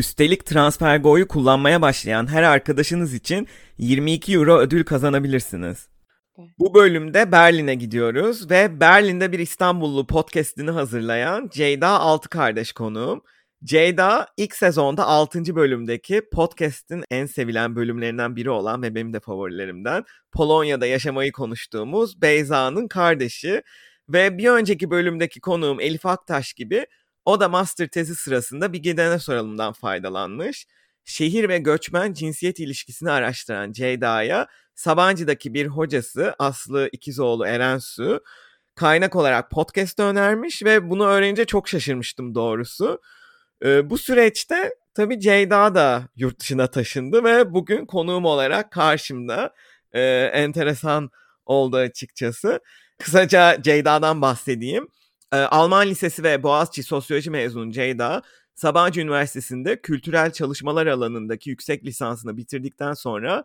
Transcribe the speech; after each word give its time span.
Üstelik 0.00 0.46
TransferGo'yu 0.46 1.28
kullanmaya 1.28 1.82
başlayan 1.82 2.26
her 2.26 2.42
arkadaşınız 2.42 3.14
için 3.14 3.48
22 3.78 4.34
euro 4.34 4.58
ödül 4.58 4.84
kazanabilirsiniz. 4.84 5.88
Bu 6.58 6.74
bölümde 6.74 7.32
Berlin'e 7.32 7.74
gidiyoruz 7.74 8.50
ve 8.50 8.80
Berlin'de 8.80 9.32
bir 9.32 9.38
İstanbullu 9.38 10.06
podcast'ini 10.06 10.70
hazırlayan 10.70 11.48
Ceyda 11.52 11.88
Altı 11.88 12.28
kardeş 12.28 12.72
konuğum. 12.72 13.22
Ceyda 13.64 14.26
ilk 14.36 14.56
sezonda 14.56 15.06
6. 15.06 15.56
bölümdeki 15.56 16.22
podcast'in 16.32 17.04
en 17.10 17.26
sevilen 17.26 17.76
bölümlerinden 17.76 18.36
biri 18.36 18.50
olan 18.50 18.82
ve 18.82 18.94
benim 18.94 19.12
de 19.12 19.20
favorilerimden 19.20 20.04
Polonya'da 20.32 20.86
yaşamayı 20.86 21.32
konuştuğumuz 21.32 22.22
Beyza'nın 22.22 22.88
kardeşi 22.88 23.62
ve 24.08 24.38
bir 24.38 24.48
önceki 24.48 24.90
bölümdeki 24.90 25.40
konuğum 25.40 25.80
Elif 25.80 26.06
Aktaş 26.06 26.52
gibi 26.52 26.86
o 27.30 27.40
da 27.40 27.48
master 27.48 27.88
tezi 27.88 28.16
sırasında 28.16 28.72
bir 28.72 28.78
gidene 28.78 29.18
soralımdan 29.18 29.72
faydalanmış. 29.72 30.66
Şehir 31.04 31.48
ve 31.48 31.58
göçmen 31.58 32.12
cinsiyet 32.12 32.60
ilişkisini 32.60 33.10
araştıran 33.10 33.72
Ceyda'ya 33.72 34.46
Sabancı'daki 34.74 35.54
bir 35.54 35.66
hocası 35.66 36.34
Aslı 36.38 36.88
İkizoğlu 36.92 37.46
Erensu 37.46 38.24
kaynak 38.74 39.16
olarak 39.16 39.50
podcast 39.50 40.00
önermiş 40.00 40.64
ve 40.64 40.90
bunu 40.90 41.06
öğrenince 41.06 41.44
çok 41.44 41.68
şaşırmıştım 41.68 42.34
doğrusu. 42.34 43.00
Ee, 43.64 43.90
bu 43.90 43.98
süreçte 43.98 44.74
tabii 44.94 45.20
Ceyda 45.20 45.74
da 45.74 46.08
yurt 46.16 46.40
dışına 46.40 46.66
taşındı 46.66 47.24
ve 47.24 47.52
bugün 47.52 47.86
konuğum 47.86 48.24
olarak 48.24 48.72
karşımda 48.72 49.54
e, 49.92 50.02
enteresan 50.34 51.10
oldu 51.46 51.76
açıkçası. 51.76 52.60
Kısaca 52.98 53.62
Ceyda'dan 53.62 54.22
bahsedeyim. 54.22 54.88
Ee, 55.32 55.36
Alman 55.36 55.86
Lisesi 55.86 56.22
ve 56.22 56.42
Boğaziçi 56.42 56.82
Sosyoloji 56.82 57.30
mezunu 57.30 57.72
Ceyda, 57.72 58.22
Sabancı 58.54 59.00
Üniversitesi'nde 59.00 59.80
kültürel 59.82 60.32
çalışmalar 60.32 60.86
alanındaki 60.86 61.50
yüksek 61.50 61.84
lisansını 61.84 62.36
bitirdikten 62.36 62.94
sonra 62.94 63.44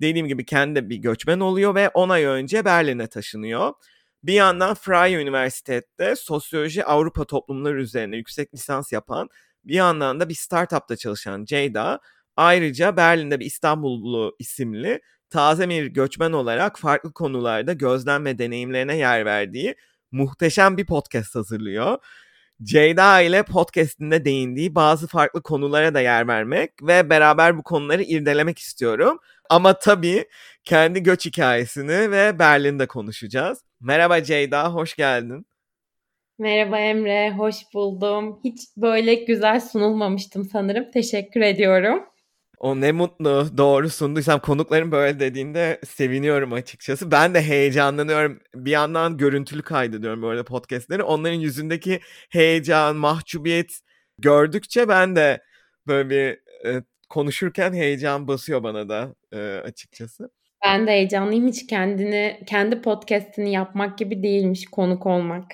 dediğim 0.00 0.28
gibi 0.28 0.44
kendi 0.46 0.90
bir 0.90 0.96
göçmen 0.96 1.40
oluyor 1.40 1.74
ve 1.74 1.88
10 1.88 2.08
ay 2.08 2.24
önce 2.24 2.64
Berlin'e 2.64 3.06
taşınıyor. 3.06 3.72
Bir 4.22 4.32
yandan 4.32 4.74
Freie 4.74 5.22
Üniversitesi'de 5.22 6.16
sosyoloji 6.16 6.84
Avrupa 6.84 7.24
toplumları 7.24 7.80
üzerine 7.82 8.16
yüksek 8.16 8.54
lisans 8.54 8.92
yapan, 8.92 9.28
bir 9.64 9.74
yandan 9.74 10.20
da 10.20 10.28
bir 10.28 10.34
startupta 10.34 10.96
çalışan 10.96 11.44
Ceyda, 11.44 12.00
ayrıca 12.36 12.96
Berlin'de 12.96 13.40
bir 13.40 13.46
İstanbullu 13.46 14.36
isimli 14.38 15.00
taze 15.30 15.68
bir 15.68 15.86
göçmen 15.86 16.32
olarak 16.32 16.78
farklı 16.78 17.12
konularda 17.12 17.72
gözlem 17.72 18.24
ve 18.24 18.38
deneyimlerine 18.38 18.96
yer 18.96 19.24
verdiği 19.24 19.76
muhteşem 20.12 20.76
bir 20.76 20.86
podcast 20.86 21.34
hazırlıyor. 21.34 21.98
Ceyda 22.62 23.20
ile 23.20 23.42
podcastinde 23.42 24.24
değindiği 24.24 24.74
bazı 24.74 25.06
farklı 25.06 25.42
konulara 25.42 25.94
da 25.94 26.00
yer 26.00 26.28
vermek 26.28 26.70
ve 26.82 27.10
beraber 27.10 27.58
bu 27.58 27.62
konuları 27.62 28.02
irdelemek 28.02 28.58
istiyorum. 28.58 29.18
Ama 29.50 29.78
tabii 29.78 30.24
kendi 30.64 31.02
göç 31.02 31.26
hikayesini 31.26 32.10
ve 32.10 32.38
Berlin'de 32.38 32.86
konuşacağız. 32.86 33.64
Merhaba 33.80 34.22
Ceyda, 34.22 34.74
hoş 34.74 34.96
geldin. 34.96 35.46
Merhaba 36.38 36.78
Emre, 36.78 37.30
hoş 37.30 37.56
buldum. 37.74 38.40
Hiç 38.44 38.60
böyle 38.76 39.14
güzel 39.14 39.60
sunulmamıştım 39.60 40.44
sanırım. 40.44 40.90
Teşekkür 40.90 41.40
ediyorum. 41.40 42.04
O 42.60 42.80
ne 42.80 42.92
mutlu. 42.92 43.46
Doğru 43.56 43.90
sunduysam 43.90 44.40
konukların 44.40 44.92
böyle 44.92 45.20
dediğinde 45.20 45.80
seviniyorum 45.86 46.52
açıkçası. 46.52 47.10
Ben 47.10 47.34
de 47.34 47.42
heyecanlanıyorum. 47.42 48.40
Bir 48.54 48.70
yandan 48.70 49.16
görüntülü 49.16 49.62
kaydediyorum 49.62 50.22
böyle 50.22 50.42
podcastleri. 50.44 51.02
Onların 51.02 51.36
yüzündeki 51.36 52.00
heyecan, 52.30 52.96
mahcubiyet 52.96 53.80
gördükçe 54.18 54.88
ben 54.88 55.16
de 55.16 55.42
böyle 55.86 56.10
bir 56.10 56.26
e, 56.68 56.82
konuşurken 57.08 57.72
heyecan 57.72 58.28
basıyor 58.28 58.62
bana 58.62 58.88
da 58.88 59.14
e, 59.32 59.38
açıkçası. 59.64 60.30
Ben 60.64 60.86
de 60.86 60.90
heyecanlıyım. 60.90 61.48
Hiç 61.48 61.66
kendini, 61.66 62.40
kendi 62.46 62.82
podcastini 62.82 63.52
yapmak 63.52 63.98
gibi 63.98 64.22
değilmiş 64.22 64.64
konuk 64.66 65.06
olmak. 65.06 65.46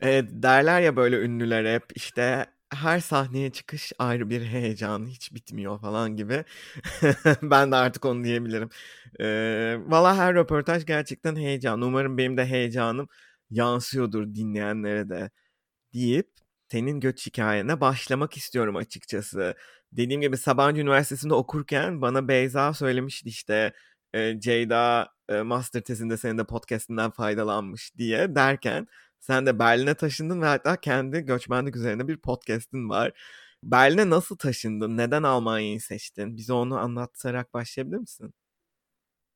Evet 0.00 0.24
derler 0.30 0.80
ya 0.80 0.96
böyle 0.96 1.16
ünlüler 1.16 1.74
hep 1.74 1.84
işte 1.94 2.46
her 2.74 3.00
sahneye 3.00 3.50
çıkış 3.52 3.92
ayrı 3.98 4.30
bir 4.30 4.42
heyecan, 4.42 5.06
hiç 5.06 5.34
bitmiyor 5.34 5.80
falan 5.80 6.16
gibi. 6.16 6.44
ben 7.42 7.72
de 7.72 7.76
artık 7.76 8.04
onu 8.04 8.24
diyebilirim. 8.24 8.70
Ee, 9.20 9.78
Valla 9.86 10.16
her 10.16 10.34
röportaj 10.34 10.86
gerçekten 10.86 11.36
heyecan. 11.36 11.82
Umarım 11.82 12.18
benim 12.18 12.36
de 12.36 12.46
heyecanım 12.46 13.08
yansıyordur 13.50 14.34
dinleyenlere 14.34 15.08
de 15.08 15.30
deyip 15.94 16.30
senin 16.68 17.00
göç 17.00 17.26
hikayene 17.26 17.80
başlamak 17.80 18.36
istiyorum 18.36 18.76
açıkçası. 18.76 19.54
Dediğim 19.92 20.20
gibi 20.20 20.36
Sabancı 20.36 20.80
Üniversitesi'nde 20.82 21.34
okurken 21.34 22.02
bana 22.02 22.28
Beyza 22.28 22.74
söylemişti 22.74 23.28
işte 23.28 23.72
e, 24.14 24.40
Ceyda 24.40 25.08
e, 25.28 25.42
master 25.42 25.80
tezinde 25.82 26.16
senin 26.16 26.38
de 26.38 26.44
podcastinden 26.44 27.10
faydalanmış 27.10 27.96
diye 27.96 28.34
derken 28.34 28.86
sen 29.20 29.46
de 29.46 29.58
Berlin'e 29.58 29.94
taşındın 29.94 30.42
ve 30.42 30.46
hatta 30.46 30.76
kendi 30.80 31.20
göçmenlik 31.20 31.76
üzerine 31.76 32.08
bir 32.08 32.16
podcast'in 32.16 32.88
var. 32.88 33.12
Berlin'e 33.62 34.10
nasıl 34.10 34.36
taşındın? 34.36 34.96
Neden 34.96 35.22
Almanya'yı 35.22 35.80
seçtin? 35.80 36.36
Bize 36.36 36.52
onu 36.52 36.78
anlatarak 36.78 37.54
başlayabilir 37.54 37.98
misin? 37.98 38.34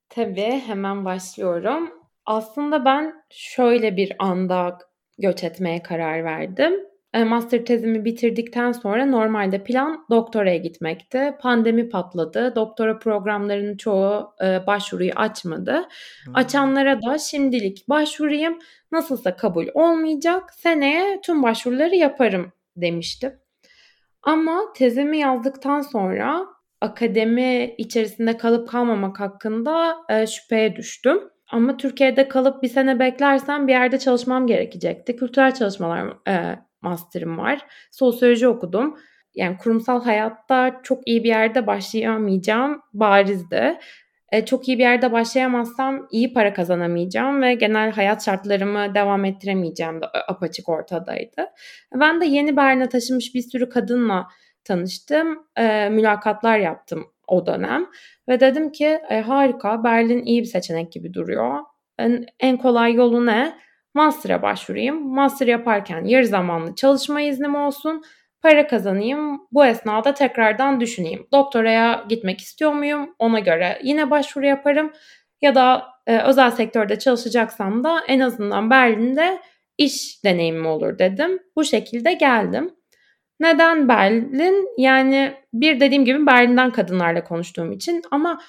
Tabii 0.09 0.62
hemen 0.67 1.05
başlıyorum. 1.05 1.91
Aslında 2.27 2.84
ben 2.84 3.25
şöyle 3.31 3.97
bir 3.97 4.12
anda 4.19 4.78
göç 5.19 5.44
etmeye 5.44 5.83
karar 5.83 6.25
verdim. 6.25 6.73
E, 7.15 7.25
master 7.25 7.65
tezimi 7.65 8.05
bitirdikten 8.05 8.73
sonra 8.73 9.07
normalde 9.07 9.65
plan 9.65 10.07
doktoraya 10.11 10.57
gitmekti. 10.57 11.35
Pandemi 11.41 11.89
patladı. 11.89 12.55
Doktora 12.57 12.99
programlarının 12.99 13.77
çoğu 13.77 14.35
e, 14.45 14.67
başvuruyu 14.67 15.13
açmadı. 15.17 15.89
Hmm. 16.25 16.37
Açanlara 16.37 17.03
da 17.03 17.19
şimdilik 17.19 17.89
başvurayım. 17.89 18.59
Nasılsa 18.93 19.37
kabul 19.37 19.67
olmayacak. 19.75 20.55
Seneye 20.55 21.21
tüm 21.21 21.43
başvuruları 21.43 21.97
yaparım 21.97 22.53
demiştim. 22.77 23.33
Ama 24.23 24.73
tezimi 24.77 25.19
yazdıktan 25.19 25.81
sonra 25.81 26.47
akademi 26.81 27.75
içerisinde 27.79 28.37
kalıp 28.37 28.69
kalmamak 28.69 29.21
hakkında 29.21 29.97
e, 30.09 30.27
şüpheye 30.27 30.77
düştüm. 30.77 31.21
Ama 31.49 31.77
Türkiye'de 31.77 32.29
kalıp 32.29 32.63
bir 32.63 32.69
sene 32.69 32.99
beklersem 32.99 33.69
bir 33.69 33.73
yerde 33.73 33.99
çalışmam 33.99 34.47
gerekecekti. 34.47 35.17
Kültürel 35.17 35.55
çalışmalar 35.55 36.13
e, 36.29 36.59
master'ım 36.84 37.39
var. 37.39 37.67
Sosyoloji 37.91 38.49
okudum. 38.49 38.99
Yani 39.34 39.56
kurumsal 39.56 40.05
hayatta 40.05 40.81
çok 40.83 41.09
iyi 41.09 41.25
bir 41.25 41.28
yerde 41.28 41.67
başlayamayacağım 41.67 42.83
barizdi. 42.93 43.78
E, 44.33 44.45
çok 44.45 44.69
iyi 44.69 44.78
bir 44.78 44.83
yerde 44.83 45.12
başlayamazsam 45.12 46.09
iyi 46.11 46.33
para 46.33 46.53
kazanamayacağım 46.53 47.43
ve 47.43 47.55
genel 47.55 47.93
hayat 47.93 48.25
şartlarımı 48.25 48.94
devam 48.94 49.25
ettiremeyeceğim 49.25 50.03
de 50.03 50.06
apaçık 50.28 50.69
ortadaydı. 50.69 51.47
Ben 51.94 52.21
de 52.21 52.27
yeni 52.27 52.56
Berlin'e 52.56 52.89
taşınmış 52.89 53.34
bir 53.34 53.43
sürü 53.43 53.69
kadınla 53.69 54.28
tanıştım. 54.65 55.47
E, 55.56 55.89
mülakatlar 55.89 56.59
yaptım 56.59 57.06
o 57.28 57.47
dönem. 57.47 57.87
Ve 58.28 58.41
dedim 58.41 58.73
ki 58.73 59.00
e, 59.11 59.21
harika 59.21 59.84
Berlin 59.84 60.25
iyi 60.25 60.41
bir 60.41 60.47
seçenek 60.47 60.93
gibi 60.93 61.15
duruyor. 61.15 61.61
En, 61.99 62.26
en 62.41 62.56
kolay 62.56 62.94
yolu 62.94 63.26
ne? 63.26 63.59
Master'a 63.94 64.43
başvurayım. 64.43 65.08
Master 65.08 65.46
yaparken 65.46 66.05
yarı 66.05 66.26
zamanlı 66.26 66.75
çalışma 66.75 67.20
iznim 67.20 67.55
olsun. 67.55 68.02
Para 68.43 68.67
kazanayım. 68.67 69.41
Bu 69.52 69.67
esnada 69.67 70.14
tekrardan 70.14 70.81
düşüneyim. 70.81 71.26
Doktoraya 71.32 72.05
gitmek 72.08 72.41
istiyor 72.41 72.73
muyum? 72.73 73.14
Ona 73.19 73.38
göre 73.38 73.79
yine 73.82 74.11
başvuru 74.11 74.46
yaparım. 74.46 74.93
Ya 75.43 75.55
da 75.55 75.87
e, 76.06 76.19
özel 76.19 76.50
sektörde 76.50 76.99
çalışacaksam 76.99 77.85
da 77.85 78.00
en 78.08 78.20
azından 78.20 78.70
Berlin'de 78.70 79.38
iş 79.79 80.25
deneyimim 80.25 80.67
olur 80.67 80.99
dedim. 80.99 81.38
Bu 81.56 81.64
şekilde 81.64 82.12
geldim. 82.12 82.70
Neden 83.40 83.88
Berlin? 83.88 84.69
Yani 84.79 85.35
bir 85.52 85.81
dediğim 85.81 86.05
gibi 86.05 86.26
Berlin'den 86.26 86.70
kadınlarla 86.70 87.25
konuştuğum 87.25 87.73
için 87.73 88.02
ama 88.11 88.40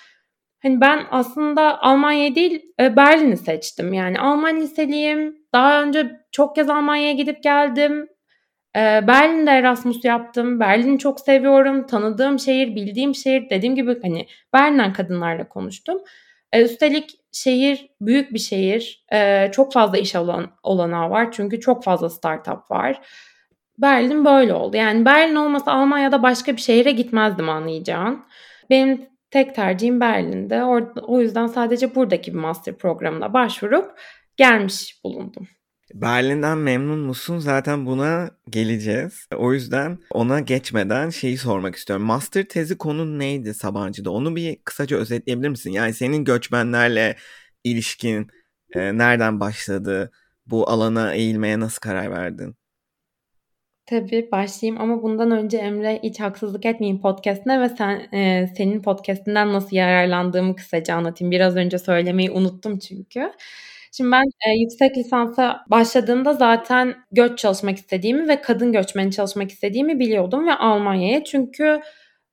Hani 0.66 0.82
ben 0.82 1.06
aslında 1.12 1.82
Almanya 1.82 2.36
değil 2.36 2.72
e, 2.80 2.96
Berlin'i 2.96 3.38
seçtim. 3.38 3.94
Yani 3.94 4.20
Alman 4.20 4.62
liseliyim. 4.62 5.38
Daha 5.54 5.84
önce 5.84 6.20
çok 6.32 6.56
kez 6.56 6.70
Almanya'ya 6.70 7.14
gidip 7.14 7.44
geldim. 7.44 8.08
E, 8.76 8.80
Berlin'de 9.08 9.52
Erasmus 9.52 10.06
yaptım. 10.06 10.60
Berlin'i 10.60 11.00
çok 11.00 11.20
seviyorum. 11.20 11.88
Tanıdığım 11.88 12.40
şehir, 12.40 12.76
bildiğim 12.76 13.16
şehir. 13.16 13.50
Dediğim 13.50 13.76
gibi 13.76 14.02
hani 14.02 14.28
Berlin'den 14.54 14.94
kadınlarla 14.94 15.50
konuştum. 15.50 15.98
E, 16.54 16.64
üstelik 16.64 17.20
şehir 17.32 17.90
büyük 18.02 18.34
bir 18.34 18.40
şehir. 18.40 19.06
Çok 19.52 19.74
fazla 19.74 19.98
iş 19.98 20.16
alan, 20.16 20.52
olanağı 20.64 21.10
var 21.10 21.32
çünkü 21.32 21.60
çok 21.60 21.84
fazla 21.84 22.10
startup 22.10 22.72
var. 22.72 23.02
Berlin 23.78 24.26
böyle 24.26 24.54
oldu. 24.54 24.78
Yani 24.78 25.06
Berlin 25.06 25.36
olmasa 25.36 25.72
Almanya'da 25.72 26.24
başka 26.24 26.56
bir 26.56 26.62
şehire 26.62 26.92
gitmezdim 26.92 27.50
anlayacağın. 27.50 28.26
Benim 28.70 29.15
tek 29.32 29.56
tercihim 29.56 30.00
Berlin'de. 30.00 30.64
O 31.08 31.22
yüzden 31.22 31.48
sadece 31.48 31.96
buradaki 31.96 32.34
bir 32.34 32.40
master 32.40 32.78
programına 32.78 33.34
başvurup 33.34 34.00
gelmiş 34.38 35.00
bulundum. 35.04 35.48
Berlin'den 35.94 36.58
memnun 36.58 37.00
musun? 37.00 37.40
Zaten 37.40 37.86
buna 37.86 38.30
geleceğiz. 38.50 39.28
O 39.36 39.54
yüzden 39.54 40.00
ona 40.10 40.40
geçmeden 40.40 41.10
şeyi 41.10 41.38
sormak 41.38 41.76
istiyorum. 41.76 42.06
Master 42.06 42.44
tezi 42.48 42.78
konu 42.78 43.20
neydi 43.20 43.54
Sabancı'da? 43.54 44.12
Onu 44.12 44.36
bir 44.36 44.58
kısaca 44.66 44.98
özetleyebilir 44.98 45.50
misin? 45.50 45.72
Yani 45.72 45.94
senin 45.94 46.24
göçmenlerle 46.24 47.16
ilişkin 47.64 48.28
e, 48.76 48.98
nereden 48.98 49.40
başladı? 49.40 50.12
Bu 50.46 50.70
alana 50.70 51.14
eğilmeye 51.14 51.60
nasıl 51.60 51.80
karar 51.80 52.12
verdin? 52.12 52.56
Tabii 53.86 54.30
başlayayım 54.32 54.82
ama 54.82 55.04
bundan 55.04 55.32
önce 55.32 55.58
Emre 55.58 56.00
hiç 56.04 56.20
haksızlık 56.20 56.66
etmeyeyim 56.66 57.02
podcastine 57.02 57.62
ve 57.62 57.70
sen 57.70 58.08
e, 58.14 58.48
senin 58.58 58.82
podcastinden 58.82 59.54
nasıl 59.54 59.76
yararlandığımı 59.76 60.56
kısaca 60.56 60.96
anlatayım. 60.96 61.32
Biraz 61.32 61.56
önce 61.56 61.78
söylemeyi 61.80 62.32
unuttum 62.32 62.80
çünkü. 62.80 63.32
Şimdi 63.92 64.12
ben 64.12 64.24
e, 64.48 64.52
yüksek 64.60 64.98
lisansa 64.98 65.66
başladığımda 65.70 66.34
zaten 66.34 66.96
göç 67.12 67.40
çalışmak 67.40 67.78
istediğimi 67.78 68.28
ve 68.28 68.42
kadın 68.42 68.72
göçmeni 68.72 69.12
çalışmak 69.12 69.52
istediğimi 69.52 70.00
biliyordum 70.00 70.48
ve 70.48 70.54
Almanya'ya 70.54 71.24
çünkü 71.24 71.82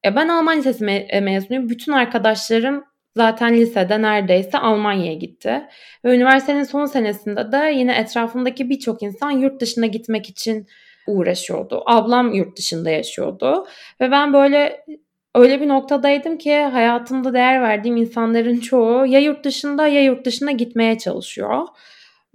e, 0.05 0.17
ben 0.17 0.29
Alman 0.29 0.59
lisesi 0.59 0.85
me- 0.85 1.07
e, 1.09 1.21
mezunuyum. 1.21 1.69
Bütün 1.69 1.93
arkadaşlarım 1.93 2.85
zaten 3.17 3.55
lisede 3.55 4.03
neredeyse 4.03 4.59
Almanya'ya 4.59 5.15
gitti. 5.15 5.63
Ve 6.05 6.17
üniversitenin 6.17 6.65
son 6.65 6.87
senesinde 6.87 7.53
de 7.53 7.73
yine 7.77 7.95
etrafımdaki 7.97 8.71
birçok 8.71 9.03
insan 9.03 9.31
yurt 9.31 9.61
dışına 9.61 9.87
gitmek 9.87 10.29
için 10.29 10.67
uğraşıyordu. 11.07 11.83
Ablam 11.87 12.33
yurt 12.33 12.59
dışında 12.59 12.91
yaşıyordu 12.91 13.67
ve 14.01 14.11
ben 14.11 14.33
böyle 14.33 14.85
öyle 15.35 15.61
bir 15.61 15.69
noktadaydım 15.69 16.39
ki 16.39 16.61
hayatımda 16.61 17.33
değer 17.33 17.63
verdiğim 17.63 17.97
insanların 17.97 18.59
çoğu 18.59 19.07
ya 19.07 19.21
yurt 19.21 19.45
dışında 19.45 19.87
ya 19.87 20.03
yurt 20.03 20.27
dışına 20.27 20.53
gitmeye 20.53 20.99
çalışıyor. 20.99 21.67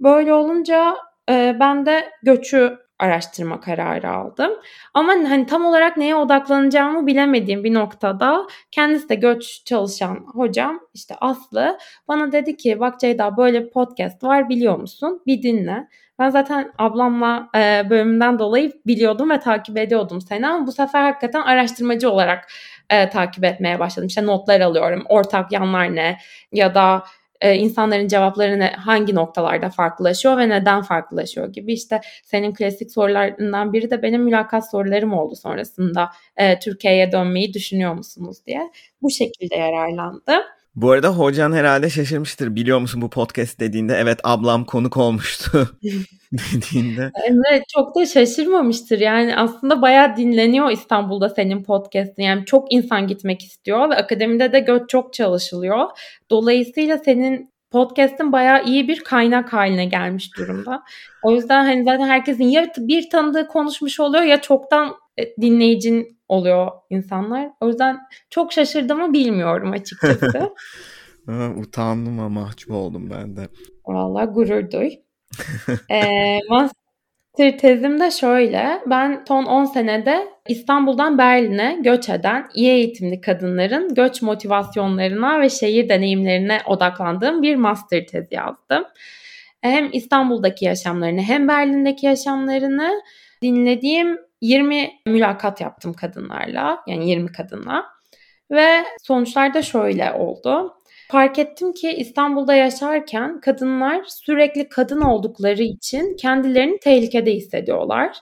Böyle 0.00 0.32
olunca 0.34 0.96
e, 1.30 1.56
ben 1.60 1.86
de 1.86 2.10
göçü 2.22 2.78
araştırma 2.98 3.60
kararı 3.60 4.10
aldım. 4.10 4.52
Ama 4.94 5.12
hani 5.12 5.46
tam 5.46 5.64
olarak 5.64 5.96
neye 5.96 6.14
odaklanacağımı 6.14 7.06
bilemediğim 7.06 7.64
bir 7.64 7.74
noktada 7.74 8.46
kendisi 8.70 9.08
de 9.08 9.14
göç 9.14 9.64
çalışan 9.64 10.26
hocam 10.34 10.80
işte 10.94 11.14
Aslı 11.20 11.78
bana 12.08 12.32
dedi 12.32 12.56
ki 12.56 12.80
bak 12.80 13.00
Ceyda 13.00 13.36
böyle 13.36 13.70
podcast 13.70 14.24
var 14.24 14.48
biliyor 14.48 14.78
musun? 14.78 15.22
Bir 15.26 15.42
dinle. 15.42 15.88
Ben 16.18 16.30
zaten 16.30 16.72
ablamla 16.78 17.48
e, 17.56 17.90
bölümümden 17.90 18.38
dolayı 18.38 18.72
biliyordum 18.86 19.30
ve 19.30 19.40
takip 19.40 19.76
ediyordum 19.78 20.20
seni 20.20 20.46
ama 20.48 20.66
bu 20.66 20.72
sefer 20.72 21.02
hakikaten 21.02 21.40
araştırmacı 21.42 22.10
olarak 22.10 22.48
e, 22.90 23.08
takip 23.08 23.44
etmeye 23.44 23.78
başladım. 23.78 24.06
İşte 24.08 24.26
notlar 24.26 24.60
alıyorum, 24.60 25.04
ortak 25.08 25.52
yanlar 25.52 25.94
ne 25.96 26.18
ya 26.52 26.74
da 26.74 27.04
e, 27.40 27.54
insanların 27.54 28.08
cevapları 28.08 28.58
ne, 28.58 28.70
hangi 28.70 29.14
noktalarda 29.14 29.70
farklılaşıyor 29.70 30.36
ve 30.38 30.48
neden 30.48 30.82
farklılaşıyor 30.82 31.52
gibi. 31.52 31.72
İşte 31.72 32.00
senin 32.24 32.54
klasik 32.54 32.90
sorularından 32.92 33.72
biri 33.72 33.90
de 33.90 34.02
benim 34.02 34.22
mülakat 34.22 34.70
sorularım 34.70 35.12
oldu 35.12 35.36
sonrasında 35.36 36.10
e, 36.36 36.58
Türkiye'ye 36.58 37.12
dönmeyi 37.12 37.54
düşünüyor 37.54 37.94
musunuz 37.94 38.36
diye. 38.46 38.70
Bu 39.02 39.10
şekilde 39.10 39.56
yararlandım. 39.56 40.42
Bu 40.82 40.90
arada 40.90 41.08
hocan 41.08 41.52
herhalde 41.52 41.90
şaşırmıştır. 41.90 42.54
Biliyor 42.54 42.78
musun 42.78 43.02
bu 43.02 43.10
podcast 43.10 43.60
dediğinde 43.60 43.94
evet 43.94 44.20
ablam 44.24 44.64
konuk 44.64 44.96
olmuştu 44.96 45.68
dediğinde. 46.32 47.10
Evet 47.30 47.62
çok 47.68 47.96
da 47.96 48.06
şaşırmamıştır. 48.06 48.98
Yani 48.98 49.36
aslında 49.36 49.82
bayağı 49.82 50.16
dinleniyor 50.16 50.70
İstanbul'da 50.70 51.28
senin 51.28 51.64
podcast'in. 51.64 52.22
Yani 52.22 52.44
çok 52.44 52.72
insan 52.72 53.06
gitmek 53.06 53.42
istiyor 53.42 53.90
ve 53.90 53.94
akademide 53.94 54.52
de 54.52 54.60
göç 54.60 54.82
çok 54.88 55.12
çalışılıyor. 55.12 55.86
Dolayısıyla 56.30 56.98
senin 56.98 57.52
podcast'in 57.70 58.32
bayağı 58.32 58.64
iyi 58.64 58.88
bir 58.88 59.04
kaynak 59.04 59.52
haline 59.52 59.84
gelmiş 59.84 60.36
durumda. 60.38 60.82
O 61.22 61.32
yüzden 61.32 61.64
hani 61.64 61.84
zaten 61.84 62.06
herkesin 62.06 62.44
ya 62.44 62.72
bir 62.78 63.10
tanıdığı 63.10 63.48
konuşmuş 63.48 64.00
oluyor 64.00 64.24
ya 64.24 64.40
çoktan 64.40 64.94
dinleyicin 65.40 66.18
oluyor 66.28 66.70
insanlar. 66.90 67.50
O 67.60 67.68
yüzden 67.68 67.98
çok 68.30 68.52
şaşırdığımı 68.52 69.12
bilmiyorum 69.12 69.72
açıkçası. 69.72 70.54
Utandım 71.56 72.20
ama 72.20 72.40
mahcup 72.40 72.70
oldum 72.70 73.10
ben 73.10 73.36
de. 73.36 73.48
Valla 73.86 74.24
gurur 74.24 74.70
duy. 74.70 74.90
ee, 75.90 76.40
master 76.50 77.58
tezim 77.58 78.00
de 78.00 78.10
şöyle. 78.10 78.80
Ben 78.86 79.24
son 79.28 79.44
10 79.44 79.64
senede 79.64 80.26
İstanbul'dan 80.48 81.18
Berlin'e 81.18 81.78
göç 81.82 82.08
eden 82.08 82.46
iyi 82.54 82.70
eğitimli 82.70 83.20
kadınların 83.20 83.94
göç 83.94 84.22
motivasyonlarına 84.22 85.40
ve 85.40 85.48
şehir 85.48 85.88
deneyimlerine 85.88 86.58
odaklandığım 86.66 87.42
bir 87.42 87.56
master 87.56 88.06
tezi 88.06 88.34
yazdım. 88.34 88.84
Hem 89.60 89.88
İstanbul'daki 89.92 90.64
yaşamlarını 90.64 91.20
hem 91.22 91.48
Berlin'deki 91.48 92.06
yaşamlarını 92.06 93.02
dinlediğim 93.42 94.27
20 94.40 94.90
mülakat 95.06 95.60
yaptım 95.60 95.92
kadınlarla. 95.92 96.82
Yani 96.86 97.10
20 97.10 97.32
kadınla. 97.32 97.84
Ve 98.50 98.84
sonuçlar 99.02 99.54
da 99.54 99.62
şöyle 99.62 100.12
oldu. 100.12 100.74
Fark 101.10 101.38
ettim 101.38 101.72
ki 101.72 101.90
İstanbul'da 101.90 102.54
yaşarken 102.54 103.40
kadınlar 103.40 104.04
sürekli 104.06 104.68
kadın 104.68 105.00
oldukları 105.00 105.62
için 105.62 106.16
kendilerini 106.16 106.78
tehlikede 106.78 107.32
hissediyorlar. 107.32 108.16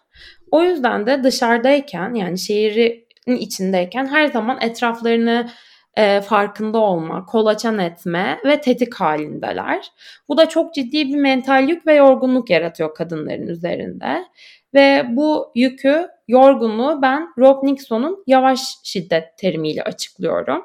O 0.51 0.63
yüzden 0.63 1.07
de 1.07 1.25
dışarıdayken 1.25 2.15
yani 2.15 2.39
şehrin 2.39 3.37
içindeyken 3.37 4.07
her 4.07 4.27
zaman 4.27 4.59
etraflarını 4.61 5.51
e, 5.97 6.21
farkında 6.21 6.79
olma, 6.79 7.27
kolaçan 7.27 7.79
etme 7.79 8.39
ve 8.45 8.61
tetik 8.61 8.95
halindeler. 8.95 9.87
Bu 10.29 10.37
da 10.37 10.49
çok 10.49 10.75
ciddi 10.75 11.09
bir 11.09 11.17
mental 11.17 11.69
yük 11.69 11.87
ve 11.87 11.95
yorgunluk 11.95 12.51
yaratıyor 12.51 12.95
kadınların 12.95 13.47
üzerinde. 13.47 14.25
Ve 14.77 15.05
bu 15.09 15.53
yükü, 15.55 16.09
yorgunluğu 16.29 17.03
ben 17.03 17.29
Rob 17.39 17.65
Nixon'un 17.65 18.25
yavaş 18.27 18.61
şiddet 18.83 19.39
terimiyle 19.39 19.83
açıklıyorum. 19.83 20.65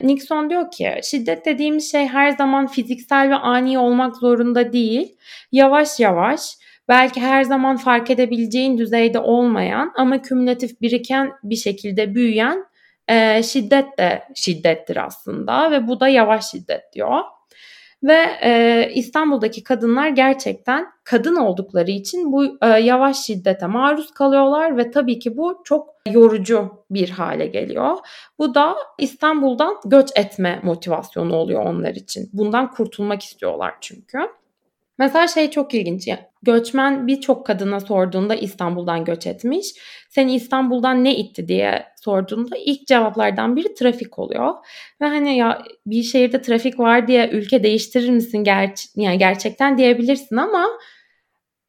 Nixon 0.00 0.50
diyor 0.50 0.70
ki 0.70 0.94
şiddet 1.02 1.46
dediğimiz 1.46 1.90
şey 1.90 2.06
her 2.06 2.30
zaman 2.30 2.66
fiziksel 2.66 3.30
ve 3.30 3.34
ani 3.34 3.78
olmak 3.78 4.16
zorunda 4.16 4.72
değil. 4.72 5.16
Yavaş 5.52 6.00
yavaş 6.00 6.56
belki 6.88 7.20
her 7.20 7.44
zaman 7.44 7.76
fark 7.76 8.10
edebileceğin 8.10 8.78
düzeyde 8.78 9.18
olmayan 9.18 9.92
ama 9.96 10.22
kümülatif 10.22 10.80
biriken 10.80 11.32
bir 11.42 11.56
şekilde 11.56 12.14
büyüyen 12.14 12.64
e, 13.08 13.42
şiddet 13.42 13.98
de 13.98 14.22
şiddettir 14.34 15.04
aslında 15.04 15.70
ve 15.70 15.88
bu 15.88 16.00
da 16.00 16.08
yavaş 16.08 16.50
şiddet 16.50 16.92
diyor. 16.92 17.20
Ve 18.04 18.26
e, 18.42 18.90
İstanbul'daki 18.94 19.62
kadınlar 19.62 20.08
gerçekten 20.08 20.86
kadın 21.04 21.36
oldukları 21.36 21.90
için 21.90 22.32
bu 22.32 22.44
e, 22.62 22.66
yavaş 22.66 23.16
şiddete 23.16 23.66
maruz 23.66 24.10
kalıyorlar 24.10 24.76
ve 24.76 24.90
tabii 24.90 25.18
ki 25.18 25.36
bu 25.36 25.62
çok 25.64 25.88
yorucu 26.10 26.70
bir 26.90 27.10
hale 27.10 27.46
geliyor. 27.46 27.96
Bu 28.38 28.54
da 28.54 28.76
İstanbul'dan 28.98 29.76
göç 29.84 30.10
etme 30.16 30.60
motivasyonu 30.62 31.36
oluyor 31.36 31.66
onlar 31.66 31.94
için. 31.94 32.30
Bundan 32.32 32.70
kurtulmak 32.70 33.22
istiyorlar 33.22 33.74
çünkü. 33.80 34.18
Mesela 34.98 35.26
şey 35.26 35.50
çok 35.50 35.74
ilginç. 35.74 36.08
Göçmen 36.44 37.06
birçok 37.06 37.46
kadına 37.46 37.80
sorduğunda 37.80 38.34
İstanbul'dan 38.34 39.04
göç 39.04 39.26
etmiş. 39.26 39.66
Seni 40.10 40.34
İstanbul'dan 40.34 41.04
ne 41.04 41.16
itti 41.16 41.48
diye 41.48 41.86
sorduğunda 41.96 42.56
ilk 42.56 42.86
cevaplardan 42.86 43.56
biri 43.56 43.74
trafik 43.74 44.18
oluyor. 44.18 44.54
Ve 45.00 45.06
hani 45.06 45.36
ya 45.36 45.62
bir 45.86 46.02
şehirde 46.02 46.42
trafik 46.42 46.78
var 46.78 47.08
diye 47.08 47.30
ülke 47.32 47.62
değiştirir 47.62 48.10
misin 48.10 48.44
ger 48.44 48.72
yani 48.96 49.18
gerçekten 49.18 49.78
diyebilirsin 49.78 50.36
ama 50.36 50.68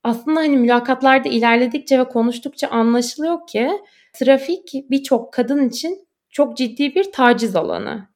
aslında 0.03 0.39
hani 0.39 0.57
mülakatlarda 0.57 1.29
ilerledikçe 1.29 1.99
ve 1.99 2.03
konuştukça 2.03 2.67
anlaşılıyor 2.67 3.47
ki 3.47 3.71
trafik 4.13 4.73
birçok 4.89 5.33
kadın 5.33 5.69
için 5.69 6.07
çok 6.29 6.57
ciddi 6.57 6.95
bir 6.95 7.11
taciz 7.11 7.55
alanı. 7.55 8.07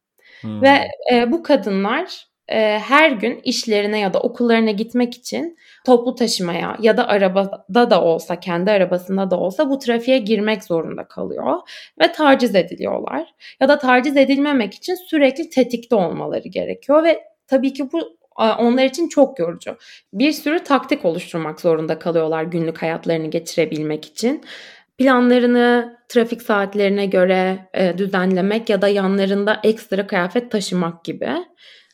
Hmm. 0.41 0.61
Ve 0.61 0.87
e, 1.13 1.31
bu 1.31 1.43
kadınlar 1.43 2.28
e, 2.51 2.79
her 2.79 3.11
gün 3.11 3.39
işlerine 3.43 3.99
ya 3.99 4.13
da 4.13 4.19
okullarına 4.19 4.71
gitmek 4.71 5.13
için 5.15 5.57
toplu 5.85 6.15
taşımaya 6.15 6.77
ya 6.79 6.97
da 6.97 7.07
arabada 7.07 7.89
da 7.89 8.03
olsa 8.03 8.39
kendi 8.39 8.71
arabasında 8.71 9.31
da 9.31 9.39
olsa 9.39 9.69
bu 9.69 9.79
trafiğe 9.79 10.17
girmek 10.17 10.63
zorunda 10.63 11.03
kalıyor 11.03 11.57
ve 12.01 12.11
taciz 12.11 12.55
ediliyorlar. 12.55 13.33
Ya 13.59 13.69
da 13.69 13.79
taciz 13.79 14.17
edilmemek 14.17 14.73
için 14.73 14.95
sürekli 14.95 15.49
tetikte 15.49 15.95
olmaları 15.95 16.47
gerekiyor 16.47 17.03
ve 17.03 17.23
tabii 17.47 17.73
ki 17.73 17.91
bu 17.91 18.19
onlar 18.39 18.83
için 18.83 19.09
çok 19.09 19.39
yorucu. 19.39 19.77
Bir 20.13 20.31
sürü 20.31 20.59
taktik 20.59 21.05
oluşturmak 21.05 21.61
zorunda 21.61 21.99
kalıyorlar 21.99 22.43
günlük 22.43 22.81
hayatlarını 22.81 23.27
geçirebilmek 23.27 24.05
için. 24.05 24.43
Planlarını 24.97 25.97
trafik 26.09 26.41
saatlerine 26.41 27.05
göre 27.05 27.69
e, 27.73 27.97
düzenlemek 27.97 28.69
ya 28.69 28.81
da 28.81 28.87
yanlarında 28.87 29.59
ekstra 29.63 30.07
kıyafet 30.07 30.51
taşımak 30.51 31.03
gibi. 31.03 31.29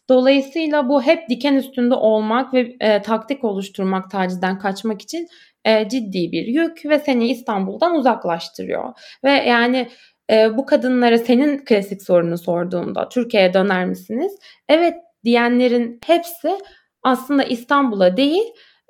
Dolayısıyla 0.10 0.90
bu 0.90 1.02
hep 1.02 1.30
diken 1.30 1.56
üstünde 1.56 1.96
olmak 1.96 2.54
ve 2.54 2.76
e, 2.80 3.02
taktik 3.02 3.44
oluşturmak 3.44 4.12
tacizden 4.12 4.60
kaçmak 4.60 5.02
için 5.02 5.28
e, 5.66 5.90
ciddi 5.90 6.32
bir 6.32 6.48
yük 6.48 6.86
ve 6.86 7.00
seni 7.00 7.28
İstanbul'dan 7.28 7.96
uzaklaştırıyor. 7.96 8.94
Ve 9.24 9.32
yani 9.32 9.90
e, 10.32 10.58
bu 10.58 10.66
kadınlara 10.66 11.18
senin 11.18 11.66
klasik 11.66 12.04
sorunu 12.04 12.38
sorduğumda 12.38 13.10
Türkiye'ye 13.10 13.54
döner 13.54 13.86
misiniz? 13.86 14.40
Evet 14.70 14.96
diyenlerin 15.24 16.00
hepsi 16.06 16.58
aslında 17.04 17.44
İstanbul'a 17.44 18.18
değil 18.18 18.44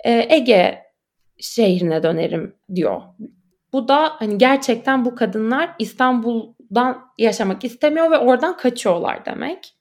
e, 0.06 0.28
Ege 0.30 0.84
şehrine 1.40 2.04
dönerim 2.04 2.56
diyor. 2.76 3.02
Bu 3.74 3.88
da 3.88 4.12
hani 4.20 4.38
gerçekten 4.38 5.06
bu 5.06 5.16
kadınlar 5.16 5.76
İstanbul'dan 5.80 7.02
yaşamak 7.18 7.64
istemiyor 7.64 8.12
ve 8.12 8.18
oradan 8.18 8.58
kaçıyorlar 8.58 9.26
demek. 9.26 9.75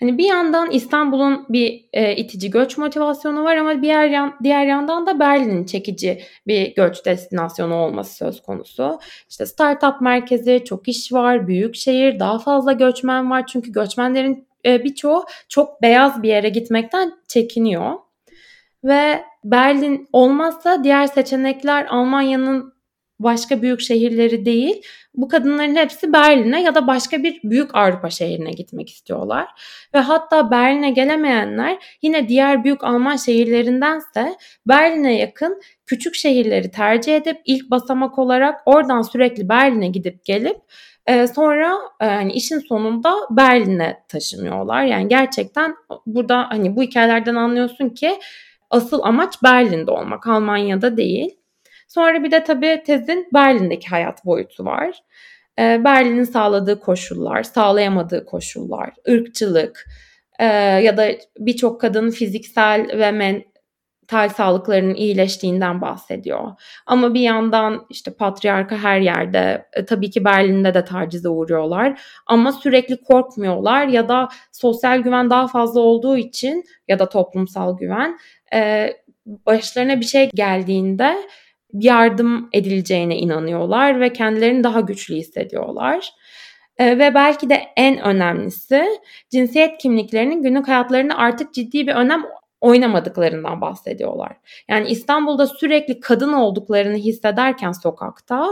Hani 0.00 0.18
bir 0.18 0.24
yandan 0.24 0.70
İstanbul'un 0.70 1.46
bir 1.48 1.84
e, 1.92 2.16
itici 2.16 2.50
göç 2.50 2.78
motivasyonu 2.78 3.44
var 3.44 3.56
ama 3.56 3.82
diğer 3.82 4.08
yan, 4.08 4.34
diğer 4.42 4.66
yandan 4.66 5.06
da 5.06 5.20
Berlin'in 5.20 5.64
çekici 5.64 6.22
bir 6.46 6.74
göç 6.74 7.06
destinasyonu 7.06 7.74
olması 7.74 8.14
söz 8.14 8.42
konusu. 8.42 8.98
İşte 9.30 9.46
startup 9.46 10.00
merkezi, 10.00 10.62
çok 10.64 10.88
iş 10.88 11.12
var, 11.12 11.46
büyük 11.46 11.74
şehir, 11.76 12.20
daha 12.20 12.38
fazla 12.38 12.72
göçmen 12.72 13.30
var. 13.30 13.46
Çünkü 13.46 13.72
göçmenlerin 13.72 14.48
e, 14.66 14.84
birçoğu 14.84 15.24
çok 15.48 15.82
beyaz 15.82 16.22
bir 16.22 16.28
yere 16.28 16.48
gitmekten 16.48 17.12
çekiniyor. 17.28 17.94
Ve 18.84 19.24
Berlin 19.44 20.08
olmazsa 20.12 20.84
diğer 20.84 21.06
seçenekler 21.06 21.86
Almanya'nın 21.90 22.72
başka 23.22 23.62
büyük 23.62 23.80
şehirleri 23.80 24.44
değil. 24.44 24.82
Bu 25.14 25.28
kadınların 25.28 25.76
hepsi 25.76 26.12
Berlin'e 26.12 26.62
ya 26.62 26.74
da 26.74 26.86
başka 26.86 27.22
bir 27.22 27.40
büyük 27.44 27.74
Avrupa 27.74 28.10
şehrine 28.10 28.50
gitmek 28.50 28.88
istiyorlar. 28.88 29.48
Ve 29.94 29.98
hatta 29.98 30.50
Berlin'e 30.50 30.90
gelemeyenler 30.90 31.78
yine 32.02 32.28
diğer 32.28 32.64
büyük 32.64 32.84
Alman 32.84 33.16
şehirlerindense 33.16 34.36
Berlin'e 34.68 35.18
yakın 35.18 35.60
küçük 35.86 36.14
şehirleri 36.14 36.70
tercih 36.70 37.16
edip 37.16 37.40
ilk 37.44 37.70
basamak 37.70 38.18
olarak 38.18 38.60
oradan 38.66 39.02
sürekli 39.02 39.48
Berlin'e 39.48 39.88
gidip 39.88 40.24
gelip 40.24 40.56
e, 41.06 41.26
sonra 41.26 41.78
e, 42.00 42.06
yani 42.06 42.32
işin 42.32 42.58
sonunda 42.58 43.14
Berlin'e 43.30 44.04
taşınıyorlar. 44.08 44.82
Yani 44.82 45.08
gerçekten 45.08 45.74
burada 46.06 46.46
hani 46.48 46.76
bu 46.76 46.82
hikayelerden 46.82 47.34
anlıyorsun 47.34 47.88
ki 47.88 48.18
asıl 48.70 49.00
amaç 49.02 49.42
Berlin'de 49.42 49.90
olmak, 49.90 50.26
Almanya'da 50.26 50.96
değil. 50.96 51.39
Sonra 51.90 52.24
bir 52.24 52.30
de 52.30 52.44
tabii 52.44 52.82
tezin 52.86 53.28
Berlin'deki 53.34 53.88
hayat 53.88 54.24
boyutu 54.26 54.64
var. 54.64 55.02
Ee, 55.58 55.84
Berlin'in 55.84 56.24
sağladığı 56.24 56.80
koşullar, 56.80 57.42
sağlayamadığı 57.42 58.24
koşullar, 58.26 58.90
ırkçılık 59.08 59.86
e, 60.38 60.44
ya 60.54 60.96
da 60.96 61.08
birçok 61.38 61.80
kadın 61.80 62.10
fiziksel 62.10 62.98
ve 62.98 63.10
mental 63.10 64.28
sağlıklarının 64.28 64.94
iyileştiğinden 64.94 65.80
bahsediyor. 65.80 66.52
Ama 66.86 67.14
bir 67.14 67.20
yandan 67.20 67.86
işte 67.90 68.14
patriarka 68.14 68.76
her 68.76 69.00
yerde, 69.00 69.66
e, 69.72 69.84
tabii 69.84 70.10
ki 70.10 70.24
Berlin'de 70.24 70.74
de 70.74 70.84
tacize 70.84 71.28
uğruyorlar 71.28 72.00
ama 72.26 72.52
sürekli 72.52 73.02
korkmuyorlar 73.02 73.86
ya 73.86 74.08
da 74.08 74.28
sosyal 74.52 74.98
güven 74.98 75.30
daha 75.30 75.48
fazla 75.48 75.80
olduğu 75.80 76.16
için 76.16 76.64
ya 76.88 76.98
da 76.98 77.08
toplumsal 77.08 77.78
güven 77.78 78.18
e, 78.54 78.90
başlarına 79.26 80.00
bir 80.00 80.06
şey 80.06 80.30
geldiğinde 80.34 81.16
yardım 81.72 82.48
edileceğine 82.52 83.16
inanıyorlar 83.16 84.00
ve 84.00 84.12
kendilerini 84.12 84.64
daha 84.64 84.80
güçlü 84.80 85.14
hissediyorlar. 85.14 86.10
E, 86.78 86.98
ve 86.98 87.14
belki 87.14 87.50
de 87.50 87.62
en 87.76 88.00
önemlisi 88.00 88.84
cinsiyet 89.30 89.78
kimliklerinin 89.78 90.42
günlük 90.42 90.68
hayatlarında 90.68 91.14
artık 91.14 91.54
ciddi 91.54 91.86
bir 91.86 91.94
önem 91.94 92.22
oynamadıklarından 92.60 93.60
bahsediyorlar. 93.60 94.36
Yani 94.68 94.88
İstanbul'da 94.88 95.46
sürekli 95.46 96.00
kadın 96.00 96.32
olduklarını 96.32 96.96
hissederken 96.96 97.72
sokakta 97.72 98.46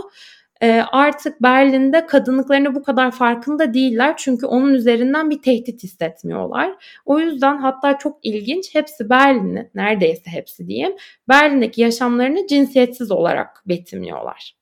e, 0.62 0.82
artık 0.92 1.42
Berlin'de 1.42 2.06
kadınlıklarını 2.06 2.74
bu 2.74 2.82
kadar 2.82 3.10
farkında 3.10 3.74
değiller 3.74 4.14
çünkü 4.16 4.46
onun 4.46 4.74
üzerinden 4.74 5.30
bir 5.30 5.42
tehdit 5.42 5.82
hissetmiyorlar. 5.82 7.00
O 7.04 7.18
yüzden 7.18 7.56
hatta 7.58 7.98
çok 7.98 8.18
ilginç 8.22 8.74
hepsi 8.74 9.10
Berlin'i 9.10 9.70
neredeyse 9.74 10.30
hepsi 10.30 10.68
diyeyim 10.68 10.92
Berlin'deki 11.28 11.80
yaşamlarını 11.80 12.46
cinsiyetsiz 12.46 13.10
olarak 13.10 13.62
betimliyorlar. 13.66 14.56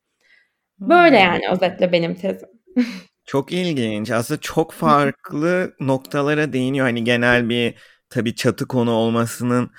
Böyle 0.81 1.17
hmm. 1.17 1.25
yani 1.25 1.43
özetle 1.53 1.93
benim 1.93 2.15
tezim. 2.15 2.49
Çok 3.26 3.53
ilginç. 3.53 4.11
Aslında 4.11 4.41
çok 4.41 4.73
farklı 4.73 5.75
noktalara 5.81 6.53
değiniyor. 6.53 6.87
Hani 6.87 7.05
genel 7.05 7.49
bir 7.49 7.75
tabii 8.11 8.35
çatı 8.35 8.69
konu 8.69 8.91
olmasının 8.91 9.71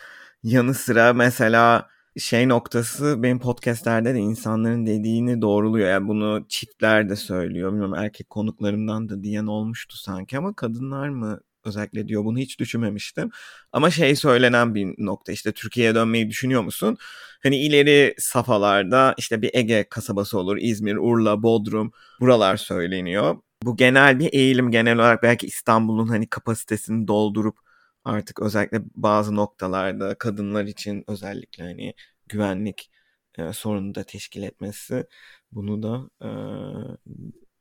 yanı 0.44 0.74
sıra 0.74 1.14
mesela 1.14 1.88
şey 2.20 2.50
noktası 2.50 3.24
benim 3.24 3.40
podcastlerde 3.40 4.14
de 4.14 4.20
insanların 4.20 4.86
dediğini 4.86 5.42
doğruluyor. 5.42 5.90
Yani 5.90 6.08
bunu 6.08 6.46
çiftler 6.50 7.10
de 7.10 7.16
söylüyor. 7.16 7.72
Bilmiyorum 7.72 7.96
erkek 7.96 8.30
konuklarımdan 8.30 9.10
da 9.10 9.24
diyen 9.24 9.46
olmuştu 9.46 9.98
sanki 9.98 10.38
ama 10.38 10.54
kadınlar 10.54 11.10
mı 11.10 11.40
özellikle 11.66 12.08
diyor. 12.08 12.26
Bunu 12.26 12.38
hiç 12.38 12.60
düşünmemiştim. 12.60 13.30
Ama 13.72 13.90
şey 13.92 14.16
söylenen 14.16 14.76
bir 14.76 14.96
nokta 14.98 15.32
işte 15.32 15.52
Türkiye'ye 15.52 15.96
dönmeyi 15.96 16.30
düşünüyor 16.30 16.62
musun? 16.62 16.98
Hani 17.44 17.58
ileri 17.58 18.16
safhalarda 18.18 19.16
işte 19.18 19.42
bir 19.42 19.52
Ege 19.54 19.88
kasabası 19.90 20.40
olur. 20.40 20.58
İzmir, 20.62 20.96
Urla, 20.96 21.44
Bodrum 21.44 21.92
buralar 22.20 22.58
söyleniyor. 22.58 23.36
Bu 23.64 23.78
genel 23.78 24.20
bir 24.20 24.34
eğilim 24.34 24.72
genel 24.72 24.96
olarak 24.96 25.24
belki 25.24 25.48
İstanbul'un 25.48 26.08
hani 26.08 26.28
kapasitesini 26.30 27.08
doldurup 27.08 27.67
artık 28.08 28.42
özellikle 28.42 28.82
bazı 28.96 29.36
noktalarda 29.36 30.16
kadınlar 30.18 30.66
için 30.66 31.04
özellikle 31.08 31.64
hani 31.64 31.94
güvenlik 32.30 32.92
e, 33.38 33.54
sorunu 33.54 33.96
da 33.96 34.04
teşkil 34.04 34.44
etmesi 34.44 35.06
bunu 35.52 35.84
da 35.84 36.10
e, 36.22 36.30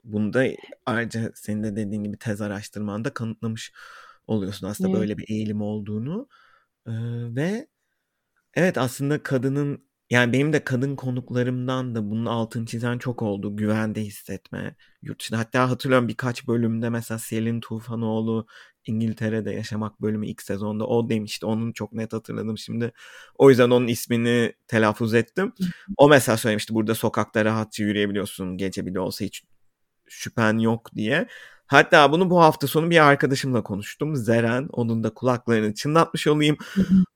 bunu 0.05 0.33
da 0.33 0.45
ayrıca 0.87 1.33
senin 1.35 1.63
de 1.63 1.77
dediğin 1.77 2.05
gibi 2.05 2.19
tez 2.19 2.41
araştırmanda 2.41 3.15
kanıtlamış 3.15 3.73
oluyorsun 4.27 4.67
aslında 4.67 4.91
evet. 4.91 5.01
böyle 5.01 5.19
bir 5.19 5.25
eğilim 5.29 5.63
olduğunu 5.63 6.29
e, 6.87 6.93
ve 7.37 7.67
evet 8.55 8.79
aslında 8.79 9.23
kadının 9.23 9.86
yani 10.11 10.33
benim 10.33 10.53
de 10.53 10.65
kadın 10.65 10.97
konuklarımdan 10.97 11.95
da 11.95 12.11
bunun 12.11 12.27
altını 12.27 12.67
çizen 12.67 12.99
çok 12.99 13.23
oldu. 13.23 13.57
Güvende 13.57 14.01
hissetme. 14.01 14.77
Yurt 15.03 15.21
dışında. 15.21 15.39
Hatta 15.39 15.71
hatırlıyorum 15.71 16.09
birkaç 16.09 16.49
bölümde 16.49 16.89
mesela 16.91 17.19
Selin 17.19 17.61
Tufanoğlu 17.61 18.47
İngiltere'de 18.87 19.51
yaşamak 19.51 20.03
bölümü 20.03 20.27
ilk 20.27 20.43
sezonda 20.43 20.87
o 20.87 21.09
demişti. 21.09 21.47
Onun 21.47 21.73
çok 21.73 21.93
net 21.93 22.13
hatırladım 22.13 22.59
şimdi. 22.59 22.93
O 23.39 23.51
yüzden 23.51 23.71
onun 23.71 23.87
ismini 23.87 24.53
telaffuz 24.69 25.15
ettim. 25.15 25.53
O 25.97 26.09
mesela 26.09 26.37
söylemişti 26.37 26.75
burada 26.75 26.95
sokakta 26.95 27.45
rahatça 27.45 27.85
yürüyebiliyorsun 27.85 28.57
gece 28.57 28.87
bile 28.87 29.01
olsa 29.01 29.25
hiç 29.25 29.43
şüphen 30.09 30.59
yok 30.59 30.91
diye. 30.95 31.27
Hatta 31.67 32.13
bunu 32.13 32.31
bu 32.31 32.41
hafta 32.43 32.67
sonu 32.67 32.91
bir 32.91 33.07
arkadaşımla 33.07 33.63
konuştum. 33.63 34.17
Zeren. 34.17 34.69
Onun 34.73 35.05
da 35.05 35.11
kulaklarını 35.15 35.75
çınlatmış 35.75 36.27
olayım. 36.27 36.57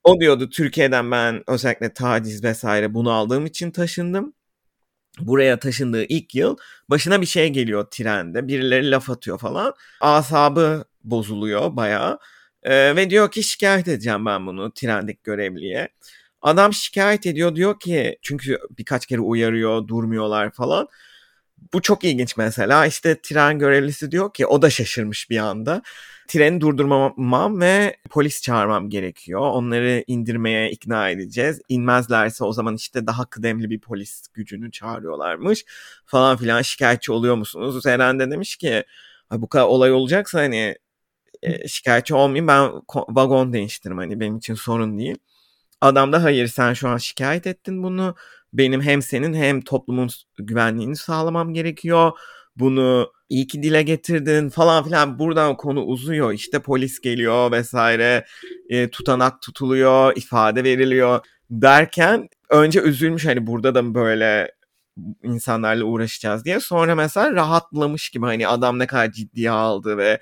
O 0.03 0.19
diyordu 0.19 0.49
Türkiye'den 0.49 1.11
ben 1.11 1.43
özellikle 1.47 1.93
taciz 1.93 2.43
vesaire 2.43 2.93
bunu 2.93 3.11
aldığım 3.11 3.45
için 3.45 3.71
taşındım. 3.71 4.33
Buraya 5.19 5.59
taşındığı 5.59 6.03
ilk 6.03 6.35
yıl 6.35 6.57
başına 6.89 7.21
bir 7.21 7.25
şey 7.25 7.49
geliyor 7.49 7.87
trende. 7.91 8.47
Birileri 8.47 8.91
laf 8.91 9.09
atıyor 9.09 9.39
falan. 9.39 9.73
Asabı 10.01 10.85
bozuluyor 11.03 11.75
bayağı. 11.75 12.19
Ee, 12.63 12.95
ve 12.95 13.09
diyor 13.09 13.31
ki 13.31 13.43
şikayet 13.43 13.87
edeceğim 13.87 14.25
ben 14.25 14.47
bunu 14.47 14.73
trendeki 14.73 15.19
görevliye. 15.23 15.89
Adam 16.41 16.73
şikayet 16.73 17.25
ediyor 17.25 17.55
diyor 17.55 17.79
ki 17.79 18.17
çünkü 18.21 18.59
birkaç 18.77 19.05
kere 19.05 19.21
uyarıyor 19.21 19.87
durmuyorlar 19.87 20.51
falan. 20.51 20.87
Bu 21.73 21.81
çok 21.81 22.03
ilginç 22.03 22.37
mesela. 22.37 22.85
İşte 22.85 23.21
tren 23.21 23.59
görevlisi 23.59 24.11
diyor 24.11 24.33
ki 24.33 24.45
o 24.47 24.61
da 24.61 24.69
şaşırmış 24.69 25.29
bir 25.29 25.37
anda. 25.37 25.81
Treni 26.27 26.61
durdurmamam 26.61 27.61
ve 27.61 27.97
polis 28.09 28.41
çağırmam 28.41 28.89
gerekiyor. 28.89 29.41
Onları 29.41 30.03
indirmeye 30.07 30.71
ikna 30.71 31.09
edeceğiz. 31.09 31.61
İnmezlerse 31.69 32.43
o 32.43 32.53
zaman 32.53 32.75
işte 32.75 33.07
daha 33.07 33.25
kıdemli 33.25 33.69
bir 33.69 33.79
polis 33.79 34.27
gücünü 34.33 34.71
çağırıyorlarmış. 34.71 35.65
Falan 36.05 36.37
filan 36.37 36.61
şikayetçi 36.61 37.11
oluyor 37.11 37.35
musunuz? 37.35 37.85
Eren 37.85 38.19
de 38.19 38.31
demiş 38.31 38.55
ki 38.55 38.83
bu 39.31 39.49
kadar 39.49 39.65
olay 39.65 39.91
olacaksa 39.91 40.39
hani 40.39 40.75
e, 41.43 41.67
şikayetçi 41.67 42.15
olmayayım 42.15 42.47
ben 42.47 42.71
vagon 43.09 43.53
değiştiririm 43.53 43.97
hani 43.97 44.19
benim 44.19 44.37
için 44.37 44.53
sorun 44.53 44.97
değil. 44.97 45.17
Adam 45.81 46.13
da 46.13 46.23
hayır 46.23 46.47
sen 46.47 46.73
şu 46.73 46.89
an 46.89 46.97
şikayet 46.97 47.47
ettin 47.47 47.83
bunu 47.83 48.15
benim 48.53 48.81
hem 48.81 49.01
senin 49.01 49.33
hem 49.33 49.61
toplumun 49.61 50.09
güvenliğini 50.39 50.95
sağlamam 50.95 51.53
gerekiyor. 51.53 52.11
Bunu 52.55 53.11
iyi 53.29 53.47
ki 53.47 53.63
dile 53.63 53.81
getirdin 53.81 54.49
falan 54.49 54.83
filan 54.83 55.19
buradan 55.19 55.57
konu 55.57 55.83
uzuyor. 55.83 56.33
İşte 56.33 56.59
polis 56.59 56.99
geliyor 56.99 57.51
vesaire 57.51 58.25
e, 58.69 58.89
tutanak 58.89 59.41
tutuluyor 59.41 60.17
ifade 60.17 60.63
veriliyor 60.63 61.25
derken 61.49 62.29
önce 62.49 62.81
üzülmüş 62.81 63.25
hani 63.25 63.47
burada 63.47 63.75
da 63.75 63.93
böyle 63.95 64.51
insanlarla 65.23 65.83
uğraşacağız 65.83 66.45
diye. 66.45 66.59
Sonra 66.59 66.95
mesela 66.95 67.31
rahatlamış 67.31 68.09
gibi 68.09 68.25
hani 68.25 68.47
adam 68.47 68.79
ne 68.79 68.87
kadar 68.87 69.11
ciddiye 69.11 69.51
aldı 69.51 69.97
ve 69.97 70.19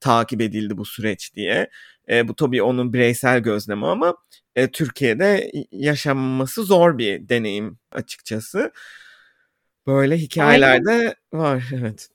takip 0.00 0.40
edildi 0.40 0.76
bu 0.76 0.84
süreç 0.84 1.34
diye. 1.34 1.70
E, 2.10 2.28
bu 2.28 2.36
tabii 2.36 2.62
onun 2.62 2.92
bireysel 2.92 3.40
gözlemi 3.40 3.86
ama 3.86 4.14
e, 4.56 4.68
Türkiye'de 4.68 5.52
yaşanması 5.72 6.64
zor 6.64 6.98
bir 6.98 7.28
deneyim 7.28 7.78
açıkçası. 7.92 8.72
Böyle 9.86 10.16
hikayelerde 10.16 10.90
Aynen. 10.90 11.14
var 11.32 11.64
evet. 11.80 12.08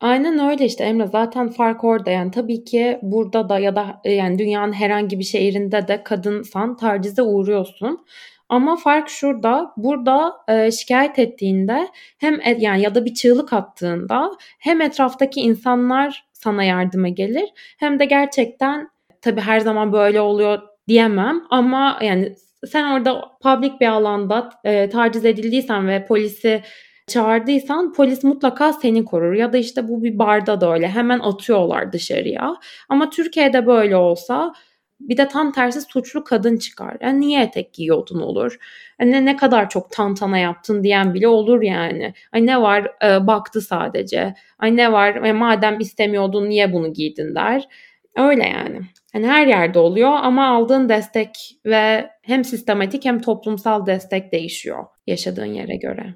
Aynen 0.00 0.50
öyle 0.50 0.64
işte 0.64 0.84
Emre 0.84 1.06
zaten 1.06 1.48
fark 1.48 1.84
orada 1.84 2.10
yani 2.10 2.30
tabii 2.30 2.64
ki 2.64 2.98
burada 3.02 3.48
da 3.48 3.58
ya 3.58 3.76
da 3.76 4.00
e, 4.04 4.12
yani 4.12 4.38
dünyanın 4.38 4.72
herhangi 4.72 5.18
bir 5.18 5.24
şehrinde 5.24 5.88
de 5.88 6.02
kadınsan 6.04 6.76
tacize 6.76 7.22
uğruyorsun. 7.22 8.06
Ama 8.48 8.76
fark 8.76 9.08
şurada. 9.08 9.72
Burada 9.76 10.32
e, 10.48 10.70
şikayet 10.70 11.18
ettiğinde 11.18 11.88
hem 12.18 12.40
et, 12.40 12.62
yani 12.62 12.82
ya 12.82 12.94
da 12.94 13.04
bir 13.04 13.14
çığlık 13.14 13.52
attığında 13.52 14.30
hem 14.58 14.80
etraftaki 14.80 15.40
insanlar 15.40 16.26
sana 16.32 16.64
yardıma 16.64 17.08
gelir 17.08 17.48
hem 17.78 17.98
de 17.98 18.04
gerçekten 18.04 18.88
tabii 19.26 19.40
her 19.40 19.60
zaman 19.60 19.92
böyle 19.92 20.20
oluyor 20.20 20.62
diyemem 20.88 21.42
ama 21.50 21.98
yani 22.02 22.34
sen 22.66 22.92
orada 22.92 23.22
public 23.42 23.72
bir 23.80 23.86
alanda 23.86 24.50
e, 24.64 24.88
taciz 24.88 25.24
edildiysen 25.24 25.88
ve 25.88 26.06
polisi 26.06 26.62
çağırdıysan 27.06 27.92
polis 27.92 28.24
mutlaka 28.24 28.72
seni 28.72 29.04
korur 29.04 29.32
ya 29.32 29.52
da 29.52 29.56
işte 29.58 29.88
bu 29.88 30.02
bir 30.02 30.18
barda 30.18 30.60
da 30.60 30.72
öyle 30.72 30.88
hemen 30.88 31.18
atıyorlar 31.18 31.92
dışarıya. 31.92 32.56
Ama 32.88 33.10
Türkiye'de 33.10 33.66
böyle 33.66 33.96
olsa 33.96 34.52
bir 35.00 35.16
de 35.16 35.28
tam 35.28 35.52
tersi 35.52 35.80
suçlu 35.80 36.24
kadın 36.24 36.56
çıkar. 36.56 36.96
Yani 37.00 37.20
niye 37.20 37.42
etek 37.42 37.74
giyiyordun 37.74 38.20
olur. 38.20 38.58
Yani 39.00 39.24
ne 39.24 39.36
kadar 39.36 39.68
çok 39.70 39.90
tantana 39.90 40.38
yaptın 40.38 40.82
diyen 40.84 41.14
bile 41.14 41.28
olur 41.28 41.62
yani. 41.62 42.14
Ay 42.32 42.46
ne 42.46 42.62
var 42.62 42.86
e, 43.04 43.26
baktı 43.26 43.60
sadece. 43.60 44.34
Ay 44.58 44.76
ne 44.76 44.92
var 44.92 45.14
e, 45.14 45.32
madem 45.32 45.80
istemiyordun 45.80 46.48
niye 46.48 46.72
bunu 46.72 46.92
giydin 46.92 47.34
der. 47.34 47.68
Öyle 48.16 48.48
yani. 48.48 48.80
Hani 49.12 49.26
her 49.26 49.46
yerde 49.46 49.78
oluyor 49.78 50.10
ama 50.10 50.48
aldığın 50.48 50.88
destek 50.88 51.58
ve 51.66 52.10
hem 52.22 52.44
sistematik 52.44 53.04
hem 53.04 53.20
toplumsal 53.20 53.86
destek 53.86 54.32
değişiyor 54.32 54.84
yaşadığın 55.06 55.44
yere 55.44 55.76
göre. 55.76 56.14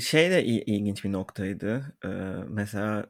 Şey 0.00 0.30
de 0.30 0.44
ilginç 0.44 1.04
bir 1.04 1.12
noktaydı. 1.12 1.96
Ee, 2.04 2.08
mesela 2.48 3.06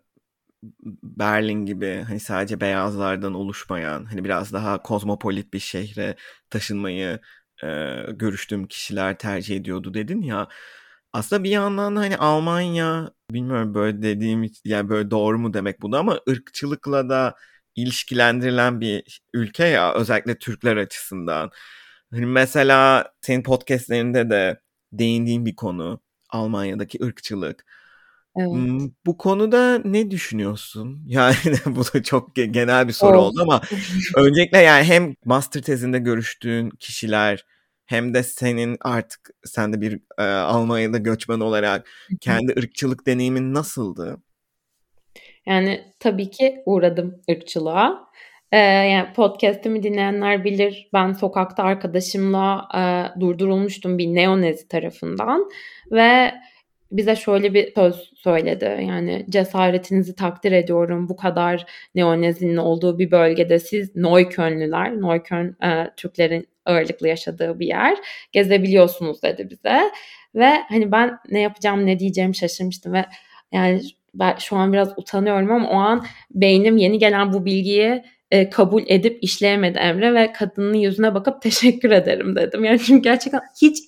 Berlin 1.03 1.67
gibi 1.67 2.05
hani 2.09 2.21
sadece 2.21 2.61
beyazlardan 2.61 3.35
oluşmayan 3.35 4.05
hani 4.05 4.25
biraz 4.25 4.53
daha 4.53 4.83
kozmopolit 4.83 5.53
bir 5.53 5.59
şehre 5.59 6.17
taşınmayı 6.51 7.21
e, 7.65 7.97
görüştüğüm 8.13 8.67
kişiler 8.67 9.19
tercih 9.19 9.57
ediyordu 9.57 9.95
dedin 9.95 10.23
ya. 10.23 10.49
Aslında 11.13 11.45
bir 11.45 11.51
yandan 11.51 11.97
hani 11.97 12.17
Almanya 12.17 13.11
bilmiyorum 13.31 13.75
böyle 13.75 14.03
dediğim 14.03 14.51
yani 14.65 14.89
böyle 14.89 15.11
doğru 15.11 15.39
mu 15.39 15.55
demek 15.55 15.83
bunu 15.83 15.97
ama 15.97 16.21
ırkçılıkla 16.29 17.09
da 17.09 17.35
ilişkilendirilen 17.77 18.81
bir 18.81 19.21
ülke 19.35 19.65
ya 19.67 19.95
özellikle 19.95 20.39
Türkler 20.39 20.77
açısından. 20.77 21.51
Hani 22.11 22.27
mesela 22.27 23.09
senin 23.21 23.43
podcastlerinde 23.43 24.31
de 24.31 24.61
değindiğin 24.93 25.47
bir 25.47 25.57
konu 25.57 26.01
Almanya'daki 26.31 27.05
ırkçılık. 27.05 27.65
Evet. 28.37 28.91
Bu 29.07 29.19
konuda 29.19 29.79
ne 29.85 30.11
düşünüyorsun? 30.11 31.03
Yani 31.07 31.37
bu 31.67 31.85
da 31.85 32.03
çok 32.03 32.37
genel 32.37 32.89
bir 32.89 32.93
soru 32.93 33.21
oldu 33.21 33.43
ama 33.43 33.61
öncelikle 34.17 34.59
yani 34.59 34.85
hem 34.85 35.15
master 35.25 35.63
tezinde 35.63 35.99
görüştüğün 35.99 36.71
kişiler 36.71 37.45
hem 37.87 38.15
de 38.15 38.23
senin 38.23 38.77
artık 38.81 39.31
sen 39.45 39.73
de 39.73 39.81
bir 39.81 40.01
e, 40.19 40.23
Almanya'da 40.23 40.99
göçmen 40.99 41.41
olarak 41.41 41.89
kendi 42.21 42.53
ırkçılık 42.59 43.07
deneyimin 43.07 43.55
nasıldı? 43.55 44.19
Yani 45.47 45.81
tabii 46.01 46.31
ki 46.31 46.63
uğradım 46.67 47.23
ırkçılığa. 47.31 48.09
Ee, 48.53 48.59
yani 48.59 49.13
podcast'imi 49.13 49.83
dinleyenler 49.83 50.45
bilir. 50.45 50.89
Ben 50.93 51.13
sokakta 51.13 51.63
arkadaşımla 51.63 52.69
e, 52.75 52.81
durdurulmuştum 53.21 53.99
bir 53.99 54.07
neonezi 54.07 54.69
tarafından 54.69 55.51
ve 55.93 56.35
bize 56.93 57.17
şöyle 57.17 57.55
bir 57.55 57.75
söz 57.75 58.13
söyledi. 58.17 58.65
Yani 58.65 59.27
cesaretinizi 59.31 60.15
takdir 60.15 60.53
ediyorum. 60.53 61.09
Bu 61.09 61.17
kadar 61.17 61.67
neonezinin 61.95 62.57
olduğu 62.57 62.99
bir 62.99 63.11
bölgede 63.11 63.59
siz 63.59 63.97
Neuköllnüler, 63.97 65.01
Neukölln 65.01 65.65
e, 65.65 65.91
Türklerin 65.97 66.49
ağırlıklı 66.67 67.09
yaşadığı 67.09 67.59
bir 67.59 67.67
yer 67.67 67.99
gezebiliyorsunuz 68.33 69.23
dedi 69.23 69.51
bize. 69.51 69.81
Ve 70.35 70.51
hani 70.69 70.93
ben 70.93 71.19
ne 71.31 71.41
yapacağım 71.41 71.87
ne 71.87 71.99
diyeceğim 71.99 72.35
şaşırmıştım 72.35 72.93
ve 72.93 73.05
yani 73.53 73.81
ben 74.15 74.37
şu 74.39 74.57
an 74.57 74.73
biraz 74.73 74.99
utanıyorum 74.99 75.51
ama 75.51 75.69
o 75.69 75.75
an 75.75 76.05
beynim 76.31 76.77
yeni 76.77 76.99
gelen 76.99 77.33
bu 77.33 77.45
bilgiyi 77.45 78.05
e, 78.31 78.51
kabul 78.51 78.83
edip 78.87 79.19
işleyemedi 79.23 79.79
Emre 79.79 80.15
ve 80.15 80.33
kadının 80.33 80.75
yüzüne 80.75 81.15
bakıp 81.15 81.43
teşekkür 81.43 81.91
ederim 81.91 82.37
dedim. 82.37 82.65
Yani 82.65 82.79
çünkü 82.79 83.03
gerçekten 83.03 83.41
hiç 83.63 83.79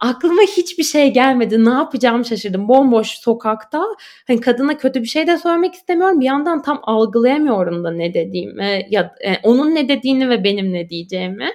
aklıma 0.00 0.42
hiçbir 0.42 0.84
şey 0.84 1.12
gelmedi. 1.12 1.64
Ne 1.64 1.70
yapacağımı 1.70 2.24
şaşırdım. 2.24 2.68
Bomboş 2.68 3.08
sokakta. 3.08 3.84
Hani 4.26 4.40
kadına 4.40 4.78
kötü 4.78 5.02
bir 5.02 5.08
şey 5.08 5.26
de 5.26 5.38
söylemek 5.38 5.74
istemiyorum. 5.74 6.20
Bir 6.20 6.26
yandan 6.26 6.62
tam 6.62 6.80
algılayamıyorum 6.82 7.84
da 7.84 7.90
ne 7.90 8.14
dediğimi 8.14 8.86
ya 8.90 9.14
e, 9.24 9.36
onun 9.42 9.74
ne 9.74 9.88
dediğini 9.88 10.28
ve 10.28 10.44
benim 10.44 10.72
ne 10.72 10.88
diyeceğimi. 10.88 11.50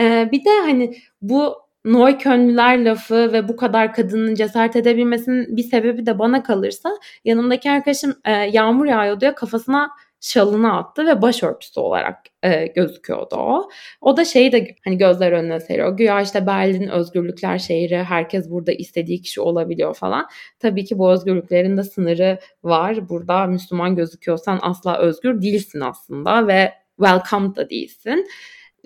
E, 0.00 0.28
bir 0.32 0.44
de 0.44 0.50
hani 0.60 0.94
bu 1.22 1.67
Neuköllnüler 1.84 2.84
lafı 2.84 3.32
ve 3.32 3.48
bu 3.48 3.56
kadar 3.56 3.94
kadının 3.94 4.34
cesaret 4.34 4.76
edebilmesinin 4.76 5.56
bir 5.56 5.62
sebebi 5.62 6.06
de 6.06 6.18
bana 6.18 6.42
kalırsa 6.42 6.90
yanımdaki 7.24 7.70
arkadaşım 7.70 8.14
e, 8.24 8.32
yağmur 8.32 8.86
yağıyordu 8.86 9.24
ya 9.24 9.34
kafasına 9.34 9.90
şalını 10.20 10.76
attı 10.76 11.06
ve 11.06 11.22
başörtüsü 11.22 11.80
olarak 11.80 12.18
e, 12.42 12.66
gözüküyordu 12.66 13.36
o. 13.36 13.68
O 14.00 14.16
da 14.16 14.24
şeyi 14.24 14.52
de 14.52 14.74
hani 14.84 14.98
gözler 14.98 15.32
önüne 15.32 15.60
seriyor. 15.60 15.96
Güya 15.96 16.20
işte 16.20 16.46
Berlin 16.46 16.88
özgürlükler 16.88 17.58
şehri, 17.58 18.02
herkes 18.02 18.50
burada 18.50 18.72
istediği 18.72 19.22
kişi 19.22 19.40
olabiliyor 19.40 19.94
falan. 19.94 20.26
Tabii 20.58 20.84
ki 20.84 20.98
bu 20.98 21.10
özgürlüklerin 21.12 21.76
de 21.76 21.82
sınırı 21.82 22.38
var. 22.64 23.08
Burada 23.08 23.46
Müslüman 23.46 23.96
gözüküyorsan 23.96 24.58
asla 24.62 24.98
özgür 24.98 25.42
değilsin 25.42 25.80
aslında 25.80 26.46
ve 26.46 26.72
welcome 26.96 27.56
da 27.56 27.70
değilsin. 27.70 28.26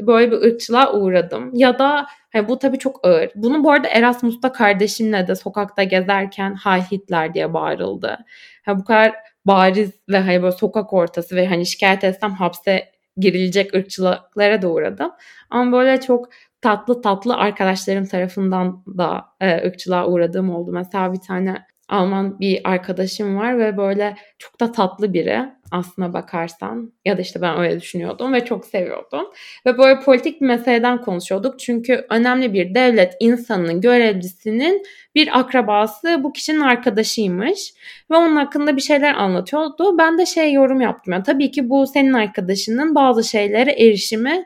Böyle 0.01 0.31
bir 0.33 0.37
ırkçılığa 0.37 0.93
uğradım. 0.93 1.51
Ya 1.55 1.79
da 1.79 2.07
hani 2.33 2.49
bu 2.49 2.59
tabii 2.59 2.79
çok 2.79 3.07
ağır. 3.07 3.31
Bunu 3.35 3.65
bu 3.65 3.71
arada 3.73 3.89
Erasmus'ta 3.89 4.53
kardeşimle 4.53 5.29
de 5.29 5.35
sokakta 5.35 5.83
gezerken 5.83 6.57
Heil 6.65 6.83
Hitler 6.83 7.35
diye 7.35 7.55
bağırıldı. 7.55 8.19
Yani 8.67 8.81
bu 8.81 8.85
kadar 8.85 9.15
bariz 9.47 9.91
ve 10.09 10.19
hani 10.19 10.43
böyle 10.43 10.53
sokak 10.53 10.93
ortası 10.93 11.37
ve 11.37 11.47
hani 11.47 11.67
şikayet 11.67 12.05
etsem 12.05 12.33
hapse 12.33 12.93
girilecek 13.17 13.75
ırkçılıklara 13.75 14.63
da 14.63 14.69
uğradım. 14.71 15.11
Ama 15.51 15.73
böyle 15.73 16.01
çok 16.01 16.29
tatlı 16.61 17.03
tatlı 17.03 17.37
arkadaşlarım 17.37 18.05
tarafından 18.07 18.85
da 18.87 19.25
e, 19.41 19.67
ırkçılığa 19.67 20.07
uğradığım 20.07 20.51
oldu. 20.55 20.71
Mesela 20.73 21.13
bir 21.13 21.21
tane 21.21 21.67
Alman 21.93 22.41
bir 22.41 22.61
arkadaşım 22.65 23.37
var 23.37 23.59
ve 23.59 23.77
böyle 23.77 24.17
çok 24.39 24.61
da 24.61 24.73
tatlı 24.73 25.13
biri 25.13 25.49
aslına 25.71 26.13
bakarsan 26.13 26.93
ya 27.05 27.19
da 27.19 27.23
işte 27.23 27.41
ben 27.43 27.59
öyle 27.59 27.81
düşünüyordum 27.81 28.33
ve 28.33 28.45
çok 28.45 28.65
seviyordum. 28.65 29.27
Ve 29.67 29.79
böyle 29.79 30.01
politik 30.01 30.41
bir 30.41 30.47
meseleden 30.47 31.01
konuşuyorduk. 31.01 31.59
Çünkü 31.59 32.07
önemli 32.11 32.53
bir 32.53 32.75
devlet 32.75 33.17
insanının 33.21 33.81
görevlisinin 33.81 34.83
bir 35.15 35.39
akrabası 35.39 36.21
bu 36.25 36.33
kişinin 36.33 36.61
arkadaşıymış 36.61 37.75
ve 38.11 38.17
onun 38.17 38.37
hakkında 38.37 38.77
bir 38.77 38.83
şeyler 38.83 39.15
anlatıyordu. 39.15 39.99
Ben 39.99 40.19
de 40.19 40.27
şey 40.27 40.53
yorum 40.53 40.81
yaptım. 40.81 41.13
Yani 41.13 41.23
tabii 41.23 41.51
ki 41.51 41.71
bu 41.71 41.87
senin 41.87 42.13
arkadaşının 42.13 42.95
bazı 42.95 43.25
şeylere 43.25 43.71
erişimi 43.73 44.45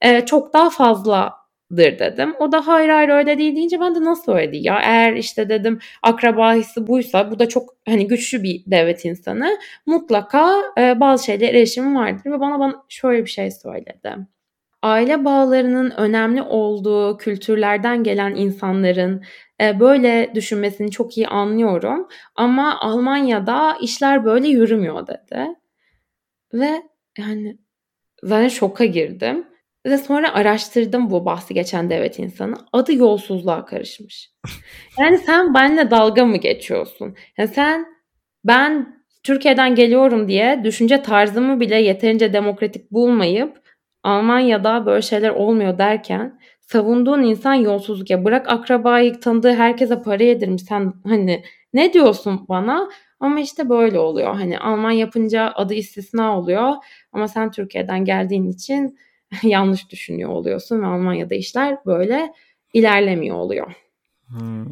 e, 0.00 0.26
çok 0.26 0.52
daha 0.52 0.70
fazla 0.70 1.39
dır 1.76 1.98
dedim. 1.98 2.34
O 2.40 2.52
da 2.52 2.66
hayır 2.66 2.88
hayır 2.88 3.08
öyle 3.08 3.38
değil 3.38 3.56
deyince 3.56 3.80
ben 3.80 3.94
de 3.94 4.00
nasıl 4.04 4.32
öyle 4.32 4.52
değil 4.52 4.64
ya 4.64 4.80
eğer 4.84 5.12
işte 5.12 5.48
dedim 5.48 5.78
akrabası 6.02 6.86
buysa 6.86 7.30
bu 7.30 7.38
da 7.38 7.48
çok 7.48 7.76
hani 7.88 8.08
güçlü 8.08 8.42
bir 8.42 8.62
devlet 8.66 9.04
insanı 9.04 9.58
mutlaka 9.86 10.62
e, 10.78 11.00
bazı 11.00 11.24
şeylere 11.24 11.58
erişimi 11.58 11.98
vardır 11.98 12.30
ve 12.30 12.40
bana 12.40 12.58
bana 12.58 12.84
şöyle 12.88 13.24
bir 13.24 13.30
şey 13.30 13.50
söyledi. 13.50 14.16
Aile 14.82 15.24
bağlarının 15.24 15.90
önemli 15.90 16.42
olduğu 16.42 17.16
kültürlerden 17.16 18.04
gelen 18.04 18.34
insanların 18.34 19.22
e, 19.60 19.80
böyle 19.80 20.30
düşünmesini 20.34 20.90
çok 20.90 21.16
iyi 21.16 21.28
anlıyorum 21.28 22.08
ama 22.36 22.80
Almanya'da 22.80 23.76
işler 23.82 24.24
böyle 24.24 24.48
yürümüyor 24.48 25.06
dedi. 25.06 25.46
Ve 26.54 26.82
yani 27.18 27.58
ben 28.22 28.48
şoka 28.48 28.84
girdim. 28.84 29.46
Ve 29.86 29.98
sonra 29.98 30.34
araştırdım 30.34 31.10
bu 31.10 31.24
bahsi 31.24 31.54
geçen 31.54 31.90
devlet 31.90 32.18
insanı. 32.18 32.54
Adı 32.72 32.94
yolsuzluğa 32.94 33.64
karışmış. 33.64 34.30
Yani 34.98 35.18
sen 35.18 35.54
benimle 35.54 35.90
dalga 35.90 36.24
mı 36.24 36.36
geçiyorsun? 36.36 37.16
Yani 37.38 37.48
sen 37.48 37.86
ben 38.44 39.00
Türkiye'den 39.22 39.74
geliyorum 39.74 40.28
diye 40.28 40.60
düşünce 40.64 41.02
tarzımı 41.02 41.60
bile 41.60 41.76
yeterince 41.76 42.32
demokratik 42.32 42.90
bulmayıp 42.90 43.56
Almanya'da 44.02 44.86
böyle 44.86 45.02
şeyler 45.02 45.30
olmuyor 45.30 45.78
derken 45.78 46.38
savunduğun 46.60 47.22
insan 47.22 47.54
yolsuzluk 47.54 48.10
ya 48.10 48.24
bırak 48.24 48.48
akrabayı 48.48 49.20
tanıdığı 49.20 49.52
herkese 49.52 50.02
para 50.02 50.22
yedirmiş 50.22 50.62
sen 50.62 50.92
hani 51.06 51.42
ne 51.74 51.92
diyorsun 51.92 52.46
bana 52.48 52.88
Ama 53.20 53.40
işte 53.40 53.68
böyle 53.68 53.98
oluyor. 53.98 54.34
Hani 54.34 54.58
Alman 54.58 54.90
yapınca 54.90 55.52
adı 55.54 55.74
istisna 55.74 56.38
oluyor. 56.38 56.72
Ama 57.12 57.28
sen 57.28 57.50
Türkiye'den 57.50 58.04
geldiğin 58.04 58.48
için 58.48 58.96
yanlış 59.42 59.90
düşünüyor 59.90 60.30
oluyorsun 60.30 60.82
ve 60.82 60.86
Almanya'da 60.86 61.34
işler 61.34 61.78
böyle 61.86 62.32
ilerlemiyor 62.74 63.36
oluyor. 63.36 63.72
Hmm, 64.28 64.64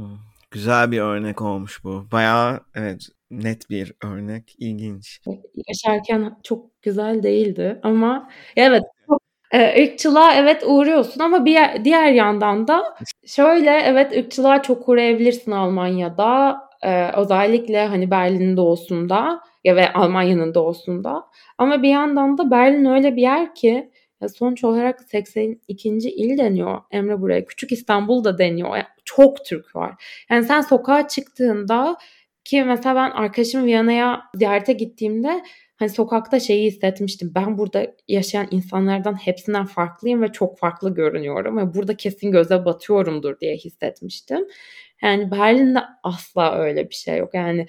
güzel 0.50 0.92
bir 0.92 1.00
örnek 1.00 1.42
olmuş 1.42 1.84
bu. 1.84 2.06
Bayağı 2.12 2.60
evet 2.74 3.08
net 3.30 3.70
bir 3.70 3.92
örnek. 4.04 4.54
ilginç. 4.58 5.20
Yaşarken 5.68 6.38
çok 6.42 6.82
güzel 6.82 7.22
değildi 7.22 7.80
ama 7.82 8.30
evet 8.56 8.82
e, 9.52 9.84
ırkçılığa 9.84 10.34
evet 10.34 10.62
uğruyorsun 10.66 11.20
ama 11.20 11.44
bir 11.44 11.58
diğer 11.84 12.12
yandan 12.12 12.68
da 12.68 12.96
şöyle 13.26 13.70
evet 13.70 14.16
ırkçılığa 14.16 14.62
çok 14.62 14.88
uğrayabilirsin 14.88 15.50
Almanya'da. 15.50 16.60
Ee, 16.82 17.10
özellikle 17.16 17.86
hani 17.86 18.10
Berlin'in 18.10 18.56
doğusunda 18.56 19.40
ya 19.64 19.76
ve 19.76 19.92
Almanya'nın 19.92 20.54
doğusunda. 20.54 21.26
Ama 21.58 21.82
bir 21.82 21.88
yandan 21.88 22.38
da 22.38 22.50
Berlin 22.50 22.84
öyle 22.84 23.16
bir 23.16 23.22
yer 23.22 23.54
ki 23.54 23.90
ya 24.20 24.28
sonuç 24.28 24.64
olarak 24.64 25.02
82. 25.02 25.88
il 25.88 26.38
deniyor 26.38 26.80
Emre 26.90 27.20
buraya. 27.20 27.44
Küçük 27.44 27.72
İstanbul 27.72 28.24
da 28.24 28.38
deniyor. 28.38 28.76
Yani 28.76 28.86
çok 29.04 29.44
Türk 29.44 29.76
var. 29.76 30.04
Yani 30.30 30.44
sen 30.44 30.60
sokağa 30.60 31.08
çıktığında 31.08 31.96
ki 32.44 32.64
mesela 32.64 32.94
ben 32.94 33.10
arkadaşım 33.10 33.64
Viyana'ya 33.64 34.22
ziyarete 34.34 34.72
gittiğimde 34.72 35.42
hani 35.76 35.90
sokakta 35.90 36.40
şeyi 36.40 36.66
hissetmiştim. 36.66 37.32
Ben 37.34 37.58
burada 37.58 37.86
yaşayan 38.08 38.48
insanlardan 38.50 39.14
hepsinden 39.14 39.66
farklıyım 39.66 40.22
ve 40.22 40.32
çok 40.32 40.58
farklı 40.58 40.94
görünüyorum 40.94 41.56
ve 41.58 41.74
burada 41.74 41.96
kesin 41.96 42.32
göze 42.32 42.64
batıyorumdur 42.64 43.40
diye 43.40 43.56
hissetmiştim. 43.56 44.48
Yani 45.02 45.30
Berlin'de 45.30 45.80
asla 46.02 46.58
öyle 46.58 46.90
bir 46.90 46.94
şey 46.94 47.18
yok. 47.18 47.34
Yani 47.34 47.66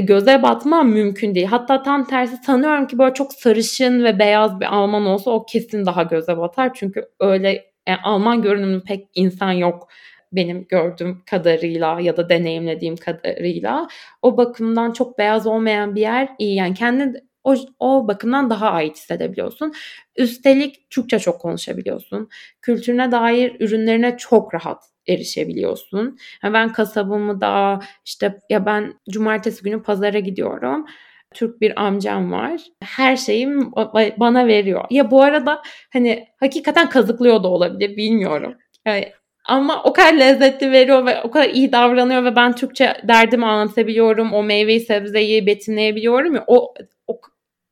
göze 0.00 0.42
batmam 0.42 0.88
mümkün 0.88 1.34
değil. 1.34 1.46
Hatta 1.46 1.82
tam 1.82 2.06
tersi 2.06 2.36
sanıyorum 2.36 2.86
ki 2.86 2.98
böyle 2.98 3.14
çok 3.14 3.32
sarışın 3.32 4.04
ve 4.04 4.18
beyaz 4.18 4.60
bir 4.60 4.74
Alman 4.76 5.06
olsa 5.06 5.30
o 5.30 5.46
kesin 5.46 5.86
daha 5.86 6.02
göze 6.02 6.38
batar. 6.38 6.74
Çünkü 6.74 7.08
öyle 7.20 7.48
yani 7.88 7.98
e, 7.98 8.02
Alman 8.02 8.42
görünümlü 8.42 8.82
pek 8.82 9.08
insan 9.14 9.52
yok 9.52 9.88
benim 10.32 10.66
gördüğüm 10.68 11.22
kadarıyla 11.30 12.00
ya 12.00 12.16
da 12.16 12.28
deneyimlediğim 12.28 12.96
kadarıyla. 12.96 13.88
O 14.22 14.36
bakımdan 14.36 14.92
çok 14.92 15.18
beyaz 15.18 15.46
olmayan 15.46 15.94
bir 15.94 16.00
yer 16.00 16.28
iyi. 16.38 16.54
Yani 16.56 16.74
kendi 16.74 17.24
o, 17.44 17.54
o 17.78 18.08
bakımdan 18.08 18.50
daha 18.50 18.70
ait 18.70 18.96
hissedebiliyorsun. 18.96 19.72
Üstelik 20.16 20.90
Türkçe 20.90 21.18
çok 21.18 21.40
konuşabiliyorsun. 21.40 22.28
Kültürüne 22.62 23.12
dair 23.12 23.56
ürünlerine 23.60 24.16
çok 24.16 24.54
rahat 24.54 24.95
erişebiliyorsun. 25.08 26.18
Yani 26.42 26.54
ben 26.54 26.72
kasabımı 26.72 27.40
da 27.40 27.80
işte 28.04 28.38
ya 28.50 28.66
ben 28.66 28.94
cumartesi 29.10 29.62
günü 29.62 29.82
pazara 29.82 30.18
gidiyorum. 30.18 30.86
Türk 31.34 31.60
bir 31.60 31.82
amcam 31.82 32.32
var. 32.32 32.60
Her 32.82 33.16
şeyim 33.16 33.72
bana 34.16 34.46
veriyor. 34.46 34.84
Ya 34.90 35.10
bu 35.10 35.22
arada 35.22 35.62
hani 35.92 36.26
hakikaten 36.40 36.88
kazıklıyor 36.88 37.42
da 37.42 37.48
olabilir 37.48 37.96
bilmiyorum. 37.96 38.54
Yani 38.86 39.12
ama 39.44 39.82
o 39.82 39.92
kadar 39.92 40.14
lezzetli 40.14 40.72
veriyor 40.72 41.06
ve 41.06 41.22
o 41.22 41.30
kadar 41.30 41.48
iyi 41.48 41.72
davranıyor 41.72 42.24
ve 42.24 42.36
ben 42.36 42.52
Türkçe 42.52 42.96
derdimi 43.08 43.46
anlatabiliyorum. 43.46 44.32
O 44.32 44.42
meyveyi 44.42 44.80
sebzeyi 44.80 45.46
betimleyebiliyorum 45.46 46.34
ya. 46.34 46.44
O, 46.46 46.74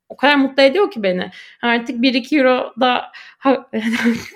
o 0.09 0.17
kadar 0.17 0.35
mutlu 0.35 0.63
ediyor 0.63 0.91
ki 0.91 1.03
beni. 1.03 1.31
Artık 1.61 1.99
1-2 2.01 2.37
euro 2.37 2.73
da 2.79 3.11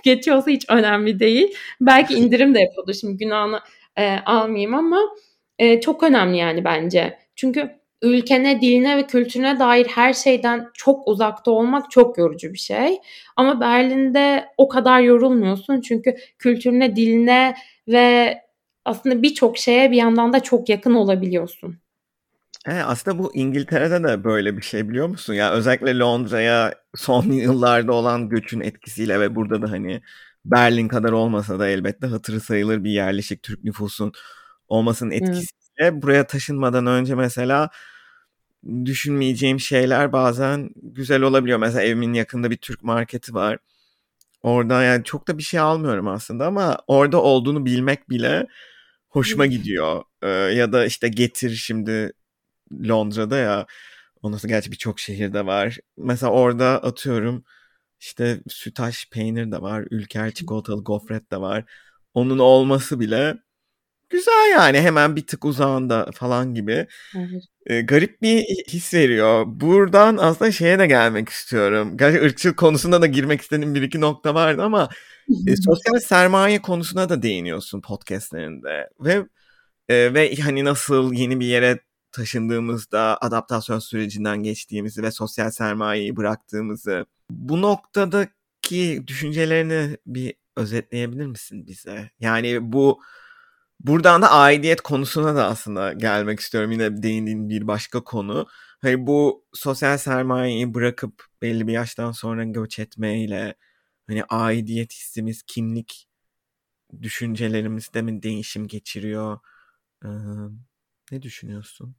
geçiyorsa 0.03 0.51
hiç 0.51 0.65
önemli 0.69 1.19
değil. 1.19 1.55
Belki 1.82 2.13
indirim 2.13 2.55
de 2.55 2.60
yapıyordu 2.60 2.93
şimdi 2.93 3.17
günahını 3.17 3.60
e, 3.97 4.17
almayayım 4.25 4.73
ama 4.73 4.99
e, 5.60 5.82
çok 5.82 6.03
önemli 6.03 6.38
yani 6.38 6.63
bence. 6.63 7.19
Çünkü 7.36 7.79
ülkene, 8.01 8.62
diline 8.62 8.97
ve 8.97 9.08
kültürüne 9.08 9.60
dair 9.60 9.86
her 9.86 10.13
şeyden 10.13 10.67
çok 10.73 11.08
uzakta 11.08 11.51
olmak 11.51 11.91
çok 11.91 12.17
yorucu 12.17 12.53
bir 12.53 12.60
şey. 12.60 12.99
Ama 13.36 13.62
Berlin'de 13.62 14.45
o 14.58 14.67
kadar 14.69 15.01
yorulmuyorsun 15.01 15.82
çünkü 15.82 16.15
kültürüne, 16.39 16.95
diline 16.95 17.55
ve 17.88 18.38
aslında 18.86 19.23
birçok 19.23 19.58
şeye 19.58 19.91
bir 19.91 19.97
yandan 19.97 20.34
da 20.34 20.39
çok 20.39 20.69
yakın 20.69 20.93
olabiliyorsun. 20.93 21.79
E, 22.67 22.72
aslında 22.74 23.17
bu 23.17 23.36
İngiltere'de 23.36 24.04
de 24.04 24.24
böyle 24.24 24.58
bir 24.58 24.62
şey 24.62 24.89
biliyor 24.89 25.08
musun? 25.08 25.34
Ya 25.34 25.52
özellikle 25.52 25.98
Londra'ya 26.00 26.76
son 26.95 27.24
yıllarda 27.32 27.93
olan 27.93 28.30
göçün 28.30 28.62
etkisiyle 28.62 29.19
ve 29.19 29.36
burada 29.36 29.62
da 29.62 29.72
hani 29.72 30.02
Berlin 30.45 30.88
kadar 30.88 31.12
olmasa 31.12 31.60
da 31.60 31.67
elbette 31.67 32.08
hatırı 32.08 32.39
sayılır 32.39 32.84
bir 32.84 32.91
yerleşik 32.91 33.43
Türk 33.43 33.63
nüfusun 33.63 34.12
olmasının 34.67 35.12
etkisiyle 35.12 35.50
evet. 35.78 36.04
buraya 36.04 36.28
taşınmadan 36.28 36.86
önce 36.86 37.15
mesela 37.15 37.69
düşünmeyeceğim 38.86 39.60
şeyler 39.60 40.13
bazen 40.13 40.69
güzel 40.76 41.22
olabiliyor. 41.22 41.60
Mesela 41.60 41.82
evimin 41.84 42.13
yakında 42.13 42.52
bir 42.52 42.58
Türk 42.58 42.84
marketi 42.84 43.34
var. 43.34 43.58
Orada 44.43 44.84
yani 44.84 45.04
çok 45.04 45.28
da 45.28 45.38
bir 45.38 45.43
şey 45.43 45.60
almıyorum 45.60 46.08
aslında 46.08 46.48
ama 46.48 46.78
orada 46.88 47.22
olduğunu 47.22 47.65
bilmek 47.65 48.10
bile 48.10 48.48
hoşuma 49.10 49.45
gidiyor. 49.45 50.04
Ee, 50.22 50.28
ya 50.30 50.74
da 50.74 50.86
işte 50.86 51.08
getir 51.08 51.56
şimdi 51.56 52.13
Londra'da 52.71 53.38
ya. 53.38 53.65
Ondan 54.21 54.38
sonra 54.38 54.53
gerçi 54.53 54.71
birçok 54.71 54.99
şehirde 54.99 55.45
var. 55.45 55.77
Mesela 55.97 56.32
orada 56.32 56.84
atıyorum 56.84 57.43
işte 57.99 58.39
sütaş 58.47 59.10
peynir 59.12 59.51
de 59.51 59.62
var. 59.62 59.86
Ülker 59.91 60.32
çikolatalı 60.32 60.84
gofret 60.84 61.32
de 61.32 61.41
var. 61.41 61.65
Onun 62.13 62.39
olması 62.39 62.99
bile 62.99 63.38
güzel 64.10 64.51
yani 64.51 64.82
hemen 64.82 65.15
bir 65.15 65.27
tık 65.27 65.45
uzağında 65.45 66.10
falan 66.13 66.53
gibi. 66.53 66.88
Evet. 67.17 67.43
E, 67.65 67.82
garip 67.82 68.21
bir 68.21 68.41
his 68.67 68.93
veriyor. 68.93 69.43
Buradan 69.47 70.17
aslında 70.17 70.51
şeye 70.51 70.79
de 70.79 70.88
gelmek 70.88 71.29
istiyorum. 71.29 71.97
Gerçi 71.97 72.21
ırkçılık 72.21 72.58
konusunda 72.58 73.01
da 73.01 73.05
girmek 73.05 73.41
istediğim 73.41 73.75
bir 73.75 73.82
iki 73.82 74.01
nokta 74.01 74.36
vardı 74.36 74.63
ama 74.63 74.89
e, 75.47 75.55
sosyal 75.55 75.99
sermaye 75.99 76.62
konusuna 76.62 77.10
da 77.10 77.21
değiniyorsun 77.21 77.82
podcastlerinde. 77.82 78.89
Ve 78.99 79.25
e, 79.89 80.13
ve 80.13 80.36
hani 80.36 80.65
nasıl 80.65 81.13
yeni 81.13 81.39
bir 81.39 81.45
yere 81.45 81.79
taşındığımızda 82.12 83.17
adaptasyon 83.22 83.80
sürecinden 83.80 84.43
geçtiğimizi 84.43 85.04
ve 85.04 85.12
sosyal 85.12 85.52
sermayeyi 85.52 86.15
bıraktığımızı 86.15 87.06
bu 87.30 87.62
noktadaki 87.62 89.04
düşüncelerini 89.08 89.98
bir 90.06 90.34
özetleyebilir 90.58 91.26
misin 91.26 91.67
bize? 91.67 92.12
Yani 92.19 92.74
bu 92.74 93.02
buradan 93.80 94.22
da 94.22 94.32
aidiyet 94.32 94.82
konusuna 94.82 95.36
da 95.36 95.45
aslında 95.48 95.93
gelmek 95.93 96.39
istiyorum. 96.39 96.72
Yine 96.72 97.04
değindiğin 97.04 97.50
bir 97.50 97.67
başka 97.67 98.04
konu. 98.04 98.48
Hani 98.82 99.08
bu 99.08 99.45
sosyal 99.54 99.98
sermayeyi 99.98 100.74
bırakıp 100.74 101.26
belli 101.41 101.67
bir 101.67 101.74
yaştan 101.74 102.12
sonra 102.12 102.43
göç 102.43 102.80
etmeyle 102.80 103.56
hani 104.08 104.24
aidiyet 104.24 104.93
hissimiz, 104.93 105.43
kimlik 105.48 106.08
düşüncelerimizde 107.02 108.02
mi 108.02 108.24
değişim 108.24 108.67
geçiriyor? 108.67 109.39
Ne 111.12 111.22
düşünüyorsun? 111.22 111.95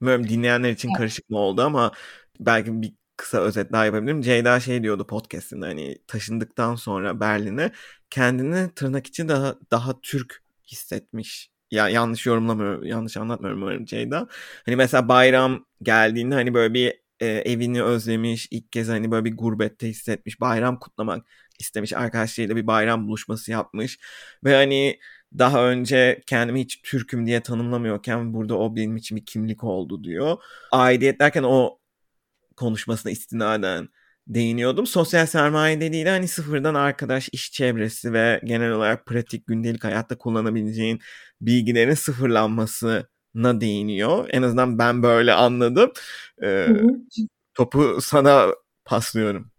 Bilmiyorum 0.00 0.28
dinleyenler 0.28 0.70
için 0.70 0.88
evet. 0.88 0.98
karışık 0.98 1.30
mı 1.30 1.38
oldu 1.38 1.62
ama 1.62 1.92
belki 2.40 2.82
bir 2.82 2.94
kısa 3.16 3.38
özet 3.38 3.72
daha 3.72 3.84
yapabilirim. 3.84 4.22
Ceyda 4.22 4.60
şey 4.60 4.82
diyordu 4.82 5.06
podcast'inde 5.06 5.66
hani 5.66 5.98
taşındıktan 6.06 6.74
sonra 6.74 7.20
Berlin'e 7.20 7.72
kendini 8.10 8.74
tırnak 8.74 9.06
için 9.06 9.28
daha 9.28 9.56
daha 9.70 10.00
Türk 10.00 10.42
hissetmiş. 10.66 11.52
Ya 11.70 11.88
yanlış 11.88 12.26
yorumlamıyorum, 12.26 12.84
yanlış 12.84 13.16
anlatmıyorum 13.16 13.62
umarım 13.62 13.84
Ceyda. 13.84 14.28
Hani 14.66 14.76
mesela 14.76 15.08
bayram 15.08 15.66
geldiğinde 15.82 16.34
hani 16.34 16.54
böyle 16.54 16.74
bir 16.74 17.02
e, 17.20 17.26
evini 17.26 17.82
özlemiş, 17.82 18.48
ilk 18.50 18.72
kez 18.72 18.88
hani 18.88 19.10
böyle 19.10 19.24
bir 19.24 19.36
gurbette 19.36 19.88
hissetmiş, 19.88 20.40
bayram 20.40 20.78
kutlamak 20.78 21.26
istemiş, 21.58 21.92
arkadaşlarıyla 21.92 22.56
bir 22.56 22.66
bayram 22.66 23.06
buluşması 23.08 23.50
yapmış 23.50 23.98
ve 24.44 24.54
hani 24.54 24.98
daha 25.38 25.68
önce 25.70 26.22
kendimi 26.26 26.60
hiç 26.60 26.82
Türk'üm 26.82 27.26
diye 27.26 27.40
tanımlamıyorken 27.42 28.34
burada 28.34 28.58
o 28.58 28.76
benim 28.76 28.96
için 28.96 29.16
bir 29.16 29.26
kimlik 29.26 29.64
oldu 29.64 30.04
diyor. 30.04 30.36
Aidiyet 30.72 31.20
derken 31.20 31.42
o 31.42 31.78
konuşmasına 32.56 33.12
istinaden 33.12 33.88
değiniyordum. 34.26 34.86
Sosyal 34.86 35.26
sermaye 35.26 35.80
dediği 35.80 36.06
de 36.06 36.10
hani 36.10 36.28
sıfırdan 36.28 36.74
arkadaş, 36.74 37.28
iş 37.32 37.52
çevresi 37.52 38.12
ve 38.12 38.40
genel 38.44 38.72
olarak 38.72 39.06
pratik 39.06 39.46
gündelik 39.46 39.84
hayatta 39.84 40.18
kullanabileceğin 40.18 41.00
bilgilerin 41.40 41.94
sıfırlanmasına 41.94 43.60
değiniyor. 43.60 44.28
En 44.30 44.42
azından 44.42 44.78
ben 44.78 45.02
böyle 45.02 45.32
anladım. 45.32 45.92
Ee, 46.42 46.68
topu 47.54 47.98
sana 48.02 48.46
paslıyorum. 48.84 49.51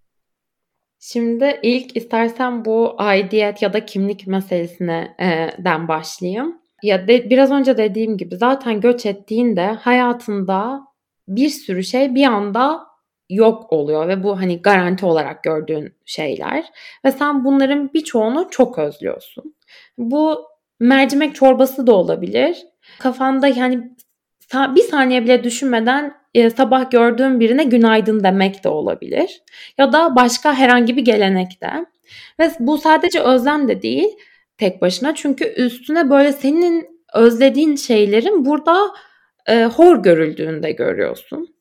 Şimdi 1.05 1.59
ilk 1.63 1.97
istersen 1.97 2.65
bu 2.65 2.95
aidiyet 2.97 3.61
ya 3.61 3.73
da 3.73 3.85
kimlik 3.85 4.27
meselesine 4.27 5.15
e, 5.19 5.49
den 5.63 5.87
başlayayım. 5.87 6.61
Ya 6.83 7.07
de, 7.07 7.29
biraz 7.29 7.51
önce 7.51 7.77
dediğim 7.77 8.17
gibi 8.17 8.35
zaten 8.35 8.81
göç 8.81 9.05
ettiğinde 9.05 9.65
hayatında 9.65 10.81
bir 11.27 11.49
sürü 11.49 11.83
şey 11.83 12.15
bir 12.15 12.23
anda 12.25 12.87
yok 13.29 13.73
oluyor 13.73 14.07
ve 14.07 14.23
bu 14.23 14.39
hani 14.39 14.61
garanti 14.61 15.05
olarak 15.05 15.43
gördüğün 15.43 15.93
şeyler 16.05 16.65
ve 17.05 17.11
sen 17.11 17.45
bunların 17.45 17.93
birçoğunu 17.93 18.47
çok 18.51 18.79
özlüyorsun. 18.79 19.55
Bu 19.97 20.47
mercimek 20.79 21.35
çorbası 21.35 21.87
da 21.87 21.93
olabilir. 21.93 22.57
Kafanda 22.99 23.47
yani 23.47 23.91
bir 24.53 24.81
saniye 24.81 25.23
bile 25.23 25.43
düşünmeden 25.43 26.22
e, 26.33 26.49
sabah 26.49 26.91
gördüğüm 26.91 27.39
birine 27.39 27.63
günaydın 27.63 28.23
demek 28.23 28.63
de 28.63 28.69
olabilir. 28.69 29.41
Ya 29.77 29.93
da 29.93 30.15
başka 30.15 30.53
herhangi 30.53 30.97
bir 30.97 31.05
gelenekte. 31.05 31.67
Ve 32.39 32.51
bu 32.59 32.77
sadece 32.77 33.19
özlem 33.19 33.67
de 33.67 33.81
değil 33.81 34.09
tek 34.57 34.81
başına. 34.81 35.15
Çünkü 35.15 35.45
üstüne 35.45 36.09
böyle 36.09 36.31
senin 36.31 36.87
özlediğin 37.13 37.75
şeylerin 37.75 38.45
burada 38.45 38.77
e, 39.47 39.65
hor 39.65 40.03
görüldüğünde 40.03 40.71
görüyorsun 40.71 41.52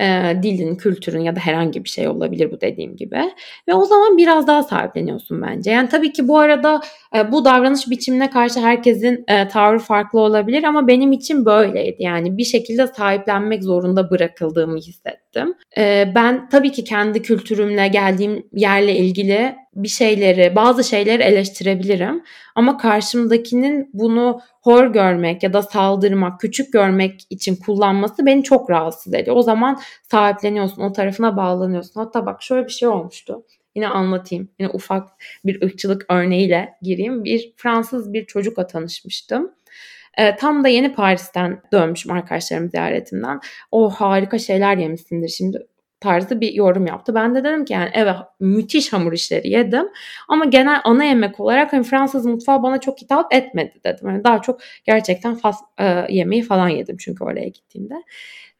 e, 0.00 0.36
dilin, 0.42 0.76
kültürün 0.76 1.20
ya 1.20 1.36
da 1.36 1.40
herhangi 1.40 1.84
bir 1.84 1.88
şey 1.88 2.08
olabilir 2.08 2.52
bu 2.52 2.60
dediğim 2.60 2.96
gibi. 2.96 3.20
Ve 3.68 3.74
o 3.74 3.84
zaman 3.84 4.16
biraz 4.16 4.46
daha 4.46 4.62
sahipleniyorsun 4.62 5.42
bence. 5.42 5.70
Yani 5.70 5.88
tabii 5.88 6.12
ki 6.12 6.28
bu 6.28 6.38
arada 6.38 6.80
e, 7.16 7.32
bu 7.32 7.44
davranış 7.44 7.90
biçimine 7.90 8.30
karşı 8.30 8.60
herkesin 8.60 9.24
e, 9.28 9.48
tavrı 9.48 9.78
farklı 9.78 10.20
olabilir 10.20 10.64
ama 10.64 10.88
benim 10.88 11.12
için 11.12 11.44
böyleydi. 11.44 12.02
Yani 12.02 12.36
bir 12.36 12.44
şekilde 12.44 12.86
sahiplenmek 12.86 13.64
zorunda 13.64 14.10
bırakıldığımı 14.10 14.76
hissettim. 14.76 15.54
E, 15.78 16.12
ben 16.14 16.48
tabii 16.48 16.72
ki 16.72 16.84
kendi 16.84 17.22
kültürümle 17.22 17.88
geldiğim 17.88 18.46
yerle 18.52 18.96
ilgili 18.96 19.56
bir 19.76 19.88
şeyleri, 19.88 20.56
bazı 20.56 20.84
şeyleri 20.84 21.22
eleştirebilirim. 21.22 22.22
Ama 22.54 22.76
karşımdakinin 22.76 23.90
bunu 23.92 24.40
hor 24.62 24.86
görmek 24.86 25.42
ya 25.42 25.52
da 25.52 25.62
saldırmak, 25.62 26.40
küçük 26.40 26.72
görmek 26.72 27.20
için 27.30 27.56
kullanması 27.56 28.26
beni 28.26 28.42
çok 28.42 28.70
rahatsız 28.70 29.14
ediyor. 29.14 29.36
O 29.36 29.42
zaman 29.42 29.80
sahipleniyorsun, 30.10 30.82
o 30.82 30.92
tarafına 30.92 31.36
bağlanıyorsun. 31.36 32.00
Hatta 32.00 32.26
bak 32.26 32.42
şöyle 32.42 32.66
bir 32.66 32.72
şey 32.72 32.88
olmuştu. 32.88 33.44
Yine 33.74 33.88
anlatayım. 33.88 34.48
Yine 34.58 34.70
ufak 34.70 35.08
bir 35.44 35.62
ırkçılık 35.62 36.06
örneğiyle 36.08 36.74
gireyim. 36.82 37.24
Bir 37.24 37.52
Fransız 37.56 38.12
bir 38.12 38.26
çocukla 38.26 38.66
tanışmıştım. 38.66 39.50
E, 40.18 40.36
tam 40.36 40.64
da 40.64 40.68
yeni 40.68 40.94
Paris'ten 40.94 41.62
dönmüşüm 41.72 42.12
arkadaşlarım 42.12 42.70
ziyaretimden. 42.70 43.40
O 43.70 43.90
harika 43.90 44.38
şeyler 44.38 44.76
yemişsindir 44.76 45.28
şimdi 45.28 45.66
tarzı 46.06 46.40
bir 46.40 46.52
yorum 46.52 46.86
yaptı. 46.86 47.14
Ben 47.14 47.34
de 47.34 47.44
dedim 47.44 47.64
ki 47.64 47.72
yani 47.72 47.90
evet 47.94 48.14
müthiş 48.40 48.92
hamur 48.92 49.12
işleri 49.12 49.48
yedim 49.48 49.88
ama 50.28 50.44
genel 50.44 50.80
ana 50.84 51.04
yemek 51.04 51.40
olarak 51.40 51.72
hani 51.72 51.82
Fransız 51.82 52.26
mutfağı 52.26 52.62
bana 52.62 52.80
çok 52.80 53.00
hitap 53.00 53.34
etmedi 53.34 53.80
dedim. 53.84 54.08
Yani 54.08 54.24
daha 54.24 54.42
çok 54.42 54.60
gerçekten 54.84 55.34
fas 55.34 55.60
e, 55.78 56.06
yemeği 56.08 56.42
falan 56.42 56.68
yedim 56.68 56.96
çünkü 57.00 57.24
oraya 57.24 57.48
gittiğimde 57.48 57.94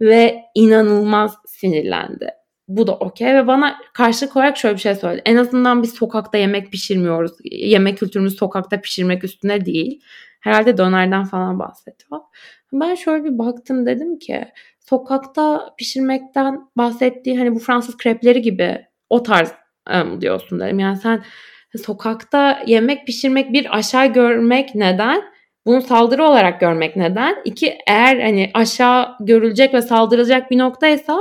ve 0.01 0.43
inanılmaz 0.55 1.37
sinirlendi. 1.47 2.31
Bu 2.69 2.87
da 2.87 2.95
okey 2.95 3.35
ve 3.35 3.47
bana 3.47 3.77
karşılık 3.95 4.37
olarak 4.37 4.57
şöyle 4.57 4.75
bir 4.75 4.81
şey 4.81 4.95
söyledi. 4.95 5.23
En 5.25 5.37
azından 5.37 5.83
biz 5.83 5.95
sokakta 5.95 6.39
yemek 6.39 6.73
pişirmiyoruz. 6.73 7.33
Yemek 7.45 7.99
kültürümüz 7.99 8.37
sokakta 8.37 8.81
pişirmek 8.81 9.25
üstüne 9.25 9.65
değil. 9.67 10.03
Herhalde 10.41 10.79
dönerden 10.79 11.25
falan 11.25 11.59
bahsediyor. 11.59 12.21
Ben 12.73 12.95
şöyle 12.95 13.25
bir 13.25 13.39
baktım 13.39 13.87
dedim 13.87 14.19
ki 14.19 14.45
sokakta 14.89 15.75
pişirmekten 15.79 16.61
bahsettiği 16.77 17.39
hani 17.39 17.55
bu 17.55 17.59
Fransız 17.59 17.97
krepleri 17.97 18.43
gibi 18.43 18.87
o 19.11 19.23
tarz 19.23 19.53
um, 19.95 20.21
diyorsun 20.21 20.61
dedim. 20.61 20.79
Yani 20.79 20.97
sen 20.97 21.25
sokakta 21.85 22.63
yemek 22.67 23.07
pişirmek 23.07 23.53
bir 23.53 23.77
aşağı 23.77 24.07
görmek 24.07 24.75
neden? 24.75 25.23
Bunu 25.67 25.83
saldırı 25.83 26.25
olarak 26.25 26.61
görmek 26.61 26.97
neden? 26.97 27.37
İki 27.45 27.79
eğer 27.87 28.21
hani 28.21 28.51
aşağı 28.55 29.09
görülecek 29.21 29.75
ve 29.75 29.83
saldırılacak 29.83 30.51
bir 30.51 30.59
noktaysa 30.59 31.19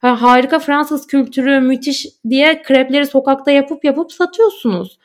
ha, 0.00 0.22
harika 0.22 0.58
Fransız 0.58 1.06
kültürü 1.06 1.60
müthiş 1.60 2.06
diye 2.28 2.62
krepleri 2.62 3.06
sokakta 3.06 3.50
yapıp 3.50 3.84
yapıp 3.84 4.12
satıyorsunuz 4.12 4.98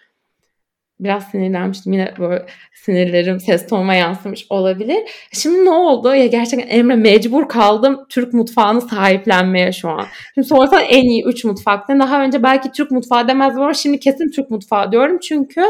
biraz 1.02 1.24
sinirlenmiştim. 1.24 1.94
Yine 1.94 2.14
böyle 2.20 2.46
sinirlerim 2.74 3.40
ses 3.40 3.68
tonuma 3.68 3.94
yansımış 3.94 4.46
olabilir. 4.50 4.98
Şimdi 5.34 5.66
ne 5.66 5.70
oldu? 5.70 6.16
Ya 6.16 6.26
gerçekten 6.26 6.78
Emre 6.78 6.96
mecbur 6.96 7.48
kaldım 7.48 8.06
Türk 8.10 8.34
mutfağını 8.34 8.82
sahiplenmeye 8.82 9.72
şu 9.72 9.90
an. 9.90 10.06
Şimdi 10.34 10.48
sorsan 10.48 10.82
en 10.90 11.04
iyi 11.04 11.24
3 11.24 11.44
mutfakta. 11.44 12.00
Daha 12.00 12.24
önce 12.24 12.44
belki 12.44 12.72
Türk 12.72 12.92
mutfağı 12.92 13.28
demezdim 13.28 13.62
ama 13.62 13.74
şimdi 13.74 14.00
kesin 14.00 14.32
Türk 14.32 14.50
mutfağı 14.50 14.92
diyorum. 14.92 15.20
Çünkü 15.20 15.62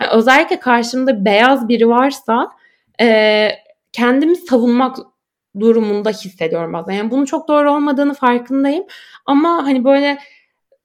yani 0.00 0.10
özellikle 0.12 0.60
karşımda 0.60 1.24
beyaz 1.24 1.68
biri 1.68 1.88
varsa 1.88 2.48
e, 3.00 3.48
kendimi 3.92 4.36
savunmak 4.36 4.96
durumunda 5.60 6.10
hissediyorum 6.10 6.72
bazen. 6.72 6.92
Yani 6.92 7.10
bunun 7.10 7.24
çok 7.24 7.48
doğru 7.48 7.72
olmadığını 7.72 8.14
farkındayım. 8.14 8.84
Ama 9.26 9.48
hani 9.66 9.84
böyle 9.84 10.18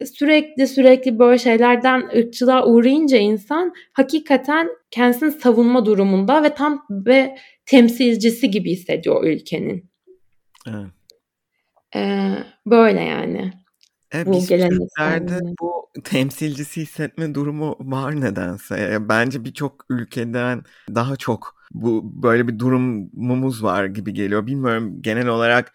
sürekli 0.03 0.67
sürekli 0.67 1.19
böyle 1.19 1.37
şeylerden 1.37 2.09
ırkçılığa 2.17 2.65
uğrayınca 2.65 3.17
insan 3.17 3.73
hakikaten 3.93 4.69
kendisini 4.91 5.31
savunma 5.31 5.85
durumunda 5.85 6.43
ve 6.43 6.53
tam 6.53 6.85
ve 6.89 7.37
temsilcisi 7.65 8.51
gibi 8.51 8.71
hissediyor 8.71 9.23
ülkenin. 9.23 9.91
Evet. 10.67 10.87
Ee, 11.95 12.33
böyle 12.65 13.01
yani. 13.01 13.53
Evet, 14.11 14.27
bu 14.27 14.45
Türklerde 14.45 15.39
bu 15.61 15.89
temsilcisi 16.03 16.81
hissetme 16.81 17.35
durumu 17.35 17.75
var 17.79 18.21
nedense. 18.21 18.97
Bence 19.09 19.45
birçok 19.45 19.85
ülkeden 19.89 20.63
daha 20.95 21.15
çok 21.15 21.55
bu 21.71 22.23
böyle 22.23 22.47
bir 22.47 22.59
durumumuz 22.59 23.63
var 23.63 23.85
gibi 23.85 24.13
geliyor. 24.13 24.47
Bilmiyorum 24.47 25.01
genel 25.01 25.27
olarak 25.27 25.73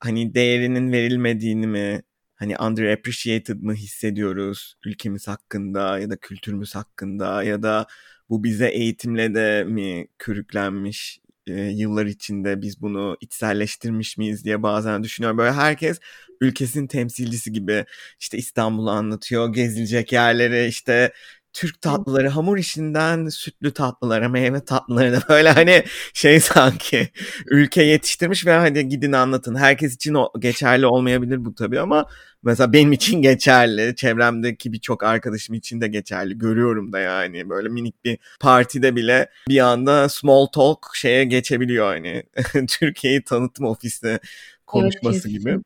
hani 0.00 0.34
değerinin 0.34 0.92
verilmediğini 0.92 1.66
mi 1.66 2.02
hani 2.40 2.58
underappreciated 2.58 3.60
mı 3.62 3.74
hissediyoruz 3.74 4.74
ülkemiz 4.86 5.28
hakkında 5.28 5.98
ya 5.98 6.10
da 6.10 6.16
kültürümüz 6.16 6.74
hakkında 6.74 7.42
ya 7.42 7.62
da 7.62 7.86
bu 8.30 8.44
bize 8.44 8.68
eğitimle 8.68 9.34
de 9.34 9.64
mi 9.64 10.08
körüklenmiş 10.18 11.20
e, 11.46 11.52
yıllar 11.52 12.06
içinde 12.06 12.62
biz 12.62 12.82
bunu 12.82 13.16
içselleştirmiş 13.20 14.18
miyiz 14.18 14.44
diye 14.44 14.62
bazen 14.62 15.02
düşünüyorum. 15.04 15.38
Böyle 15.38 15.52
herkes 15.52 16.00
ülkesinin 16.40 16.86
temsilcisi 16.86 17.52
gibi 17.52 17.84
işte 18.20 18.38
İstanbul'u 18.38 18.90
anlatıyor, 18.90 19.52
gezilecek 19.54 20.12
yerleri 20.12 20.66
işte 20.66 21.12
Türk 21.52 21.80
tatlıları 21.80 22.28
hamur 22.28 22.58
işinden 22.58 23.28
sütlü 23.28 23.74
tatlılara, 23.74 24.28
meyve 24.28 24.64
tatlılarına 24.64 25.20
böyle 25.28 25.50
hani 25.50 25.84
şey 26.14 26.40
sanki 26.40 27.08
ülke 27.46 27.82
yetiştirmiş 27.82 28.46
ve 28.46 28.52
hadi 28.52 28.88
gidin 28.88 29.12
anlatın. 29.12 29.54
Herkes 29.54 29.94
için 29.94 30.14
o 30.14 30.32
geçerli 30.38 30.86
olmayabilir 30.86 31.44
bu 31.44 31.54
tabii 31.54 31.80
ama 31.80 32.06
mesela 32.42 32.72
benim 32.72 32.92
için 32.92 33.22
geçerli. 33.22 33.96
Çevremdeki 33.96 34.72
birçok 34.72 35.02
arkadaşım 35.04 35.54
için 35.54 35.80
de 35.80 35.88
geçerli. 35.88 36.38
Görüyorum 36.38 36.92
da 36.92 36.98
yani 36.98 37.48
böyle 37.50 37.68
minik 37.68 38.04
bir 38.04 38.18
partide 38.40 38.96
bile 38.96 39.30
bir 39.48 39.60
anda 39.60 40.08
small 40.08 40.46
talk 40.46 40.86
şeye 40.94 41.24
geçebiliyor 41.24 41.86
hani. 41.86 42.22
Türkiye'yi 42.68 43.22
tanıtım 43.22 43.66
ofisi 43.66 44.20
konuşması 44.66 45.28
evet, 45.28 45.38
gibi. 45.38 45.58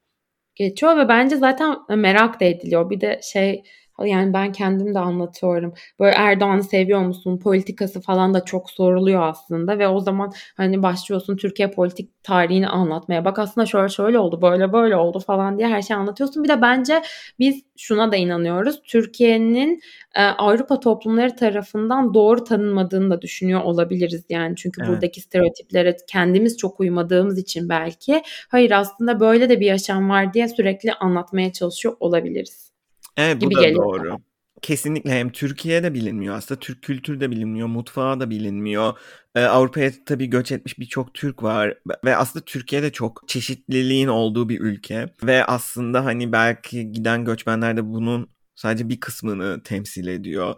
Geçiyor 0.55 0.97
ve 0.97 1.09
bence 1.09 1.37
zaten 1.37 1.77
merak 1.89 2.41
da 2.41 2.45
ediliyor. 2.45 2.91
Bir 2.91 3.01
de 3.01 3.21
şey 3.23 3.63
yani 4.03 4.33
ben 4.33 4.53
kendim 4.53 4.95
de 4.95 4.99
anlatıyorum. 4.99 5.75
Böyle 6.01 6.17
Erdoğan'ı 6.17 6.65
seviyor 6.65 7.01
musun? 7.01 7.39
Politikası 7.39 8.01
falan 8.01 8.35
da 8.35 8.45
çok 8.45 8.71
soruluyor 8.71 9.23
aslında 9.23 9.79
ve 9.79 9.89
o 9.89 10.01
zaman 10.01 10.33
hani 10.57 10.83
başlıyorsun 10.83 11.37
Türkiye 11.37 11.71
politik 11.71 12.23
tarihini 12.23 12.69
anlatmaya. 12.69 13.25
Bak 13.25 13.39
aslında 13.39 13.67
şöyle 13.67 13.89
şöyle 13.89 14.19
oldu, 14.19 14.43
böyle 14.43 14.73
böyle 14.73 14.97
oldu 14.97 15.19
falan 15.19 15.59
diye 15.59 15.69
her 15.69 15.83
şeyi 15.83 15.97
anlatıyorsun. 15.97 16.45
Bir 16.45 16.49
de 16.49 16.63
bence 16.63 17.03
biz 17.39 17.63
şuna 17.77 18.13
da 18.13 18.17
inanıyoruz. 18.17 18.83
Türkiye'nin 18.83 19.81
e, 20.15 20.23
Avrupa 20.23 20.81
toplumları 20.81 21.37
tarafından 21.37 22.15
doğru 22.15 22.45
tanınmadığını 22.45 23.11
da 23.11 23.23
düşünüyor 23.23 23.61
olabiliriz 23.63 24.25
yani. 24.29 24.57
Çünkü 24.57 24.81
evet. 24.81 24.91
buradaki 24.91 25.21
stereotiplere 25.21 25.97
kendimiz 26.09 26.57
çok 26.57 26.81
uymadığımız 26.81 27.39
için 27.39 27.69
belki 27.69 28.23
hayır 28.49 28.71
aslında 28.71 29.21
böyle 29.21 29.49
de 29.49 29.61
bir 29.61 29.67
yaşam 29.67 30.11
var 30.11 30.35
diye 30.35 30.49
sürekli 30.49 30.93
anlatmaya 30.93 31.53
çalışıyor 31.53 31.97
olabiliriz. 32.01 32.74
Evet 33.17 33.43
bu 33.43 33.55
da 33.55 33.61
geliyor 33.61 33.85
doğru. 33.85 34.11
Bana. 34.11 34.19
Kesinlikle 34.63 35.11
hem 35.11 35.33
Türkiye'de 35.33 35.95
bilinmiyor 35.95 36.35
aslında 36.35 36.61
Türk 36.61 36.83
kültürü 36.83 37.21
de 37.21 37.31
bilinmiyor, 37.31 37.69
mutfağı 37.69 38.21
da 38.21 38.31
bilinmiyor. 38.31 38.99
Ee, 39.35 39.41
Avrupa'ya 39.41 39.91
tabii 40.07 40.27
göç 40.27 40.53
etmiş 40.53 40.79
birçok 40.79 41.15
Türk 41.15 41.43
var 41.43 41.79
ve 42.05 42.17
aslında 42.17 42.45
Türkiye'de 42.45 42.93
çok 42.93 43.29
çeşitliliğin 43.29 44.09
olduğu 44.09 44.49
bir 44.49 44.61
ülke 44.61 45.09
ve 45.23 45.45
aslında 45.45 46.05
hani 46.05 46.33
belki 46.33 46.93
giden 46.93 47.25
göçmenler 47.25 47.77
de 47.77 47.87
bunun 47.87 48.31
sadece 48.55 48.89
bir 48.89 49.01
kısmını 49.01 49.63
temsil 49.63 50.07
ediyor. 50.07 50.55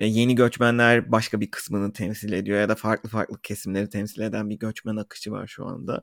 Yeni 0.00 0.34
göçmenler 0.34 1.12
başka 1.12 1.40
bir 1.40 1.50
kısmını 1.50 1.92
temsil 1.92 2.32
ediyor 2.32 2.60
ya 2.60 2.68
da 2.68 2.74
farklı 2.74 3.08
farklı 3.08 3.40
kesimleri 3.42 3.88
temsil 3.88 4.20
eden 4.20 4.50
bir 4.50 4.58
göçmen 4.58 4.96
akışı 4.96 5.30
var 5.32 5.46
şu 5.46 5.66
anda. 5.66 6.02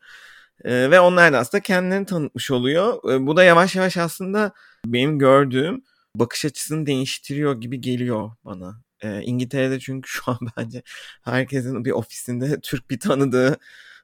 Ve 0.65 0.99
onlar 0.99 1.33
da 1.33 1.39
aslında 1.39 1.61
kendilerini 1.61 2.05
tanıtmış 2.05 2.51
oluyor. 2.51 3.03
Bu 3.27 3.37
da 3.37 3.43
yavaş 3.43 3.75
yavaş 3.75 3.97
aslında 3.97 4.51
benim 4.85 5.19
gördüğüm 5.19 5.83
bakış 6.15 6.45
açısını 6.45 6.85
değiştiriyor 6.85 7.61
gibi 7.61 7.81
geliyor 7.81 8.31
bana. 8.45 8.81
Ee, 9.01 9.21
İngiltere'de 9.21 9.79
çünkü 9.79 10.09
şu 10.09 10.31
an 10.31 10.39
bence 10.57 10.83
herkesin 11.23 11.85
bir 11.85 11.91
ofisinde 11.91 12.59
Türk 12.61 12.89
bir 12.89 12.99
tanıdığı 12.99 13.57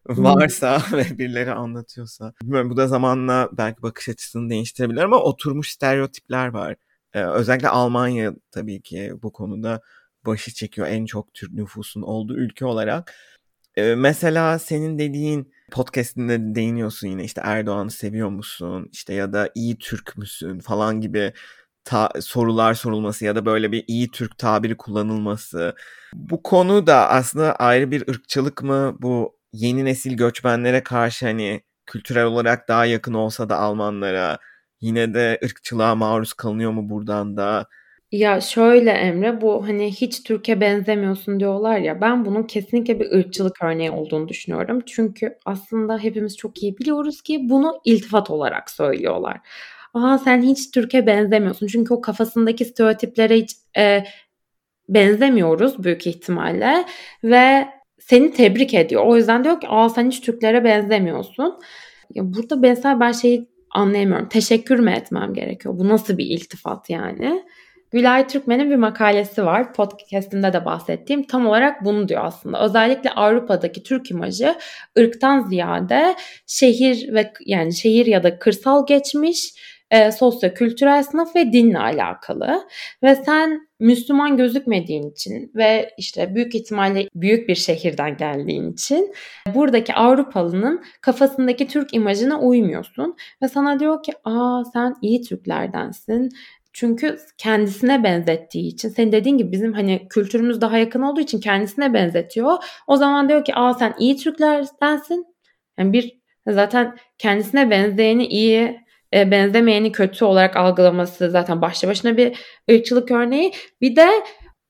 varsa 0.05 0.81
ve 0.91 1.17
birileri 1.17 1.51
anlatıyorsa. 1.51 2.33
Bilmiyorum 2.41 2.69
bu 2.69 2.77
da 2.77 2.87
zamanla 2.87 3.49
belki 3.51 3.81
bakış 3.81 4.09
açısını 4.09 4.49
değiştirebilir 4.49 5.01
ama 5.01 5.17
oturmuş 5.17 5.71
stereotipler 5.71 6.47
var. 6.47 6.75
Ee, 7.13 7.23
özellikle 7.23 7.69
Almanya 7.69 8.33
tabii 8.51 8.81
ki 8.81 9.13
bu 9.23 9.33
konuda 9.33 9.81
başı 10.25 10.53
çekiyor 10.53 10.87
en 10.87 11.05
çok 11.05 11.33
Türk 11.33 11.53
nüfusun 11.53 12.01
olduğu 12.01 12.37
ülke 12.37 12.65
olarak. 12.65 13.13
Ee, 13.75 13.95
mesela 13.95 14.59
senin 14.59 14.99
dediğin 14.99 15.53
podcastinde 15.73 16.55
değiniyorsun 16.55 17.07
yine 17.07 17.23
işte 17.23 17.41
Erdoğan'ı 17.43 17.91
seviyor 17.91 18.29
musun 18.29 18.89
işte 18.91 19.13
ya 19.13 19.33
da 19.33 19.49
iyi 19.55 19.77
Türk 19.77 20.17
müsün 20.17 20.59
falan 20.59 21.01
gibi 21.01 21.33
ta- 21.85 22.11
sorular 22.21 22.73
sorulması 22.73 23.25
ya 23.25 23.35
da 23.35 23.45
böyle 23.45 23.71
bir 23.71 23.83
iyi 23.87 24.11
Türk 24.11 24.37
tabiri 24.37 24.77
kullanılması. 24.77 25.75
Bu 26.13 26.43
konu 26.43 26.87
da 26.87 27.09
aslında 27.09 27.55
ayrı 27.55 27.91
bir 27.91 28.09
ırkçılık 28.09 28.63
mı? 28.63 28.97
Bu 29.01 29.37
yeni 29.53 29.85
nesil 29.85 30.13
göçmenlere 30.17 30.83
karşı 30.83 31.25
hani 31.25 31.63
kültürel 31.85 32.25
olarak 32.25 32.67
daha 32.67 32.85
yakın 32.85 33.13
olsa 33.13 33.49
da 33.49 33.57
Almanlara 33.59 34.37
yine 34.81 35.13
de 35.13 35.39
ırkçılığa 35.45 35.95
maruz 35.95 36.33
kalınıyor 36.33 36.71
mu 36.71 36.89
buradan 36.89 37.37
da? 37.37 37.67
Ya 38.13 38.41
şöyle 38.41 38.91
Emre 38.91 39.41
bu 39.41 39.67
hani 39.67 39.91
hiç 39.91 40.23
Türkiye 40.23 40.61
benzemiyorsun 40.61 41.39
diyorlar 41.39 41.77
ya 41.77 42.01
ben 42.01 42.25
bunun 42.25 42.43
kesinlikle 42.43 42.99
bir 42.99 43.11
ırkçılık 43.11 43.61
örneği 43.63 43.91
olduğunu 43.91 44.27
düşünüyorum. 44.27 44.81
Çünkü 44.85 45.37
aslında 45.45 45.97
hepimiz 45.97 46.37
çok 46.37 46.63
iyi 46.63 46.77
biliyoruz 46.77 47.21
ki 47.21 47.39
bunu 47.49 47.81
iltifat 47.85 48.29
olarak 48.29 48.69
söylüyorlar. 48.71 49.37
Aa 49.93 50.17
sen 50.17 50.41
hiç 50.41 50.71
Türkiye 50.71 51.07
benzemiyorsun. 51.07 51.67
Çünkü 51.67 51.93
o 51.93 52.01
kafasındaki 52.01 52.65
stereotiplere 52.65 53.35
hiç 53.37 53.51
e, 53.77 54.03
benzemiyoruz 54.89 55.83
büyük 55.83 56.07
ihtimalle 56.07 56.85
ve 57.23 57.67
seni 57.99 58.33
tebrik 58.33 58.73
ediyor. 58.73 59.03
O 59.05 59.15
yüzden 59.17 59.43
diyor 59.43 59.61
ki 59.61 59.67
aa 59.69 59.89
sen 59.89 60.07
hiç 60.07 60.21
Türklere 60.21 60.63
benzemiyorsun. 60.63 61.59
Ya 62.15 62.33
burada 62.33 62.55
mesela 62.55 62.99
ben 62.99 63.11
şeyi 63.11 63.49
anlayamıyorum. 63.71 64.29
Teşekkür 64.29 64.79
mü 64.79 64.91
etmem 64.91 65.33
gerekiyor? 65.33 65.79
Bu 65.79 65.87
nasıl 65.89 66.17
bir 66.17 66.25
iltifat 66.25 66.89
yani? 66.89 67.43
Gülay 67.93 68.27
Türkmen'in 68.27 68.71
bir 68.71 68.75
makalesi 68.75 69.45
var. 69.45 69.73
Podcast'imde 69.73 70.53
de 70.53 70.65
bahsettiğim 70.65 71.23
tam 71.23 71.47
olarak 71.47 71.85
bunu 71.85 72.07
diyor 72.07 72.25
aslında. 72.25 72.65
Özellikle 72.65 73.09
Avrupa'daki 73.09 73.83
Türk 73.83 74.11
imajı 74.11 74.55
ırktan 74.99 75.39
ziyade 75.39 76.15
şehir 76.47 77.13
ve 77.13 77.33
yani 77.45 77.73
şehir 77.73 78.05
ya 78.05 78.23
da 78.23 78.39
kırsal 78.39 78.85
geçmiş 78.85 79.53
e, 79.91 80.11
sosyo-kültürel 80.11 81.03
sınıf 81.03 81.35
ve 81.35 81.53
dinle 81.53 81.79
alakalı. 81.79 82.67
Ve 83.03 83.15
sen 83.15 83.67
Müslüman 83.79 84.37
gözükmediğin 84.37 85.11
için 85.11 85.51
ve 85.55 85.89
işte 85.97 86.35
büyük 86.35 86.55
ihtimalle 86.55 87.07
büyük 87.15 87.49
bir 87.49 87.55
şehirden 87.55 88.17
geldiğin 88.17 88.73
için 88.73 89.13
buradaki 89.55 89.93
Avrupalının 89.93 90.83
kafasındaki 91.01 91.67
Türk 91.67 91.93
imajına 91.93 92.39
uymuyorsun. 92.39 93.15
Ve 93.41 93.47
sana 93.47 93.79
diyor 93.79 94.03
ki 94.03 94.13
aa 94.23 94.63
sen 94.73 94.95
iyi 95.01 95.21
Türklerdensin. 95.21 96.29
Çünkü 96.73 97.17
kendisine 97.37 98.03
benzettiği 98.03 98.67
için 98.67 98.89
senin 98.89 99.11
dediğin 99.11 99.37
gibi 99.37 99.51
bizim 99.51 99.73
hani 99.73 100.07
kültürümüz 100.09 100.61
daha 100.61 100.77
yakın 100.77 101.01
olduğu 101.01 101.21
için 101.21 101.39
kendisine 101.39 101.93
benzetiyor. 101.93 102.53
O 102.87 102.95
zaman 102.95 103.29
diyor 103.29 103.45
ki 103.45 103.55
aa 103.55 103.73
sen 103.73 103.93
iyi 103.99 104.17
Türklerdensin. 104.17 105.25
Yani 105.77 105.93
bir 105.93 106.19
zaten 106.47 106.95
kendisine 107.17 107.69
benzeyeni 107.69 108.25
iyi 108.25 108.83
e, 109.13 109.31
benzemeyeni 109.31 109.91
kötü 109.91 110.25
olarak 110.25 110.57
algılaması 110.57 111.31
zaten 111.31 111.61
başlı 111.61 111.87
başına 111.87 112.17
bir 112.17 112.37
ırkçılık 112.71 113.11
örneği. 113.11 113.51
Bir 113.81 113.95
de 113.95 114.09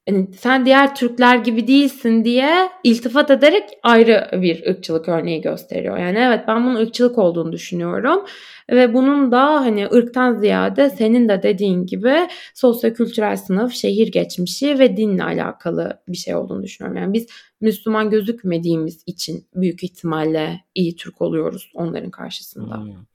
yani 0.07 0.27
sen 0.33 0.65
diğer 0.65 0.95
Türkler 0.95 1.37
gibi 1.37 1.67
değilsin 1.67 2.25
diye 2.25 2.69
iltifat 2.83 3.31
ederek 3.31 3.63
ayrı 3.83 4.29
bir 4.33 4.67
ırkçılık 4.67 5.09
örneği 5.09 5.41
gösteriyor. 5.41 5.97
Yani 5.97 6.17
evet 6.17 6.41
ben 6.47 6.63
bunun 6.65 6.75
ırkçılık 6.75 7.17
olduğunu 7.17 7.51
düşünüyorum. 7.51 8.25
Ve 8.71 8.93
bunun 8.93 9.31
da 9.31 9.61
hani 9.61 9.87
ırktan 9.87 10.39
ziyade 10.39 10.89
senin 10.89 11.29
de 11.29 11.43
dediğin 11.43 11.85
gibi 11.85 12.27
sosyokültürel 12.53 13.37
sınıf, 13.37 13.73
şehir 13.73 14.11
geçmişi 14.11 14.79
ve 14.79 14.97
dinle 14.97 15.23
alakalı 15.23 16.01
bir 16.07 16.17
şey 16.17 16.35
olduğunu 16.35 16.63
düşünüyorum. 16.63 17.01
Yani 17.01 17.13
biz 17.13 17.27
Müslüman 17.61 18.09
gözükmediğimiz 18.09 19.03
için 19.05 19.47
büyük 19.55 19.83
ihtimalle 19.83 20.63
iyi 20.75 20.95
Türk 20.95 21.21
oluyoruz 21.21 21.71
onların 21.73 22.11
karşısında. 22.11 22.77
Hmm. 22.77 23.12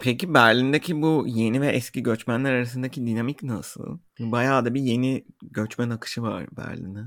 Peki 0.00 0.34
Berlin'deki 0.34 1.02
bu 1.02 1.24
yeni 1.28 1.60
ve 1.60 1.68
eski 1.68 2.02
göçmenler 2.02 2.52
arasındaki 2.52 3.06
dinamik 3.06 3.42
nasıl? 3.42 3.98
Bayağı 4.20 4.64
da 4.64 4.74
bir 4.74 4.80
yeni 4.80 5.24
göçmen 5.42 5.90
akışı 5.90 6.22
var 6.22 6.46
Berlin'e. 6.56 7.04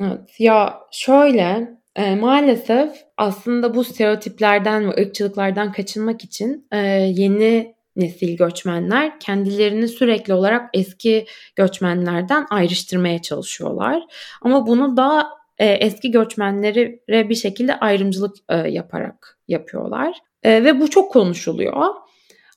Evet 0.00 0.40
ya 0.40 0.80
şöyle 0.92 1.78
e, 1.96 2.14
maalesef 2.16 2.90
aslında 3.16 3.74
bu 3.74 3.84
stereotiplerden 3.84 4.90
ve 4.90 5.02
ırkçılıklardan 5.02 5.72
kaçınmak 5.72 6.24
için 6.24 6.66
e, 6.72 6.78
yeni 7.16 7.74
nesil 7.96 8.36
göçmenler 8.36 9.20
kendilerini 9.20 9.88
sürekli 9.88 10.34
olarak 10.34 10.70
eski 10.74 11.26
göçmenlerden 11.56 12.46
ayrıştırmaya 12.50 13.22
çalışıyorlar. 13.22 14.02
Ama 14.42 14.66
bunu 14.66 14.96
da 14.96 15.28
e, 15.58 15.66
eski 15.66 16.10
göçmenlere 16.10 17.00
bir 17.08 17.34
şekilde 17.34 17.76
ayrımcılık 17.76 18.36
e, 18.48 18.56
yaparak 18.56 19.38
yapıyorlar. 19.48 20.18
E, 20.42 20.64
ve 20.64 20.80
bu 20.80 20.90
çok 20.90 21.12
konuşuluyor. 21.12 21.84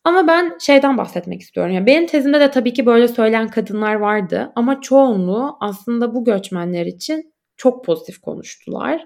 Ama 0.03 0.27
ben 0.27 0.57
şeyden 0.59 0.97
bahsetmek 0.97 1.41
istiyorum. 1.41 1.73
Yani 1.73 1.85
benim 1.85 2.07
tezimde 2.07 2.39
de 2.39 2.51
tabii 2.51 2.73
ki 2.73 2.85
böyle 2.85 3.07
söyleyen 3.07 3.47
kadınlar 3.47 3.95
vardı 3.95 4.51
ama 4.55 4.81
çoğunluğu 4.81 5.57
aslında 5.59 6.15
bu 6.15 6.23
göçmenler 6.23 6.85
için 6.85 7.33
çok 7.57 7.85
pozitif 7.85 8.21
konuştular. 8.21 9.05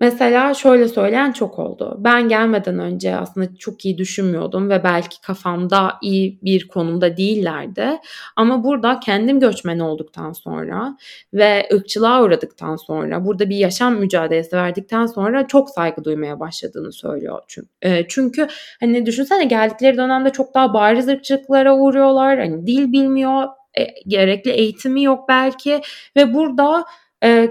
Mesela 0.00 0.54
şöyle 0.54 0.88
söyleyen 0.88 1.32
çok 1.32 1.58
oldu. 1.58 1.96
Ben 1.98 2.28
gelmeden 2.28 2.78
önce 2.78 3.16
aslında 3.16 3.46
çok 3.58 3.84
iyi 3.84 3.98
düşünmüyordum 3.98 4.70
ve 4.70 4.84
belki 4.84 5.20
kafamda 5.20 5.92
iyi 6.02 6.38
bir 6.42 6.68
konumda 6.68 7.16
değillerdi. 7.16 7.98
Ama 8.36 8.64
burada 8.64 9.00
kendim 9.00 9.40
göçmen 9.40 9.78
olduktan 9.78 10.32
sonra 10.32 10.96
ve 11.34 11.68
ırkçılığa 11.74 12.22
uğradıktan 12.22 12.76
sonra, 12.76 13.24
burada 13.24 13.50
bir 13.50 13.56
yaşam 13.56 13.96
mücadelesi 13.96 14.56
verdikten 14.56 15.06
sonra 15.06 15.46
çok 15.46 15.70
saygı 15.70 16.04
duymaya 16.04 16.40
başladığını 16.40 16.92
söylüyor. 16.92 17.42
Çünkü, 17.48 17.68
e, 17.82 18.08
çünkü 18.08 18.46
hani 18.80 19.06
düşünsene 19.06 19.44
geldikleri 19.44 19.96
dönemde 19.96 20.30
çok 20.30 20.54
daha 20.54 20.74
bariz 20.74 21.08
ırkçılıklara 21.08 21.76
uğruyorlar. 21.76 22.38
Hani 22.38 22.66
dil 22.66 22.92
bilmiyor, 22.92 23.44
e, 23.78 23.86
gerekli 24.06 24.50
eğitimi 24.50 25.02
yok 25.02 25.28
belki 25.28 25.80
ve 26.16 26.34
burada 26.34 26.84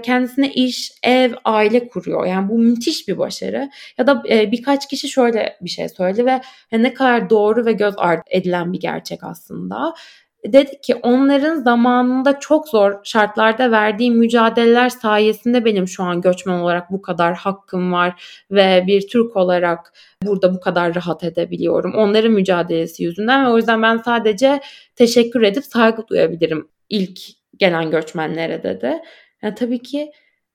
kendisine 0.02 0.52
iş, 0.52 0.92
ev, 1.02 1.32
aile 1.44 1.88
kuruyor. 1.88 2.26
Yani 2.26 2.48
bu 2.48 2.58
müthiş 2.58 3.08
bir 3.08 3.18
başarı. 3.18 3.70
Ya 3.98 4.06
da 4.06 4.24
birkaç 4.24 4.88
kişi 4.88 5.08
şöyle 5.08 5.56
bir 5.60 5.70
şey 5.70 5.88
söyledi 5.88 6.26
ve 6.26 6.40
ne 6.72 6.94
kadar 6.94 7.30
doğru 7.30 7.66
ve 7.66 7.72
göz 7.72 7.94
ardı 7.96 8.22
edilen 8.30 8.72
bir 8.72 8.80
gerçek 8.80 9.24
aslında. 9.24 9.94
Dedi 10.46 10.80
ki 10.80 10.94
onların 10.94 11.56
zamanında 11.56 12.40
çok 12.40 12.68
zor 12.68 12.92
şartlarda 13.04 13.70
verdiği 13.70 14.10
mücadeleler 14.10 14.88
sayesinde 14.88 15.64
benim 15.64 15.88
şu 15.88 16.02
an 16.02 16.20
göçmen 16.20 16.58
olarak 16.58 16.90
bu 16.90 17.02
kadar 17.02 17.34
hakkım 17.34 17.92
var 17.92 18.42
ve 18.50 18.84
bir 18.86 19.08
Türk 19.08 19.36
olarak 19.36 19.92
burada 20.22 20.54
bu 20.54 20.60
kadar 20.60 20.94
rahat 20.94 21.24
edebiliyorum. 21.24 21.94
Onların 21.94 22.32
mücadelesi 22.32 23.02
yüzünden 23.02 23.46
ve 23.46 23.48
o 23.48 23.56
yüzden 23.56 23.82
ben 23.82 23.96
sadece 23.96 24.60
teşekkür 24.96 25.42
edip 25.42 25.64
saygı 25.64 26.08
duyabilirim 26.08 26.68
ilk 26.88 27.20
gelen 27.58 27.90
göçmenlere 27.90 28.62
dedi. 28.62 28.98
Yani 29.42 29.54
tabii 29.54 29.82
ki 29.82 30.12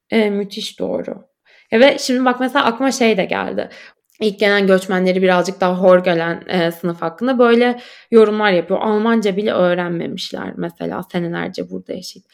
e, 0.09 0.29
müthiş 0.29 0.79
doğru. 0.79 1.27
Ve 1.73 1.97
şimdi 1.99 2.25
bak 2.25 2.39
mesela 2.39 2.65
aklıma 2.65 2.91
şey 2.91 3.17
de 3.17 3.25
geldi. 3.25 3.69
İlk 4.21 4.39
gelen 4.39 4.67
göçmenleri 4.67 5.21
birazcık 5.21 5.61
daha 5.61 5.77
hor 5.77 6.03
gelen 6.03 6.43
e, 6.47 6.71
sınıf 6.71 7.01
hakkında 7.01 7.39
böyle 7.39 7.79
yorumlar 8.11 8.51
yapıyor. 8.51 8.79
Almanca 8.81 9.37
bile 9.37 9.51
öğrenmemişler 9.51 10.53
mesela 10.57 11.03
senelerce 11.03 11.69
burada 11.69 11.93
yaşayıp. 11.93 12.25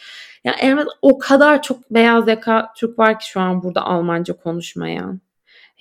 Ya 0.43 0.55
yani 0.63 0.85
o 1.01 1.17
kadar 1.17 1.61
çok 1.61 1.91
beyaz 1.91 2.27
yaka 2.27 2.73
Türk 2.77 2.99
var 2.99 3.19
ki 3.19 3.29
şu 3.29 3.39
an 3.39 3.63
burada 3.63 3.81
Almanca 3.81 4.33
konuşmayan 4.33 5.21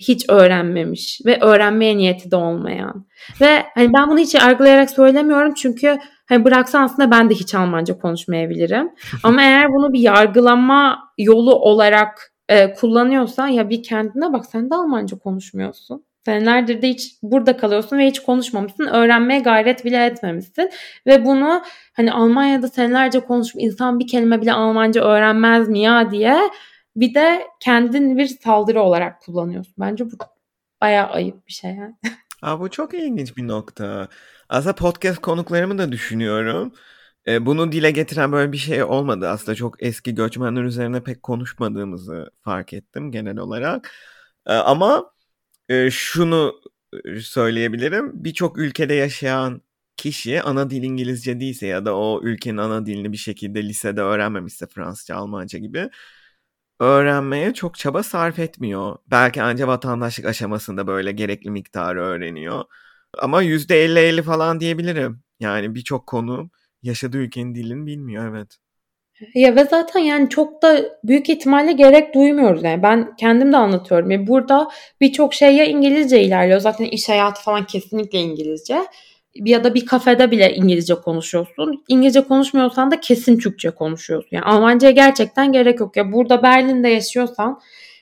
hiç 0.01 0.25
öğrenmemiş 0.29 1.21
ve 1.27 1.39
öğrenmeye 1.41 1.97
niyeti 1.97 2.31
de 2.31 2.37
olmayan. 2.37 3.07
Ve 3.41 3.63
hani 3.75 3.93
ben 3.93 4.11
bunu 4.11 4.19
hiç 4.19 4.35
yargılayarak 4.35 4.91
söylemiyorum 4.91 5.55
çünkü 5.55 5.99
hani 6.29 6.45
bıraksan 6.45 6.83
aslında 6.83 7.11
ben 7.11 7.31
de 7.31 7.35
hiç 7.35 7.55
Almanca 7.55 7.99
konuşmayabilirim. 7.99 8.91
Ama 9.23 9.43
eğer 9.43 9.69
bunu 9.69 9.93
bir 9.93 10.01
yargılama 10.01 10.99
yolu 11.19 11.55
olarak 11.55 12.33
e, 12.49 12.73
kullanıyorsan 12.73 13.47
ya 13.47 13.71
bir 13.71 13.83
kendine 13.83 14.33
bak 14.33 14.47
sen 14.47 14.71
de 14.71 14.75
Almanca 14.75 15.19
konuşmuyorsun. 15.19 16.05
Senelerdir 16.25 16.83
de 16.83 16.89
hiç 16.89 17.13
burada 17.23 17.57
kalıyorsun 17.57 17.99
ve 17.99 18.07
hiç 18.07 18.21
konuşmamışsın. 18.21 18.87
Öğrenmeye 18.87 19.41
gayret 19.41 19.85
bile 19.85 20.07
etmemişsin. 20.07 20.71
Ve 21.07 21.25
bunu 21.25 21.63
hani 21.93 22.13
Almanya'da 22.13 22.69
senelerce 22.69 23.21
konuşup 23.21 23.63
insan 23.63 23.99
bir 23.99 24.07
kelime 24.07 24.43
bile 24.43 24.53
Almanca 24.53 25.03
öğrenmez 25.03 25.69
mi 25.69 25.81
ya 25.81 26.11
diye 26.11 26.37
bir 26.97 27.15
de 27.15 27.47
kendin 27.61 28.19
bir 28.19 28.27
saldırı 28.27 28.83
olarak 28.83 29.21
kullanıyorsun. 29.23 29.75
Bence 29.79 30.07
bu 30.07 30.11
bayağı 30.83 31.07
ayıp 31.07 31.47
bir 31.47 31.53
şey 31.53 31.71
yani. 31.71 31.95
Aa, 32.43 32.61
bu 32.61 32.71
çok 32.71 32.95
ilginç 32.95 33.37
bir 33.37 33.49
nokta. 33.49 34.09
Aslında 34.49 34.75
podcast 34.75 35.21
konuklarımı 35.21 35.79
da 35.79 35.93
düşünüyorum. 35.93 36.73
E, 37.27 37.47
bunu 37.47 37.73
dile 37.73 37.91
getiren 37.91 38.33
böyle 38.33 38.53
bir 38.53 38.57
şey 38.59 38.83
olmadı. 38.85 39.29
Aslında 39.29 39.55
çok 39.55 39.83
eski 39.83 40.15
göçmenler 40.15 40.63
üzerine 40.63 41.03
pek 41.03 41.23
konuşmadığımızı 41.23 42.31
fark 42.45 42.73
ettim 42.73 43.13
genel 43.13 43.39
olarak. 43.39 43.91
E, 44.47 44.53
ama 44.53 45.13
e, 45.69 45.91
şunu 45.91 46.61
söyleyebilirim. 47.23 48.25
Birçok 48.25 48.59
ülkede 48.59 48.95
yaşayan 48.95 49.63
kişi 49.97 50.43
ana 50.43 50.71
dil 50.71 50.83
İngilizce 50.83 51.41
değilse 51.41 51.67
ya 51.67 51.85
da 51.85 51.97
o 51.97 52.21
ülkenin 52.23 52.57
ana 52.57 52.87
dilini 52.87 53.13
bir 53.13 53.17
şekilde 53.17 53.63
lisede 53.65 54.01
öğrenmemişse 54.01 54.67
Fransızca, 54.67 55.17
Almanca 55.17 55.59
gibi 55.59 55.91
öğrenmeye 56.81 57.55
çok 57.55 57.79
çaba 57.79 58.03
sarf 58.03 58.39
etmiyor. 58.39 58.97
Belki 59.11 59.43
ancak 59.43 59.69
vatandaşlık 59.69 60.27
aşamasında 60.27 60.87
böyle 60.87 61.13
gerekli 61.13 61.51
miktarı 61.51 62.01
öğreniyor. 62.03 62.65
Ama 63.19 63.43
%50-50 63.43 64.23
falan 64.23 64.61
diyebilirim. 64.61 65.23
Yani 65.41 65.75
birçok 65.75 66.07
konu 66.07 66.51
yaşadığı 66.83 67.19
ülkenin 67.19 67.55
dilini 67.55 67.87
bilmiyor 67.87 68.31
evet. 68.31 68.57
Ya 69.35 69.57
ve 69.57 69.65
zaten 69.65 70.01
yani 70.01 70.29
çok 70.29 70.63
da 70.63 70.99
büyük 71.05 71.29
ihtimalle 71.29 71.73
gerek 71.73 72.15
duymuyoruz 72.15 72.65
yani 72.65 72.83
ben 72.83 73.17
kendim 73.17 73.53
de 73.53 73.57
anlatıyorum. 73.57 74.11
Yani 74.11 74.27
burada 74.27 74.69
birçok 75.01 75.35
şey 75.35 75.57
ya 75.57 75.65
İngilizce 75.65 76.23
ilerliyor 76.23 76.61
zaten 76.61 76.85
iş 76.85 77.09
hayatı 77.09 77.43
falan 77.43 77.67
kesinlikle 77.67 78.19
İngilizce 78.19 78.87
ya 79.35 79.65
da 79.65 79.75
bir 79.75 79.87
kafede 79.87 80.31
bile 80.31 80.55
İngilizce 80.55 80.95
konuşuyorsun. 80.95 81.85
İngilizce 81.89 82.21
konuşmuyorsan 82.21 82.91
da 82.91 83.01
kesin 83.01 83.39
Türkçe 83.39 83.71
konuşuyorsun. 83.71 84.29
Yani 84.33 84.45
Almanca'ya 84.45 84.93
gerçekten 84.93 85.53
gerek 85.53 85.81
yok. 85.81 85.97
Ya 85.97 86.13
burada 86.13 86.43
Berlin'de 86.43 86.89
yaşıyorsan 86.89 87.61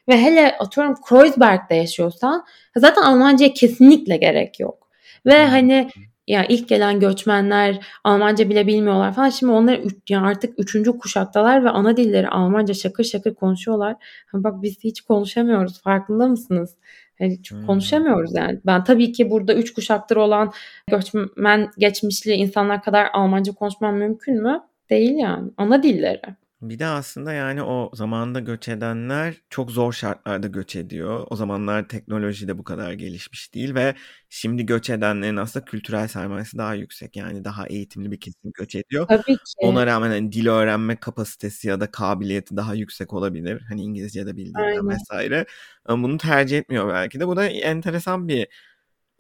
ve 0.09 0.23
hele 0.23 0.59
atıyorum 0.59 0.95
Kreuzberg'de 1.09 1.75
yaşıyorsan 1.75 2.45
zaten 2.77 3.03
Almanca'ya 3.03 3.53
kesinlikle 3.53 4.17
gerek 4.17 4.61
yok. 4.61 4.89
Ve 5.27 5.47
hani 5.47 5.91
ya 6.27 6.45
ilk 6.49 6.69
gelen 6.69 7.01
göçmenler 7.01 7.79
Almanca 8.05 8.49
bile 8.49 8.67
bilmiyorlar 8.67 9.15
falan. 9.15 9.29
Şimdi 9.29 9.53
onlar 9.53 9.81
yani 10.09 10.27
artık 10.27 10.55
üçüncü 10.59 10.99
kuşaktalar 10.99 11.65
ve 11.65 11.71
ana 11.71 11.97
dilleri 11.97 12.29
Almanca 12.29 12.75
şakır 12.75 13.05
şakır 13.05 13.35
konuşuyorlar. 13.35 13.97
bak 14.33 14.63
biz 14.63 14.79
hiç 14.85 15.01
konuşamıyoruz. 15.01 15.83
Farkında 15.83 16.29
mısınız? 16.29 16.77
Yani 17.21 17.39
hmm. 17.51 17.67
konuşamıyoruz 17.67 18.35
yani. 18.35 18.61
Ben 18.67 18.85
tabii 18.85 19.13
ki 19.13 19.31
burada 19.31 19.55
üç 19.55 19.73
kuşaktır 19.75 20.17
olan 20.17 20.53
göçmen 20.91 21.71
geçmişli 21.79 22.33
insanlar 22.33 22.83
kadar 22.83 23.09
Almanca 23.13 23.53
konuşmam 23.53 23.97
mümkün 23.97 24.43
mü? 24.43 24.61
Değil 24.91 25.17
yani. 25.17 25.51
Ana 25.57 25.83
dilleri. 25.83 26.21
Bir 26.63 26.79
de 26.79 26.87
aslında 26.87 27.33
yani 27.33 27.63
o 27.63 27.91
zamanda 27.95 28.41
göç 28.41 28.69
edenler 28.69 29.35
çok 29.51 29.71
zor 29.71 29.93
şartlarda 29.93 30.47
göç 30.47 30.77
ediyor. 30.77 31.27
O 31.31 31.37
zamanlar 31.37 31.89
teknoloji 31.89 32.49
de 32.49 32.59
bu 32.59 32.65
kadar 32.65 32.93
gelişmiş 32.93 33.55
değil 33.55 33.75
ve 33.75 33.95
şimdi 34.29 34.67
göç 34.67 34.91
edenlerin 34.91 35.37
aslında 35.37 35.65
kültürel 35.65 36.09
sermayesi 36.09 36.59
daha 36.59 36.75
yüksek. 36.75 37.17
Yani 37.17 37.45
daha 37.45 37.67
eğitimli 37.67 38.11
bir 38.11 38.21
kesim 38.21 38.53
göç 38.55 38.75
ediyor. 38.75 39.07
Tabii 39.09 39.37
ki. 39.37 39.43
Ona 39.59 39.87
rağmen 39.87 40.09
hani 40.09 40.33
dil 40.33 40.47
öğrenme 40.47 40.97
kapasitesi 40.97 41.69
ya 41.69 41.81
da 41.81 41.91
kabiliyeti 41.91 42.57
daha 42.57 42.75
yüksek 42.75 43.13
olabilir. 43.13 43.63
Hani 43.69 43.83
İngilizce 43.83 44.27
de 44.27 44.37
bildiğinden 44.37 44.89
vesaire. 44.89 45.47
Ama 45.85 46.03
bunu 46.03 46.19
tercih 46.19 46.59
etmiyor 46.59 46.89
belki 46.89 47.21
de. 47.21 47.27
Bu 47.27 47.37
da 47.37 47.47
enteresan 47.47 48.29
bir 48.29 48.49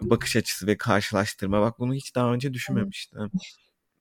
bakış 0.00 0.36
açısı 0.36 0.66
ve 0.66 0.78
karşılaştırma. 0.78 1.60
Bak 1.60 1.78
bunu 1.78 1.94
hiç 1.94 2.14
daha 2.14 2.32
önce 2.32 2.54
düşünmemiştim. 2.54 3.30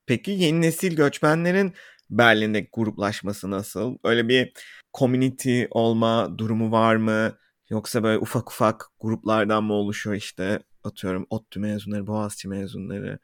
Peki 0.05 0.31
yeni 0.31 0.61
nesil 0.61 0.95
göçmenlerin 0.95 1.73
Berlin'de 2.09 2.67
gruplaşması 2.73 3.51
nasıl? 3.51 3.97
Öyle 4.03 4.27
bir 4.27 4.53
community 4.97 5.63
olma 5.71 6.37
durumu 6.37 6.71
var 6.71 6.95
mı? 6.95 7.37
Yoksa 7.69 8.03
böyle 8.03 8.19
ufak 8.19 8.51
ufak 8.51 8.85
gruplardan 8.99 9.63
mı 9.63 9.73
oluşuyor 9.73 10.15
işte 10.15 10.59
atıyorum 10.83 11.27
ODTÜ 11.29 11.59
mezunları, 11.59 12.07
Boğaziçi 12.07 12.47
mezunları 12.47 13.19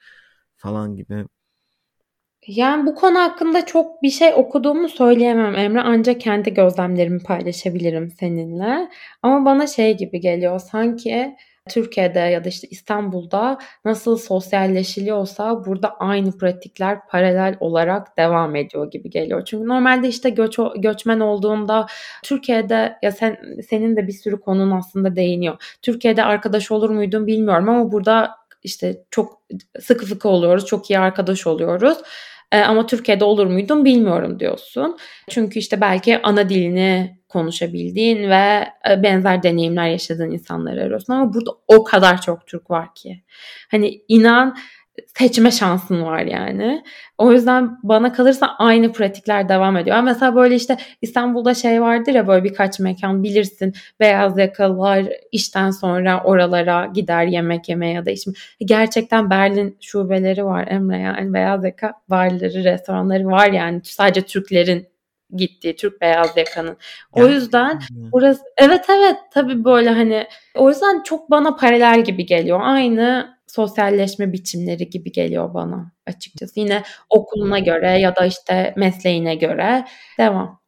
falan 0.58 0.96
gibi. 0.96 1.26
Yani 2.48 2.86
bu 2.86 2.96
konu 2.96 3.20
hakkında 3.20 3.66
çok 3.66 4.04
bir 4.04 4.10
şey 4.10 4.34
okuduğumu 4.36 4.90
söyleyemem 4.90 5.56
Emre. 5.56 5.82
Ancak 5.82 6.22
kendi 6.22 6.54
gözlemlerimi 6.54 7.24
paylaşabilirim 7.24 8.12
seninle. 8.20 8.90
Ama 9.22 9.46
bana 9.46 9.68
şey 9.68 9.98
gibi 9.98 10.20
geliyor 10.20 10.60
sanki 10.60 11.36
Türkiye'de 11.70 12.20
ya 12.20 12.44
da 12.44 12.50
işte 12.50 12.68
İstanbul'da 12.68 13.58
nasıl 13.86 14.18
sosyalleşiliyorsa 14.18 15.66
burada 15.66 15.96
aynı 16.00 16.38
pratikler 16.38 17.08
paralel 17.08 17.58
olarak 17.60 18.18
devam 18.18 18.56
ediyor 18.56 18.92
gibi 18.92 19.10
geliyor. 19.10 19.46
Çünkü 19.46 19.68
normalde 19.68 20.08
işte 20.08 20.30
göç, 20.30 20.60
göçmen 20.78 21.20
olduğunda 21.20 21.88
Türkiye'de 22.24 22.96
ya 23.02 23.12
sen 23.12 23.38
senin 23.70 23.96
de 23.96 24.08
bir 24.08 24.14
sürü 24.14 24.40
konun 24.40 24.72
aslında 24.72 25.16
değiniyor. 25.16 25.78
Türkiye'de 25.82 26.24
arkadaş 26.24 26.72
olur 26.72 26.90
muydun 26.90 27.28
bilmiyorum 27.28 27.70
ama 27.70 27.92
burada 27.92 28.32
işte 28.64 29.04
çok 29.12 29.42
sıkı 29.82 30.06
fıkı 30.06 30.30
oluyoruz, 30.30 30.66
çok 30.66 30.90
iyi 30.90 31.00
arkadaş 31.00 31.48
oluyoruz. 31.48 31.98
Ee, 32.52 32.62
ama 32.62 32.86
Türkiye'de 32.86 33.24
olur 33.26 33.46
muydun 33.46 33.86
bilmiyorum 33.86 34.40
diyorsun. 34.40 34.98
Çünkü 35.30 35.60
işte 35.60 35.82
belki 35.82 36.22
ana 36.22 36.50
dilini 36.50 37.18
konuşabildiğin 37.34 38.30
ve 38.30 38.68
e, 38.90 39.04
benzer 39.04 39.44
deneyimler 39.44 39.88
yaşadığın 39.88 40.32
insanları 40.32 40.82
arıyorsun 40.82 41.14
ama 41.14 41.34
burada 41.34 41.52
o 41.68 41.84
kadar 41.84 42.22
çok 42.22 42.48
Türk 42.48 42.70
var 42.72 42.96
ki. 42.96 43.24
Hani 43.72 44.02
inan 44.08 44.56
seçme 45.18 45.52
şansın 45.52 46.04
var 46.04 46.20
yani. 46.20 46.84
O 47.18 47.32
yüzden 47.32 47.78
bana 47.84 48.14
kalırsa 48.14 48.56
aynı 48.60 48.92
pratikler 48.92 49.50
devam 49.50 49.78
ediyor. 49.78 49.96
Yani 49.96 50.06
mesela 50.06 50.36
böyle 50.36 50.56
işte 50.56 50.78
İstanbul'da 51.02 51.54
şey 51.54 51.82
vardır 51.82 52.14
ya 52.14 52.28
böyle 52.28 52.44
birkaç 52.44 52.80
mekan 52.80 53.24
bilirsin. 53.24 53.74
Beyaz 54.00 54.38
yakalılar 54.38 55.06
işten 55.32 55.72
sonra 55.72 56.22
oralara 56.24 56.86
gider 56.86 57.24
yemek 57.26 57.70
yemeye 57.70 57.94
ya 57.94 58.06
da 58.06 58.12
içme. 58.12 58.34
Gerçekten 58.66 59.30
Berlin 59.30 59.78
şubeleri 59.82 60.46
var 60.46 60.68
Emre 60.68 60.98
yani 60.98 61.34
beyaz 61.34 61.64
yaka 61.64 61.94
barları, 62.10 62.64
restoranları 62.64 63.26
var 63.26 63.52
yani. 63.52 63.82
Sadece 63.84 64.22
Türklerin 64.22 64.93
gittiği 65.38 65.76
Türk 65.76 66.02
beyaz 66.02 66.38
yakanın. 66.38 66.78
O 67.12 67.28
yüzden 67.28 67.80
burası 67.96 68.42
evet 68.58 68.86
evet 68.90 69.18
tabii 69.34 69.66
böyle 69.66 69.90
hani 69.90 70.28
o 70.56 70.70
yüzden 70.70 71.04
çok 71.04 71.32
bana 71.32 71.56
paralel 71.56 72.04
gibi 72.04 72.26
geliyor. 72.26 72.60
Aynı 72.64 73.38
sosyalleşme 73.48 74.34
biçimleri 74.34 74.90
gibi 74.90 75.12
geliyor 75.12 75.54
bana 75.54 75.92
açıkçası. 76.08 76.60
Yine 76.60 76.84
okuluna 77.10 77.60
göre 77.60 78.00
ya 78.00 78.16
da 78.16 78.26
işte 78.26 78.74
mesleğine 78.78 79.36
göre 79.36 79.86
devam. 80.20 80.64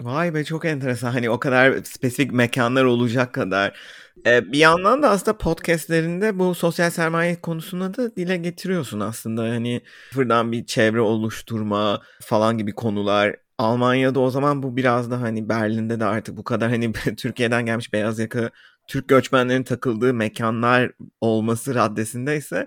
Vay 0.00 0.34
be 0.34 0.44
çok 0.44 0.64
enteresan. 0.64 1.10
Hani 1.10 1.30
o 1.30 1.40
kadar 1.40 1.84
spesifik 1.84 2.32
mekanlar 2.32 2.84
olacak 2.84 3.34
kadar. 3.34 3.78
Ee, 4.26 4.52
bir 4.52 4.58
yandan 4.58 5.02
da 5.02 5.10
aslında 5.10 5.38
podcastlerinde 5.38 6.38
bu 6.38 6.54
sosyal 6.54 6.90
sermaye 6.90 7.40
konusunda 7.40 7.96
da 7.96 8.16
dile 8.16 8.36
getiriyorsun 8.36 9.00
aslında. 9.00 9.42
Hani 9.42 9.82
sıfırdan 10.08 10.52
bir 10.52 10.66
çevre 10.66 11.00
oluşturma 11.00 12.02
falan 12.20 12.58
gibi 12.58 12.74
konular 12.74 13.36
Almanya'da 13.58 14.20
o 14.20 14.30
zaman 14.30 14.62
bu 14.62 14.76
biraz 14.76 15.10
da 15.10 15.20
hani 15.20 15.48
Berlin'de 15.48 16.00
de 16.00 16.04
artık 16.04 16.36
bu 16.36 16.44
kadar 16.44 16.70
hani 16.70 16.92
Türkiye'den 17.16 17.66
gelmiş 17.66 17.92
beyaz 17.92 18.18
yaka 18.18 18.50
Türk 18.86 19.08
göçmenlerin 19.08 19.62
takıldığı 19.62 20.14
mekanlar 20.14 20.92
olması 21.20 21.74
raddesindeyse 21.74 22.66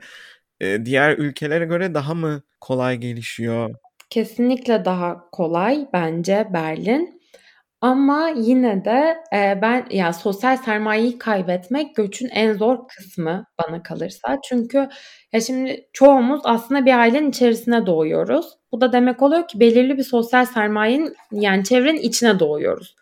e, 0.60 0.86
diğer 0.86 1.18
ülkelere 1.18 1.66
göre 1.66 1.94
daha 1.94 2.14
mı 2.14 2.42
kolay 2.62 2.98
gelişiyor? 2.98 3.76
Kesinlikle 4.10 4.86
daha 4.86 5.30
kolay 5.32 5.88
bence 5.94 6.48
Berlin. 6.54 7.21
Ama 7.82 8.30
yine 8.30 8.86
de 8.86 9.18
e, 9.34 9.60
ben 9.62 9.86
ya 9.92 10.14
sosyal 10.14 10.58
sermayeyi 10.58 11.18
kaybetmek 11.18 11.96
göçün 11.96 12.30
en 12.30 12.54
zor 12.54 12.88
kısmı 12.88 13.46
bana 13.60 13.84
kalırsa. 13.84 14.38
Çünkü 14.50 14.90
ya 15.34 15.42
şimdi 15.42 15.88
çoğumuz 15.94 16.42
aslında 16.44 16.86
bir 16.86 17.00
ailenin 17.00 17.30
içerisine 17.30 17.86
doğuyoruz. 17.86 18.46
Bu 18.72 18.82
da 18.82 18.94
demek 18.94 19.22
oluyor 19.22 19.48
ki 19.48 19.60
belirli 19.60 19.98
bir 19.98 20.04
sosyal 20.04 20.46
sermayenin 20.46 21.16
yani 21.32 21.64
çevrenin 21.64 22.02
içine 22.02 22.40
doğuyoruz. 22.40 22.96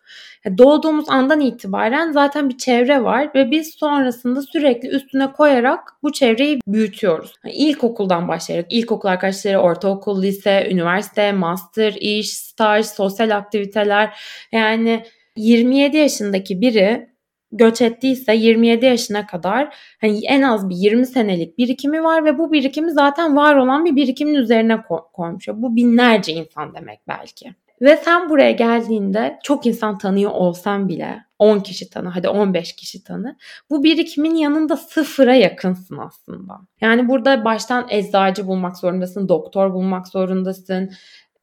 Doğduğumuz 0.57 1.09
andan 1.09 1.39
itibaren 1.39 2.11
zaten 2.11 2.49
bir 2.49 2.57
çevre 2.57 3.03
var 3.03 3.29
ve 3.35 3.51
biz 3.51 3.73
sonrasında 3.73 4.41
sürekli 4.41 4.87
üstüne 4.87 5.31
koyarak 5.31 5.79
bu 6.03 6.11
çevreyi 6.11 6.59
büyütüyoruz. 6.67 7.33
Yani 7.45 7.55
ilkokuldan 7.55 8.27
başlayarak 8.27 8.65
ilkokul 8.69 9.09
arkadaşları, 9.09 9.59
ortaokul, 9.59 10.21
lise, 10.23 10.67
üniversite, 10.71 11.31
master, 11.31 11.93
iş, 11.93 12.29
staj, 12.29 12.85
sosyal 12.85 13.37
aktiviteler 13.37 14.19
yani 14.51 15.03
27 15.35 15.97
yaşındaki 15.97 16.61
biri 16.61 17.09
göç 17.51 17.81
ettiyse 17.81 18.35
27 18.35 18.85
yaşına 18.85 19.27
kadar 19.27 19.75
hani 20.01 20.25
en 20.25 20.41
az 20.41 20.69
bir 20.69 20.75
20 20.75 21.05
senelik 21.05 21.57
birikimi 21.57 22.03
var 22.03 22.25
ve 22.25 22.37
bu 22.37 22.51
birikimi 22.51 22.91
zaten 22.91 23.35
var 23.35 23.55
olan 23.55 23.85
bir 23.85 23.95
birikimin 23.95 24.33
üzerine 24.33 24.77
koymuş. 25.13 25.47
Bu 25.47 25.75
binlerce 25.75 26.33
insan 26.33 26.75
demek 26.75 26.99
belki. 27.07 27.53
Ve 27.81 27.97
sen 27.97 28.29
buraya 28.29 28.51
geldiğinde 28.51 29.39
çok 29.43 29.65
insan 29.65 29.97
tanıyor 29.97 30.31
olsan 30.31 30.87
bile 30.87 31.23
10 31.39 31.59
kişi 31.59 31.89
tanı 31.89 32.09
hadi 32.09 32.29
15 32.29 32.75
kişi 32.75 33.03
tanı. 33.03 33.37
Bu 33.69 33.83
birikimin 33.83 34.35
yanında 34.35 34.77
sıfıra 34.77 35.35
yakınsın 35.35 35.97
aslında. 35.97 36.59
Yani 36.81 37.09
burada 37.09 37.45
baştan 37.45 37.87
eczacı 37.89 38.47
bulmak 38.47 38.77
zorundasın, 38.77 39.29
doktor 39.29 39.73
bulmak 39.73 40.07
zorundasın, 40.07 40.91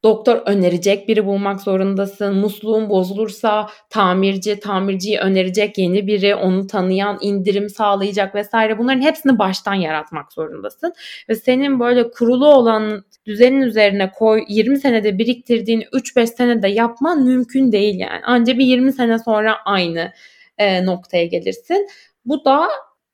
doktor 0.03 0.41
önerecek 0.45 1.07
biri 1.07 1.25
bulmak 1.25 1.61
zorundasın. 1.61 2.35
Musluğun 2.35 2.89
bozulursa 2.89 3.69
tamirci, 3.89 4.59
tamirciyi 4.59 5.19
önerecek 5.19 5.77
yeni 5.77 6.07
biri, 6.07 6.35
onu 6.35 6.67
tanıyan, 6.67 7.17
indirim 7.21 7.69
sağlayacak 7.69 8.35
vesaire. 8.35 8.77
Bunların 8.77 9.01
hepsini 9.01 9.39
baştan 9.39 9.73
yaratmak 9.73 10.33
zorundasın. 10.33 10.93
Ve 11.29 11.35
senin 11.35 11.79
böyle 11.79 12.11
kurulu 12.11 12.47
olan 12.47 13.03
düzenin 13.25 13.61
üzerine 13.61 14.11
koy 14.11 14.43
20 14.47 14.79
senede 14.79 15.17
biriktirdiğin 15.17 15.81
3-5 15.81 16.27
senede 16.27 16.67
yapman 16.67 17.23
mümkün 17.23 17.71
değil 17.71 17.99
yani. 17.99 18.21
Anca 18.25 18.57
bir 18.57 18.65
20 18.65 18.93
sene 18.93 19.19
sonra 19.19 19.55
aynı 19.65 20.11
e, 20.57 20.85
noktaya 20.85 21.25
gelirsin. 21.25 21.87
Bu 22.25 22.45
da 22.45 22.67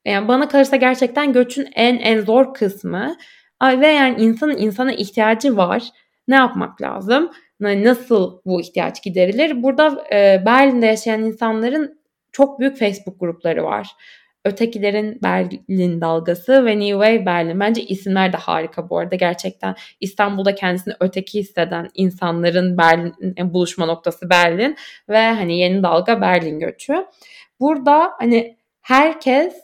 yani 0.04 0.28
bana 0.28 0.48
kalırsa 0.48 0.76
gerçekten 0.76 1.32
göçün 1.32 1.68
en 1.74 1.96
en 1.98 2.20
zor 2.20 2.54
kısmı. 2.54 3.16
Ve 3.62 3.86
yani 3.86 4.22
insanın 4.22 4.56
insana 4.56 4.92
ihtiyacı 4.92 5.56
var 5.56 5.82
ne 6.28 6.34
yapmak 6.34 6.82
lazım? 6.82 7.30
nasıl 7.60 8.40
bu 8.46 8.60
ihtiyaç 8.60 9.02
giderilir? 9.02 9.62
Burada 9.62 10.04
e, 10.12 10.42
Berlin'de 10.46 10.86
yaşayan 10.86 11.22
insanların 11.22 12.00
çok 12.32 12.60
büyük 12.60 12.76
Facebook 12.76 13.20
grupları 13.20 13.64
var. 13.64 13.90
Ötekilerin 14.44 15.18
Berlin 15.22 16.00
dalgası 16.00 16.66
ve 16.66 16.78
New 16.78 16.92
Wave 16.92 17.26
Berlin. 17.26 17.60
Bence 17.60 17.82
isimler 17.82 18.32
de 18.32 18.36
harika 18.36 18.90
bu 18.90 18.98
arada. 18.98 19.16
Gerçekten 19.16 19.74
İstanbul'da 20.00 20.54
kendisini 20.54 20.94
öteki 21.00 21.38
hisseden 21.38 21.90
insanların 21.94 22.78
Berlin 22.78 23.14
buluşma 23.54 23.86
noktası 23.86 24.30
Berlin 24.30 24.76
ve 25.08 25.26
hani 25.26 25.58
yeni 25.58 25.82
dalga 25.82 26.20
Berlin 26.20 26.58
göçü. 26.58 27.06
Burada 27.60 28.12
hani 28.18 28.56
herkes 28.80 29.54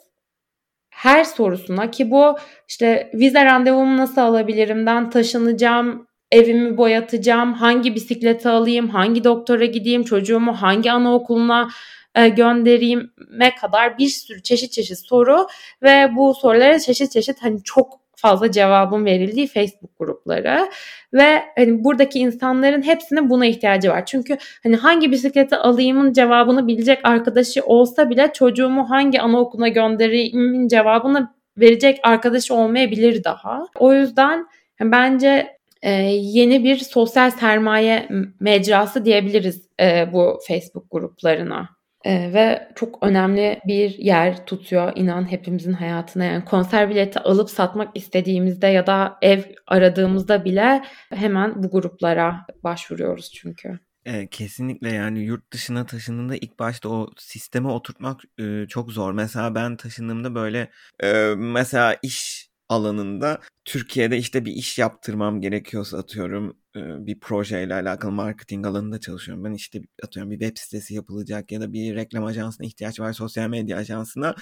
her 0.90 1.24
sorusuna 1.24 1.90
ki 1.90 2.10
bu 2.10 2.36
işte 2.68 3.10
vize 3.14 3.44
randevumu 3.44 3.96
nasıl 3.96 4.20
alabilirimden 4.20 5.10
taşınacağım, 5.10 6.06
evimi 6.32 6.76
boyatacağım, 6.76 7.52
hangi 7.52 7.94
bisikleti 7.94 8.48
alayım, 8.48 8.88
hangi 8.88 9.24
doktora 9.24 9.64
gideyim, 9.64 10.04
çocuğumu 10.04 10.52
hangi 10.52 10.92
anaokuluna 10.92 11.68
e, 12.14 12.28
göndereyim'e 12.28 13.54
kadar 13.54 13.98
bir 13.98 14.08
sürü 14.08 14.42
çeşit 14.42 14.72
çeşit 14.72 14.98
soru 14.98 15.46
ve 15.82 16.08
bu 16.16 16.34
sorulara 16.34 16.78
çeşit 16.78 17.12
çeşit 17.12 17.42
hani 17.42 17.62
çok 17.62 18.00
fazla 18.16 18.50
cevabın 18.50 19.04
verildiği 19.04 19.46
Facebook 19.46 19.98
grupları 19.98 20.70
ve 21.12 21.42
hani 21.56 21.84
buradaki 21.84 22.18
insanların 22.18 22.82
hepsinin 22.82 23.30
buna 23.30 23.46
ihtiyacı 23.46 23.90
var. 23.90 24.06
Çünkü 24.06 24.36
hani 24.62 24.76
hangi 24.76 25.12
bisikleti 25.12 25.56
alayımın 25.56 26.12
cevabını 26.12 26.66
bilecek 26.66 26.98
arkadaşı 27.04 27.62
olsa 27.64 28.10
bile 28.10 28.30
çocuğumu 28.34 28.90
hangi 28.90 29.20
anaokuluna 29.20 29.68
gönderimin 29.68 30.68
cevabını 30.68 31.28
verecek 31.56 32.00
arkadaşı 32.02 32.54
olmayabilir 32.54 33.24
daha. 33.24 33.66
O 33.78 33.92
yüzden 33.94 34.46
bence 34.80 35.59
e, 35.82 35.90
yeni 36.12 36.64
bir 36.64 36.76
sosyal 36.76 37.30
sermaye 37.30 38.08
mecrası 38.40 39.04
diyebiliriz 39.04 39.68
e, 39.80 40.12
bu 40.12 40.38
Facebook 40.48 40.90
gruplarına. 40.90 41.80
Ee, 42.04 42.32
ve 42.34 42.68
çok 42.74 43.02
önemli 43.02 43.60
bir 43.66 43.98
yer 43.98 44.46
tutuyor 44.46 44.92
inan 44.94 45.30
hepimizin 45.30 45.72
hayatına. 45.72 46.24
Yani 46.24 46.44
konser 46.44 46.90
bileti 46.90 47.18
alıp 47.18 47.50
satmak 47.50 47.96
istediğimizde 47.96 48.66
ya 48.66 48.86
da 48.86 49.18
ev 49.22 49.42
aradığımızda 49.66 50.44
bile 50.44 50.82
hemen 51.10 51.62
bu 51.62 51.70
gruplara 51.70 52.46
başvuruyoruz 52.64 53.32
çünkü. 53.32 53.78
E, 54.04 54.26
kesinlikle 54.26 54.92
yani 54.92 55.18
yurt 55.20 55.52
dışına 55.52 55.86
taşındığında 55.86 56.36
ilk 56.36 56.58
başta 56.58 56.88
o 56.88 57.10
sisteme 57.18 57.68
oturtmak 57.68 58.20
e, 58.38 58.66
çok 58.68 58.92
zor. 58.92 59.12
Mesela 59.12 59.54
ben 59.54 59.76
taşındığımda 59.76 60.34
böyle 60.34 60.70
e, 61.02 61.34
mesela 61.36 61.96
iş 62.02 62.49
alanında 62.70 63.40
Türkiye'de 63.64 64.18
işte 64.18 64.44
bir 64.44 64.52
iş 64.52 64.78
yaptırmam 64.78 65.40
gerekiyorsa 65.40 65.98
atıyorum 65.98 66.56
bir 66.76 67.20
projeyle 67.20 67.74
alakalı 67.74 68.12
marketing 68.12 68.66
alanında 68.66 69.00
çalışıyorum. 69.00 69.44
Ben 69.44 69.52
işte 69.52 69.80
atıyorum 70.04 70.30
bir 70.30 70.38
web 70.38 70.56
sitesi 70.58 70.94
yapılacak 70.94 71.52
ya 71.52 71.60
da 71.60 71.72
bir 71.72 71.94
reklam 71.94 72.24
ajansına 72.24 72.66
ihtiyaç 72.66 73.00
var 73.00 73.12
sosyal 73.12 73.48
medya 73.48 73.78
ajansına. 73.78 74.34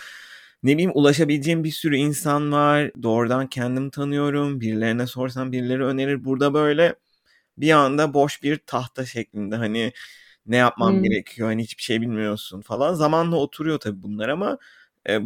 Ne 0.62 0.72
bileyim 0.72 0.90
ulaşabileceğim 0.94 1.64
bir 1.64 1.70
sürü 1.70 1.96
insan 1.96 2.52
var. 2.52 2.92
Doğrudan 3.02 3.46
kendim 3.48 3.90
tanıyorum. 3.90 4.60
Birilerine 4.60 5.06
sorsam 5.06 5.52
birileri 5.52 5.84
önerir. 5.84 6.24
Burada 6.24 6.54
böyle 6.54 6.94
bir 7.58 7.70
anda 7.72 8.14
boş 8.14 8.42
bir 8.42 8.58
tahta 8.66 9.06
şeklinde 9.06 9.56
hani 9.56 9.92
ne 10.46 10.56
yapmam 10.56 10.94
hmm. 10.94 11.02
gerekiyor 11.02 11.48
hani 11.48 11.62
hiçbir 11.62 11.82
şey 11.82 12.00
bilmiyorsun 12.00 12.60
falan. 12.60 12.94
Zamanla 12.94 13.36
oturuyor 13.36 13.78
tabii 13.80 14.02
bunlar 14.02 14.28
ama 14.28 14.58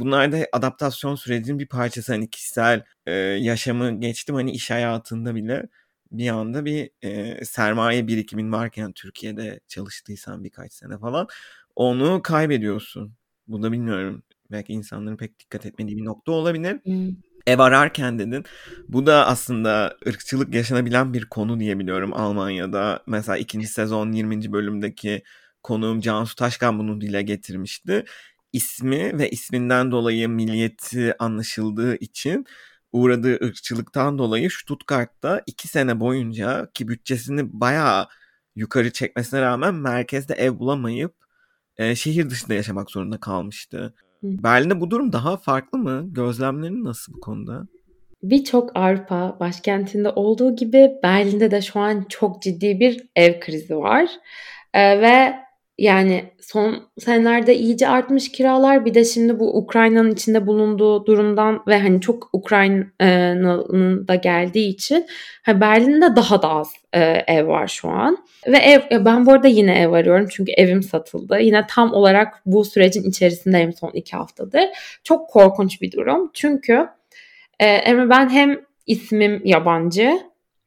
bunlar 0.00 0.32
da 0.32 0.46
adaptasyon 0.52 1.14
sürecinin 1.14 1.58
bir 1.58 1.66
parçası. 1.66 2.12
Hani 2.12 2.30
kişisel 2.30 2.82
e, 3.06 3.12
yaşamı 3.14 4.00
geçtim 4.00 4.34
hani 4.34 4.52
iş 4.52 4.70
hayatında 4.70 5.34
bile 5.34 5.68
bir 6.12 6.28
anda 6.28 6.64
bir 6.64 6.90
e, 7.02 7.44
sermaye 7.44 8.06
birikimin 8.06 8.52
varken 8.52 8.92
Türkiye'de 8.92 9.60
çalıştıysan 9.68 10.44
birkaç 10.44 10.72
sene 10.72 10.98
falan 10.98 11.28
onu 11.76 12.22
kaybediyorsun. 12.22 13.14
Bu 13.48 13.62
da 13.62 13.72
bilmiyorum. 13.72 14.22
Belki 14.50 14.72
insanların 14.72 15.16
pek 15.16 15.38
dikkat 15.38 15.66
etmediği 15.66 15.96
bir 15.96 16.04
nokta 16.04 16.32
olabilir. 16.32 16.80
Hmm. 16.84 17.08
Ev 17.46 17.58
ararken 17.58 18.18
dedin. 18.18 18.44
Bu 18.88 19.06
da 19.06 19.26
aslında 19.26 19.96
ırkçılık 20.06 20.54
yaşanabilen 20.54 21.14
bir 21.14 21.24
konu 21.24 21.60
diyebiliyorum 21.60 22.12
Almanya'da. 22.14 23.02
Mesela 23.06 23.38
ikinci 23.38 23.66
sezon 23.66 24.12
20. 24.12 24.52
bölümdeki 24.52 25.22
konuğum 25.62 26.00
Cansu 26.00 26.36
Taşkan 26.36 26.78
bunu 26.78 27.00
dile 27.00 27.22
getirmişti. 27.22 28.04
İsmi 28.52 29.18
ve 29.18 29.30
isminden 29.30 29.90
dolayı 29.90 30.28
milliyeti 30.28 31.14
anlaşıldığı 31.18 31.96
için 31.96 32.46
uğradığı 32.92 33.34
ırkçılıktan 33.44 34.18
dolayı 34.18 34.50
Stuttgart'ta 34.50 35.42
iki 35.46 35.68
sene 35.68 36.00
boyunca 36.00 36.70
ki 36.74 36.88
bütçesini 36.88 37.60
bayağı 37.60 38.08
yukarı 38.56 38.92
çekmesine 38.92 39.40
rağmen 39.40 39.74
merkezde 39.74 40.34
ev 40.34 40.58
bulamayıp 40.58 41.14
e, 41.76 41.94
şehir 41.94 42.30
dışında 42.30 42.54
yaşamak 42.54 42.90
zorunda 42.90 43.20
kalmıştı. 43.20 43.94
Hı. 44.20 44.26
Berlin'de 44.42 44.80
bu 44.80 44.90
durum 44.90 45.12
daha 45.12 45.36
farklı 45.36 45.78
mı? 45.78 46.04
Gözlemlerin 46.06 46.84
nasıl 46.84 47.14
bu 47.14 47.20
konuda? 47.20 47.66
Birçok 48.22 48.76
Avrupa 48.76 49.36
başkentinde 49.40 50.08
olduğu 50.08 50.56
gibi 50.56 50.90
Berlin'de 51.02 51.50
de 51.50 51.60
şu 51.60 51.80
an 51.80 52.06
çok 52.08 52.42
ciddi 52.42 52.80
bir 52.80 53.08
ev 53.16 53.40
krizi 53.40 53.76
var. 53.76 54.08
Ee, 54.74 55.00
ve 55.00 55.34
yani 55.82 56.24
son 56.40 56.82
senelerde 56.98 57.56
iyice 57.56 57.88
artmış 57.88 58.32
kiralar 58.32 58.84
bir 58.84 58.94
de 58.94 59.04
şimdi 59.04 59.38
bu 59.38 59.56
Ukrayna'nın 59.56 60.10
içinde 60.10 60.46
bulunduğu 60.46 61.06
durumdan 61.06 61.62
ve 61.68 61.78
hani 61.78 62.00
çok 62.00 62.30
Ukrayna'nın 62.32 64.08
da 64.08 64.14
geldiği 64.14 64.68
için 64.68 65.06
Berlin'de 65.48 66.16
daha 66.16 66.42
da 66.42 66.50
az 66.50 66.72
e, 66.92 67.00
ev 67.26 67.46
var 67.46 67.66
şu 67.66 67.88
an. 67.88 68.18
Ve 68.46 68.56
ev 68.56 69.04
ben 69.04 69.26
bu 69.26 69.32
arada 69.32 69.48
yine 69.48 69.80
ev 69.80 69.92
arıyorum 69.92 70.26
çünkü 70.30 70.52
evim 70.52 70.82
satıldı. 70.82 71.40
Yine 71.40 71.66
tam 71.68 71.92
olarak 71.92 72.42
bu 72.46 72.64
sürecin 72.64 73.10
içerisindeyim 73.10 73.72
son 73.72 73.90
iki 73.90 74.16
haftadır. 74.16 74.64
Çok 75.04 75.30
korkunç 75.30 75.82
bir 75.82 75.92
durum. 75.92 76.30
Çünkü 76.34 76.88
e, 77.62 78.08
ben 78.10 78.28
hem 78.28 78.60
ismim 78.86 79.42
yabancı 79.44 80.18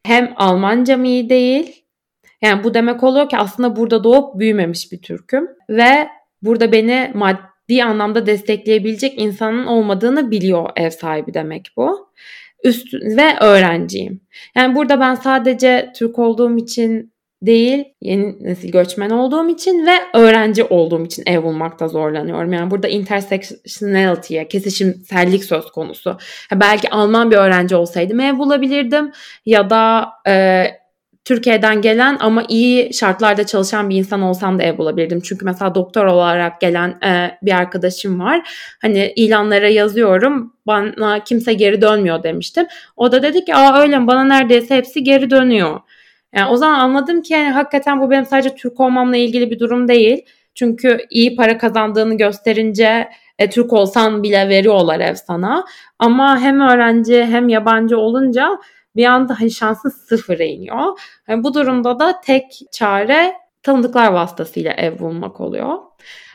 hem 0.03 0.33
Almancam 0.35 1.05
iyi 1.05 1.29
değil 1.29 1.84
yani 2.41 2.63
bu 2.63 2.73
demek 2.73 3.03
oluyor 3.03 3.29
ki 3.29 3.37
aslında 3.37 3.75
burada 3.75 4.03
doğup 4.03 4.39
büyümemiş 4.39 4.91
bir 4.91 5.01
Türk'üm 5.01 5.47
ve 5.69 6.07
burada 6.41 6.71
beni 6.71 7.11
maddi 7.13 7.83
anlamda 7.83 8.25
destekleyebilecek 8.25 9.21
insanın 9.21 9.65
olmadığını 9.65 10.31
biliyor 10.31 10.69
ev 10.75 10.89
sahibi 10.89 11.33
demek 11.33 11.71
bu. 11.77 12.09
Üst 12.63 12.93
ve 12.93 13.35
öğrenciyim. 13.41 14.21
Yani 14.55 14.75
burada 14.75 14.99
ben 14.99 15.15
sadece 15.15 15.91
Türk 15.95 16.19
olduğum 16.19 16.57
için 16.57 17.15
değil, 17.41 17.83
yeni 18.01 18.43
nesil 18.43 18.71
göçmen 18.71 19.09
olduğum 19.09 19.49
için 19.49 19.85
ve 19.85 19.95
öğrenci 20.13 20.63
olduğum 20.63 21.05
için 21.05 21.23
ev 21.25 21.43
bulmakta 21.43 21.87
zorlanıyorum. 21.87 22.53
Yani 22.53 22.71
burada 22.71 22.87
intersectionality'ye, 22.87 24.47
kesişimsellik 24.47 25.43
söz 25.43 25.71
konusu. 25.71 26.17
belki 26.53 26.89
Alman 26.89 27.31
bir 27.31 27.35
öğrenci 27.35 27.75
olsaydım 27.75 28.19
ev 28.19 28.37
bulabilirdim 28.37 29.11
ya 29.45 29.69
da 29.69 30.09
e, 30.27 30.65
Türkiye'den 31.25 31.81
gelen 31.81 32.17
ama 32.19 32.43
iyi 32.49 32.93
şartlarda 32.93 33.45
çalışan 33.45 33.89
bir 33.89 33.95
insan 33.95 34.21
olsam 34.21 34.59
da 34.59 34.63
ev 34.63 34.77
bulabilirdim. 34.77 35.19
Çünkü 35.21 35.45
mesela 35.45 35.75
doktor 35.75 36.05
olarak 36.05 36.61
gelen 36.61 36.89
e, 36.89 37.37
bir 37.41 37.51
arkadaşım 37.51 38.19
var. 38.19 38.49
Hani 38.81 39.13
ilanlara 39.15 39.67
yazıyorum 39.67 40.53
bana 40.67 41.23
kimse 41.23 41.53
geri 41.53 41.81
dönmüyor 41.81 42.23
demiştim. 42.23 42.67
O 42.97 43.11
da 43.11 43.23
dedi 43.23 43.45
ki 43.45 43.55
aa 43.55 43.81
öyle 43.81 43.99
mi 43.99 44.07
bana 44.07 44.23
neredeyse 44.23 44.75
hepsi 44.75 45.03
geri 45.03 45.29
dönüyor. 45.29 45.79
Yani 46.35 46.49
o 46.51 46.57
zaman 46.57 46.79
anladım 46.79 47.21
ki 47.21 47.33
yani 47.33 47.51
hakikaten 47.51 48.01
bu 48.01 48.11
benim 48.11 48.25
sadece 48.25 48.55
Türk 48.55 48.79
olmamla 48.79 49.17
ilgili 49.17 49.51
bir 49.51 49.59
durum 49.59 49.87
değil. 49.87 50.25
Çünkü 50.55 50.97
iyi 51.09 51.35
para 51.35 51.57
kazandığını 51.57 52.17
gösterince 52.17 53.09
e, 53.39 53.49
Türk 53.49 53.73
olsan 53.73 54.23
bile 54.23 54.49
veriyorlar 54.49 54.99
ev 54.99 55.15
sana. 55.15 55.65
Ama 55.99 56.39
hem 56.39 56.59
öğrenci 56.61 57.25
hem 57.25 57.49
yabancı 57.49 57.97
olunca 57.97 58.59
bir 58.95 59.05
anda 59.05 59.39
hani 59.39 59.51
şansın 59.51 59.89
sıfıra 59.89 60.43
iniyor. 60.43 60.99
Yani 61.27 61.43
bu 61.43 61.53
durumda 61.53 61.99
da 61.99 62.21
tek 62.21 62.59
çare 62.71 63.33
tanıdıklar 63.63 64.11
vasıtasıyla 64.11 64.71
ev 64.71 64.99
bulmak 64.99 65.41
oluyor. 65.41 65.77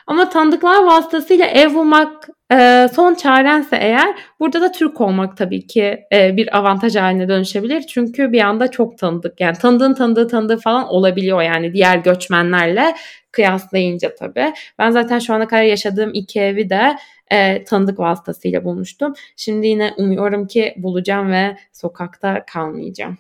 Ama 0.06 0.28
tanıdıklar 0.28 0.84
vasıtasıyla 0.84 1.46
ev 1.46 1.74
bulmak 1.74 2.28
e, 2.52 2.88
son 2.94 3.14
çarense 3.14 3.76
eğer 3.76 4.14
burada 4.40 4.61
da 4.61 4.72
Türk 4.72 5.00
olmak 5.00 5.36
tabii 5.36 5.66
ki 5.66 6.00
e, 6.12 6.36
bir 6.36 6.58
avantaj 6.58 6.96
haline 6.96 7.28
dönüşebilir. 7.28 7.80
Çünkü 7.80 8.32
bir 8.32 8.40
anda 8.40 8.70
çok 8.70 8.98
tanıdık 8.98 9.40
yani 9.40 9.56
tanıdığın 9.56 9.94
tanıdığı 9.94 10.28
tanıdığı 10.28 10.56
falan 10.56 10.88
olabiliyor 10.88 11.42
yani 11.42 11.72
diğer 11.72 11.96
göçmenlerle 11.96 12.94
kıyaslayınca 13.32 14.14
tabii. 14.14 14.52
Ben 14.78 14.90
zaten 14.90 15.18
şu 15.18 15.34
ana 15.34 15.48
kadar 15.48 15.62
yaşadığım 15.62 16.11
iki 16.14 16.40
evi 16.40 16.70
de 16.70 16.96
e, 17.30 17.64
tanıdık 17.64 17.98
vasıtasıyla 17.98 18.64
bulmuştum. 18.64 19.12
Şimdi 19.36 19.66
yine 19.66 19.94
umuyorum 19.96 20.46
ki 20.46 20.74
bulacağım 20.76 21.32
ve 21.32 21.56
sokakta 21.72 22.44
kalmayacağım. 22.52 23.18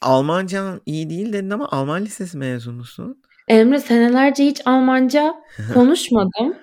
Almancan 0.00 0.80
iyi 0.86 1.10
değil 1.10 1.32
dedin 1.32 1.50
ama 1.50 1.68
Alman 1.70 2.04
lisesi 2.04 2.38
mezunusun. 2.38 3.22
Emre 3.48 3.80
senelerce 3.80 4.44
hiç 4.44 4.60
Almanca 4.66 5.34
konuşmadım. 5.74 6.54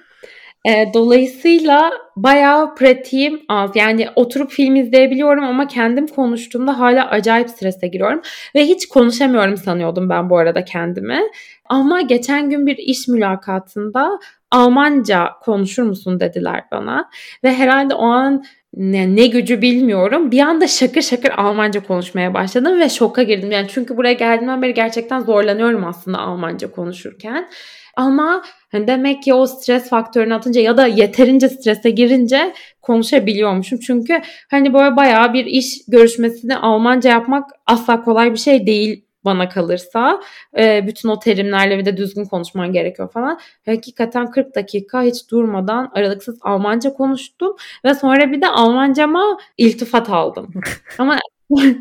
Eee, 0.66 0.92
dolayısıyla 0.94 1.92
bayağı 2.16 2.76
pratiğim 2.76 3.42
az. 3.50 3.76
Yani 3.76 4.08
oturup 4.16 4.52
film 4.52 4.76
izleyebiliyorum 4.76 5.44
ama 5.44 5.68
kendim 5.68 6.08
konuştuğumda 6.08 6.80
hala 6.80 7.10
acayip 7.10 7.50
strese 7.50 7.88
giriyorum 7.88 8.22
ve 8.56 8.66
hiç 8.66 8.88
konuşamıyorum 8.88 9.58
sanıyordum 9.58 10.10
ben 10.10 10.30
bu 10.30 10.38
arada 10.38 10.66
kendimi. 10.66 11.22
Ama 11.70 12.02
geçen 12.02 12.50
gün 12.50 12.68
bir 12.68 12.78
iş 12.78 13.08
mülakatında 13.08 14.20
Almanca 14.52 15.30
konuşur 15.42 15.84
musun 15.84 16.20
dediler 16.20 16.64
bana 16.72 17.10
ve 17.44 17.54
herhalde 17.54 17.96
o 17.96 18.06
an 18.06 18.44
ne, 18.76 19.16
ne 19.16 19.28
gücü 19.28 19.62
bilmiyorum. 19.62 20.32
Bir 20.32 20.40
anda 20.40 20.68
şakır 20.68 21.02
şakır 21.02 21.30
Almanca 21.38 21.84
konuşmaya 21.84 22.34
başladım 22.34 22.80
ve 22.80 22.90
şoka 22.90 23.24
girdim. 23.24 23.52
Yani 23.52 23.68
çünkü 23.70 23.98
buraya 23.98 24.14
geldiğimden 24.14 24.62
beri 24.62 24.74
gerçekten 24.74 25.20
zorlanıyorum 25.20 25.86
aslında 25.86 26.18
Almanca 26.18 26.72
konuşurken. 26.72 27.50
Ama 27.96 28.44
hani 28.72 28.88
demek 28.88 29.24
ki 29.24 29.34
o 29.34 29.46
stres 29.46 29.90
faktörünü 29.90 30.34
atınca 30.34 30.62
ya 30.62 30.78
da 30.78 30.88
yeterince 30.88 31.50
strese 31.50 31.90
girince 31.90 32.54
konuşabiliyormuşum. 32.82 33.80
Çünkü 33.80 34.22
hani 34.52 34.74
böyle 34.74 34.96
bayağı 34.96 35.34
bir 35.34 35.46
iş 35.46 35.86
görüşmesini 35.88 36.58
Almanca 36.58 37.10
yapmak 37.10 37.50
asla 37.66 38.04
kolay 38.04 38.32
bir 38.32 38.38
şey 38.38 38.68
değil 38.68 39.05
bana 39.26 39.50
kalırsa. 39.50 40.22
E, 40.58 40.88
bütün 40.88 41.10
o 41.10 41.20
terimlerle 41.20 41.78
bir 41.78 41.86
de 41.86 41.98
düzgün 41.98 42.26
konuşman 42.26 42.72
gerekiyor 42.72 43.12
falan. 43.12 43.40
Hakikaten 43.66 44.32
40 44.32 44.56
dakika 44.56 45.02
hiç 45.04 45.32
durmadan 45.32 45.92
aralıksız 45.94 46.40
Almanca 46.42 46.94
konuştum 46.94 47.56
ve 47.86 47.94
sonra 47.94 48.32
bir 48.32 48.42
de 48.42 48.48
Almancama 48.48 49.38
iltifat 49.58 50.10
aldım. 50.10 50.54
Ama 50.98 51.20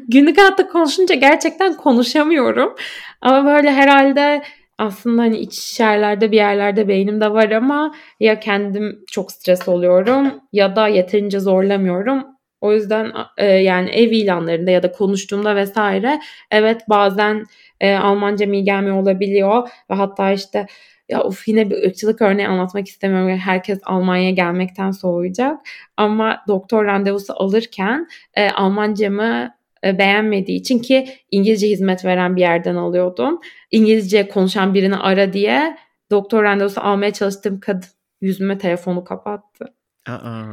günlük 0.08 0.38
hayatta 0.38 0.68
konuşunca 0.68 1.14
gerçekten 1.14 1.76
konuşamıyorum. 1.76 2.74
Ama 3.20 3.44
böyle 3.44 3.72
herhalde 3.72 4.42
aslında 4.78 5.22
hani 5.22 5.38
iç 5.38 5.80
yerlerde 5.80 6.32
bir 6.32 6.36
yerlerde 6.36 6.88
beynimde 6.88 7.32
var 7.32 7.50
ama 7.50 7.94
ya 8.20 8.40
kendim 8.40 9.04
çok 9.10 9.32
stres 9.32 9.68
oluyorum 9.68 10.40
ya 10.52 10.76
da 10.76 10.88
yeterince 10.88 11.40
zorlamıyorum. 11.40 12.33
O 12.64 12.72
yüzden 12.72 13.12
e, 13.36 13.46
yani 13.46 13.90
ev 13.90 14.10
ilanlarında 14.10 14.70
ya 14.70 14.82
da 14.82 14.92
konuştuğumda 14.92 15.56
vesaire 15.56 16.20
evet 16.50 16.82
bazen 16.88 17.44
e, 17.80 17.94
Almanca 17.94 18.46
iyi 18.46 18.64
gelmiyor 18.64 19.02
olabiliyor 19.02 19.68
ve 19.90 19.94
hatta 19.94 20.32
işte 20.32 20.66
ya 21.08 21.22
of 21.22 21.48
yine 21.48 21.70
bir 21.70 21.82
ırkçılık 21.86 22.22
örneği 22.22 22.48
anlatmak 22.48 22.88
istemiyorum. 22.88 23.38
Herkes 23.38 23.80
Almanya'ya 23.84 24.30
gelmekten 24.30 24.90
soğuyacak. 24.90 25.60
Ama 25.96 26.44
doktor 26.48 26.84
randevusu 26.84 27.32
alırken 27.36 28.08
e, 28.34 28.50
Almancamı 28.50 29.54
e, 29.84 29.98
beğenmediği 29.98 30.60
için 30.60 30.78
ki 30.78 31.08
İngilizce 31.30 31.68
hizmet 31.68 32.04
veren 32.04 32.36
bir 32.36 32.40
yerden 32.40 32.74
alıyordum. 32.74 33.40
İngilizce 33.70 34.28
konuşan 34.28 34.74
birini 34.74 34.96
ara 34.96 35.32
diye 35.32 35.76
doktor 36.10 36.44
randevusu 36.44 36.80
almaya 36.80 37.12
çalıştığım 37.12 37.60
kadın 37.60 37.88
yüzüme 38.20 38.58
telefonu 38.58 39.04
kapattı. 39.04 39.74
Aa. 40.08 40.44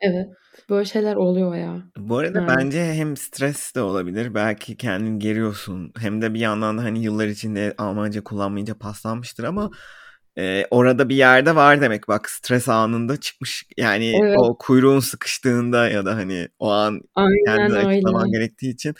Evet. 0.00 0.28
Böyle 0.70 0.84
şeyler 0.84 1.16
oluyor 1.16 1.54
ya. 1.54 1.82
Bu 1.96 2.18
arada 2.18 2.38
yani. 2.38 2.48
bence 2.48 2.84
hem 2.84 3.16
stres 3.16 3.74
de 3.74 3.80
olabilir. 3.80 4.34
Belki 4.34 4.76
kendini 4.76 5.18
geriyorsun. 5.18 5.92
Hem 5.98 6.22
de 6.22 6.34
bir 6.34 6.40
yandan 6.40 6.78
da 6.78 6.82
hani 6.82 7.02
yıllar 7.02 7.26
içinde 7.26 7.74
Almanca 7.78 8.24
kullanmayınca 8.24 8.74
paslanmıştır 8.74 9.44
ama 9.44 9.70
e, 10.38 10.66
orada 10.70 11.08
bir 11.08 11.16
yerde 11.16 11.54
var 11.56 11.80
demek 11.80 12.08
bak 12.08 12.30
stres 12.30 12.68
anında 12.68 13.16
çıkmış 13.16 13.64
yani 13.76 14.16
evet. 14.22 14.36
o 14.38 14.58
kuyruğun 14.58 15.00
sıkıştığında 15.00 15.88
ya 15.88 16.04
da 16.04 16.16
hani 16.16 16.48
o 16.58 16.70
an 16.70 17.00
Aynen 17.14 17.44
kendini 17.46 17.78
açıklaman 17.78 18.30
gerektiği 18.30 18.70
için 18.70 18.94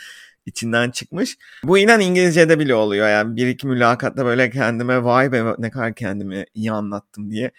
içinden 0.47 0.91
çıkmış. 0.91 1.39
Bu 1.65 1.79
inan 1.79 2.01
İngilizce'de 2.01 2.59
bile 2.59 2.75
oluyor 2.75 3.09
yani 3.09 3.37
bir 3.37 3.47
iki 3.47 3.67
mülakatta 3.67 4.25
böyle 4.25 4.51
kendime 4.51 5.05
vay 5.05 5.33
be 5.33 5.45
ne 5.59 5.71
kadar 5.71 5.95
kendimi 5.95 6.45
iyi 6.55 6.73
anlattım 6.73 7.31
diye 7.31 7.51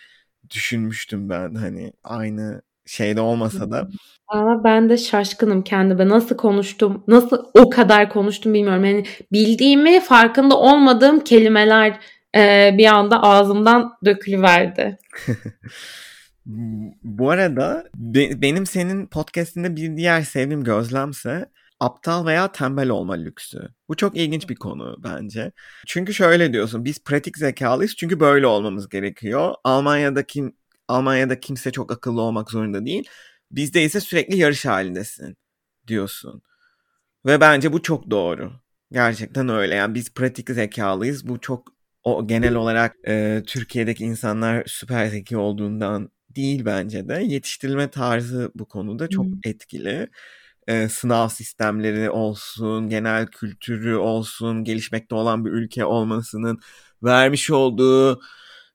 düşünmüştüm 0.50 1.30
ben 1.30 1.56
hani 1.56 1.94
aynı 2.04 2.62
şeyde 2.92 3.22
olmasa 3.22 3.72
da. 3.72 3.88
Ama 4.28 4.64
ben 4.64 4.90
de 4.90 4.98
şaşkınım 4.98 5.64
kendime. 5.64 6.10
Nasıl 6.10 6.38
konuştum, 6.38 7.04
nasıl 7.08 7.46
o 7.54 7.70
kadar 7.70 8.10
konuştum 8.10 8.54
bilmiyorum. 8.54 8.86
Yani 8.86 9.06
bildiğimi 9.32 10.00
farkında 10.00 10.58
olmadığım 10.58 11.20
kelimeler 11.20 12.00
e, 12.36 12.76
bir 12.78 12.86
anda 12.86 13.24
ağzımdan 13.24 13.94
dökülüverdi. 14.06 14.98
Bu 17.04 17.30
arada 17.30 17.84
be, 17.96 18.42
benim 18.42 18.66
senin 18.66 19.08
podcastinde 19.08 19.76
bir 19.76 19.98
diğer 19.98 20.22
sevdiğim 20.22 20.64
gözlemse 20.64 21.46
aptal 21.80 22.26
veya 22.26 22.52
tembel 22.52 22.90
olma 22.90 23.14
lüksü. 23.14 23.60
Bu 23.90 23.96
çok 23.96 24.18
ilginç 24.18 24.50
bir 24.50 24.56
konu 24.56 24.96
bence. 25.04 25.52
Çünkü 25.88 26.14
şöyle 26.14 26.54
diyorsun 26.54 26.86
biz 26.86 27.04
pratik 27.04 27.38
zekalıyız 27.38 27.96
çünkü 27.96 28.20
böyle 28.20 28.48
olmamız 28.48 28.90
gerekiyor. 28.90 29.56
Almanya'da 29.64 30.24
kim 30.24 30.54
Almanya'da 30.92 31.40
kimse 31.40 31.72
çok 31.72 31.92
akıllı 31.92 32.22
olmak 32.22 32.52
zorunda 32.52 32.86
değil. 32.86 33.04
Bizde 33.52 33.84
ise 33.84 34.00
sürekli 34.00 34.38
yarış 34.38 34.66
halindesin 34.66 35.38
diyorsun. 35.88 36.42
Ve 37.26 37.42
bence 37.42 37.74
bu 37.74 37.82
çok 37.82 38.10
doğru. 38.12 38.52
Gerçekten 38.92 39.50
öyle. 39.50 39.76
Yani 39.76 39.96
biz 39.96 40.14
pratik 40.14 40.50
zekalıyız. 40.50 41.28
Bu 41.28 41.40
çok 41.42 41.68
o 42.04 42.28
genel 42.28 42.56
olarak 42.56 42.96
e, 43.08 43.44
Türkiye'deki 43.48 44.04
insanlar 44.04 44.64
süper 44.68 45.08
zeki 45.08 45.38
olduğundan 45.38 46.12
değil 46.36 46.66
bence 46.66 47.08
de. 47.08 47.24
Yetiştirilme 47.24 47.90
tarzı 47.90 48.52
bu 48.56 48.68
konuda 48.68 49.10
çok 49.10 49.26
hmm. 49.26 49.40
etkili. 49.46 50.10
E, 50.68 50.90
sınav 50.90 51.28
sistemleri 51.28 52.10
olsun, 52.10 52.90
genel 52.90 53.28
kültürü 53.28 53.96
olsun, 53.96 54.64
gelişmekte 54.64 55.16
olan 55.16 55.46
bir 55.46 55.52
ülke 55.52 55.86
olmasının 55.86 56.60
vermiş 57.04 57.52
olduğu 57.52 58.22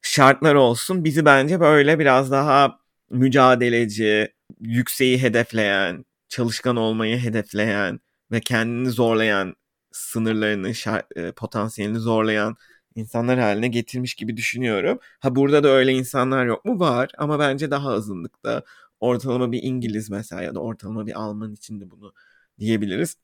şartlar 0.06 0.54
olsun 0.54 1.04
bizi 1.04 1.24
bence 1.24 1.60
böyle 1.60 1.98
biraz 1.98 2.30
daha 2.30 2.78
mücadeleci, 3.10 4.32
yükseği 4.60 5.22
hedefleyen, 5.22 6.04
çalışkan 6.28 6.76
olmayı 6.76 7.18
hedefleyen 7.18 8.00
ve 8.32 8.40
kendini 8.40 8.90
zorlayan, 8.90 9.56
sınırlarını, 9.92 10.74
şart, 10.74 11.16
e, 11.16 11.32
potansiyelini 11.32 11.98
zorlayan 11.98 12.56
insanlar 12.94 13.38
haline 13.38 13.68
getirmiş 13.68 14.14
gibi 14.14 14.36
düşünüyorum. 14.36 14.98
Ha 15.20 15.36
burada 15.36 15.62
da 15.62 15.68
öyle 15.68 15.92
insanlar 15.92 16.46
yok 16.46 16.64
mu? 16.64 16.80
Var 16.80 17.10
ama 17.18 17.38
bence 17.38 17.70
daha 17.70 17.90
azınlıkta. 17.90 18.62
Ortalama 19.00 19.52
bir 19.52 19.62
İngiliz 19.62 20.10
mesela 20.10 20.42
ya 20.42 20.54
da 20.54 20.60
ortalama 20.60 21.06
bir 21.06 21.20
Alman 21.20 21.52
için 21.52 21.80
de 21.80 21.90
bunu 21.90 22.12
diyebiliriz. 22.58 23.16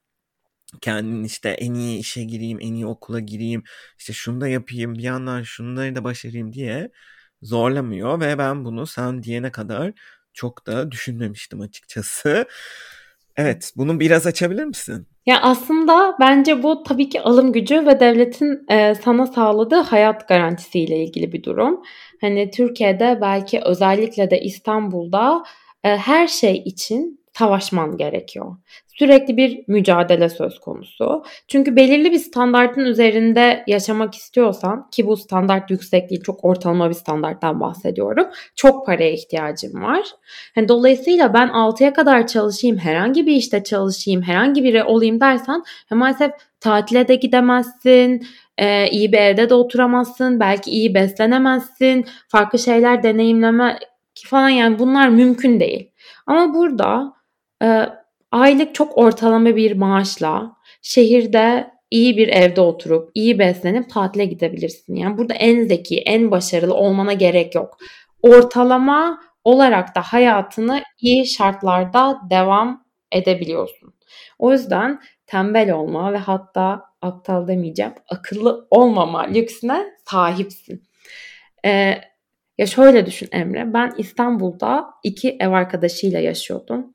Kendin 0.80 1.24
işte 1.24 1.48
en 1.48 1.74
iyi 1.74 1.98
işe 1.98 2.24
gireyim, 2.24 2.58
en 2.60 2.74
iyi 2.74 2.86
okula 2.86 3.20
gireyim, 3.20 3.62
işte 3.98 4.12
şunu 4.12 4.40
da 4.40 4.48
yapayım, 4.48 4.94
bir 4.94 5.02
yandan 5.02 5.42
şunları 5.42 5.94
da 5.94 6.04
başarayım 6.04 6.52
diye 6.52 6.90
zorlamıyor 7.42 8.20
ve 8.20 8.38
ben 8.38 8.64
bunu 8.64 8.86
sen 8.86 9.22
diyene 9.22 9.52
kadar 9.52 9.92
çok 10.32 10.66
da 10.66 10.90
düşünmemiştim 10.90 11.60
açıkçası. 11.60 12.46
Evet, 13.36 13.72
bunu 13.76 14.00
biraz 14.00 14.26
açabilir 14.26 14.64
misin? 14.64 15.06
Ya 15.26 15.40
aslında 15.42 16.16
bence 16.20 16.62
bu 16.62 16.82
tabii 16.82 17.08
ki 17.08 17.20
alım 17.20 17.52
gücü 17.52 17.86
ve 17.86 18.00
devletin 18.00 18.64
e, 18.70 18.94
sana 18.94 19.26
sağladığı 19.26 19.80
hayat 19.80 20.28
garantisiyle 20.28 21.04
ilgili 21.04 21.32
bir 21.32 21.42
durum. 21.42 21.82
Hani 22.20 22.50
Türkiye'de 22.50 23.18
belki 23.20 23.60
özellikle 23.60 24.30
de 24.30 24.40
İstanbul'da 24.40 25.44
e, 25.84 25.96
her 25.96 26.26
şey 26.26 26.56
için 26.56 27.20
savaşman 27.32 27.96
gerekiyor. 27.96 28.56
Sürekli 29.02 29.36
bir 29.36 29.64
mücadele 29.66 30.28
söz 30.28 30.60
konusu. 30.60 31.24
Çünkü 31.48 31.76
belirli 31.76 32.12
bir 32.12 32.18
standartın 32.18 32.80
üzerinde 32.80 33.64
yaşamak 33.66 34.14
istiyorsan 34.14 34.90
ki 34.90 35.06
bu 35.06 35.16
standart 35.16 35.70
yüksek 35.70 36.10
değil 36.10 36.22
çok 36.22 36.44
ortalama 36.44 36.88
bir 36.88 36.94
standarttan 36.94 37.60
bahsediyorum. 37.60 38.26
Çok 38.56 38.86
paraya 38.86 39.12
ihtiyacım 39.12 39.82
var. 39.82 40.06
Yani 40.56 40.68
dolayısıyla 40.68 41.34
ben 41.34 41.48
6'ya 41.48 41.92
kadar 41.92 42.26
çalışayım, 42.26 42.78
herhangi 42.78 43.26
bir 43.26 43.32
işte 43.32 43.64
çalışayım, 43.64 44.22
herhangi 44.22 44.64
biri 44.64 44.84
olayım 44.84 45.20
dersen 45.20 45.62
maalesef 45.90 46.30
tatile 46.60 47.08
de 47.08 47.14
gidemezsin, 47.14 48.26
e, 48.58 48.90
iyi 48.90 49.12
bir 49.12 49.18
evde 49.18 49.50
de 49.50 49.54
oturamazsın, 49.54 50.40
belki 50.40 50.70
iyi 50.70 50.94
beslenemezsin, 50.94 52.06
farklı 52.28 52.58
şeyler 52.58 53.02
deneyimleme 53.02 53.78
falan 54.26 54.48
yani 54.48 54.78
bunlar 54.78 55.08
mümkün 55.08 55.60
değil. 55.60 55.90
Ama 56.26 56.54
burada 56.54 57.12
e, 57.62 57.88
aylık 58.32 58.74
çok 58.74 58.98
ortalama 58.98 59.56
bir 59.56 59.76
maaşla 59.76 60.56
şehirde 60.82 61.70
iyi 61.90 62.16
bir 62.16 62.28
evde 62.28 62.60
oturup 62.60 63.10
iyi 63.14 63.38
beslenip 63.38 63.90
tatile 63.90 64.24
gidebilirsin. 64.24 64.94
Yani 64.94 65.18
burada 65.18 65.34
en 65.34 65.64
zeki, 65.64 66.00
en 66.00 66.30
başarılı 66.30 66.74
olmana 66.74 67.12
gerek 67.12 67.54
yok. 67.54 67.78
Ortalama 68.22 69.20
olarak 69.44 69.94
da 69.96 70.00
hayatını 70.00 70.82
iyi 71.00 71.26
şartlarda 71.26 72.20
devam 72.30 72.84
edebiliyorsun. 73.12 73.94
O 74.38 74.52
yüzden 74.52 75.00
tembel 75.26 75.72
olma 75.72 76.12
ve 76.12 76.18
hatta 76.18 76.84
aptal 77.02 77.48
demeyeceğim, 77.48 77.92
akıllı 78.08 78.66
olmama 78.70 79.22
lüksüne 79.22 79.86
sahipsin. 80.04 80.82
Ee, 81.64 81.94
ya 82.58 82.66
şöyle 82.66 83.06
düşün 83.06 83.28
Emre, 83.32 83.74
ben 83.74 83.92
İstanbul'da 83.98 84.86
iki 85.02 85.36
ev 85.40 85.48
arkadaşıyla 85.48 86.20
yaşıyordum. 86.20 86.94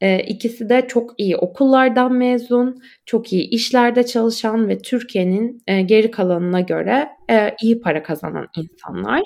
E, 0.00 0.18
ikisi 0.18 0.68
de 0.68 0.86
çok 0.88 1.14
iyi 1.18 1.36
okullardan 1.36 2.12
mezun, 2.12 2.82
çok 3.06 3.32
iyi 3.32 3.48
işlerde 3.48 4.06
çalışan 4.06 4.68
ve 4.68 4.78
Türkiye'nin 4.78 5.62
e, 5.66 5.82
geri 5.82 6.10
kalanına 6.10 6.60
göre 6.60 7.08
e, 7.30 7.56
iyi 7.62 7.80
para 7.80 8.02
kazanan 8.02 8.48
insanlar. 8.56 9.22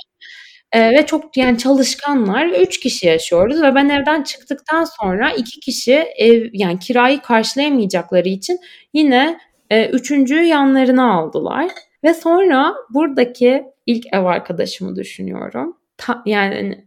Eee, 0.74 0.90
ve 0.98 1.06
çok 1.06 1.36
yani 1.36 1.58
çalışkanlar. 1.58 2.46
3 2.46 2.80
kişi 2.80 3.06
yaşıyoruz 3.06 3.62
ve 3.62 3.74
ben 3.74 3.88
evden 3.88 4.22
çıktıktan 4.22 4.84
sonra 4.84 5.30
2 5.32 5.60
kişi 5.60 5.94
ev 5.94 6.46
yani 6.52 6.78
kirayı 6.78 7.20
karşılayamayacakları 7.20 8.28
için 8.28 8.58
yine 8.94 9.38
e, 9.70 9.86
üçüncüyü 9.88 10.42
yanlarına 10.44 11.12
aldılar. 11.14 11.70
Ve 12.04 12.14
sonra 12.14 12.74
buradaki 12.90 13.64
ilk 13.86 14.06
ev 14.12 14.24
arkadaşımı 14.24 14.96
düşünüyorum. 14.96 15.76
Ta, 15.96 16.22
yani 16.26 16.84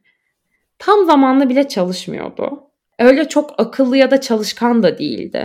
tam 0.79 1.05
zamanlı 1.05 1.49
bile 1.49 1.67
çalışmıyordu. 1.67 2.70
Öyle 3.02 3.30
çok 3.30 3.54
akıllı 3.58 3.97
ya 3.97 4.12
da 4.12 4.22
çalışkan 4.22 4.84
da 4.84 4.97
değildi. 4.97 5.43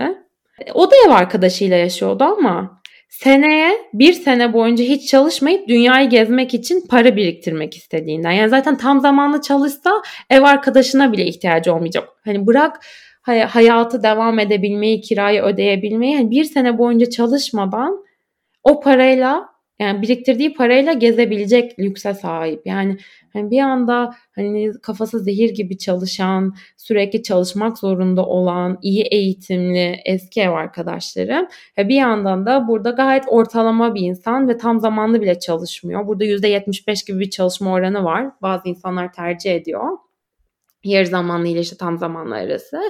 O 0.75 0.91
da 0.91 0.95
ev 1.07 1.11
arkadaşıyla 1.11 1.77
yaşıyordu 1.77 2.25
ama 2.25 2.81
seneye 3.09 3.73
bir 3.93 4.13
sene 4.13 4.53
boyunca 4.53 4.85
hiç 4.85 5.11
çalışmayıp 5.11 5.69
dünyayı 5.69 6.09
gezmek 6.09 6.55
için 6.55 6.87
para 6.89 7.17
biriktirmek 7.17 7.77
istediğinden. 7.77 8.31
Yani 8.31 8.49
zaten 8.49 8.77
tam 8.77 9.01
zamanlı 9.01 9.41
çalışsa 9.41 10.03
ev 10.31 10.43
arkadaşına 10.43 11.13
bile 11.13 11.27
ihtiyacı 11.27 11.75
olmayacak. 11.75 12.09
Hani 12.25 12.47
bırak 12.47 12.81
hayatı 13.49 14.03
devam 14.03 14.39
edebilmeyi, 14.39 15.01
kirayı 15.01 15.43
ödeyebilmeyi 15.43 16.15
yani 16.15 16.31
bir 16.31 16.45
sene 16.45 16.79
boyunca 16.79 17.11
çalışmadan 17.11 18.05
o 18.63 18.81
parayla 18.81 19.49
yani 19.79 20.03
biriktirdiği 20.03 20.55
parayla 20.55 20.93
gezebilecek 20.93 21.79
lükse 21.79 22.14
sahip. 22.14 22.66
Yani 22.66 22.97
hani 23.33 23.51
bir 23.51 23.61
anda 23.61 24.14
hani 24.35 24.72
kafası 24.83 25.18
zehir 25.20 25.51
gibi 25.51 25.79
çalışan, 25.79 26.55
sürekli 26.77 27.22
çalışmak 27.22 27.79
zorunda 27.79 28.27
olan, 28.27 28.79
iyi 28.83 29.03
eğitimli 29.03 30.01
eski 30.05 30.41
ev 30.41 30.51
arkadaşlarım. 30.51 31.47
Ve 31.79 31.89
bir 31.89 31.97
yandan 31.97 32.47
da 32.47 32.68
burada 32.68 32.91
gayet 32.91 33.24
ortalama 33.27 33.95
bir 33.95 34.01
insan 34.01 34.49
ve 34.49 34.57
tam 34.57 34.81
zamanlı 34.81 35.20
bile 35.20 35.39
çalışmıyor. 35.39 36.07
Burada 36.07 36.24
%75 36.24 37.07
gibi 37.07 37.20
bir 37.20 37.31
çalışma 37.31 37.72
oranı 37.72 38.05
var. 38.05 38.31
Bazı 38.43 38.68
insanlar 38.68 39.12
tercih 39.12 39.55
ediyor 39.55 39.99
yarı 40.85 41.07
zamanlı 41.07 41.49
ile 41.49 41.61
işte 41.61 41.77
tam 41.77 41.99
zamanlı 41.99 42.35
arası 42.35 42.81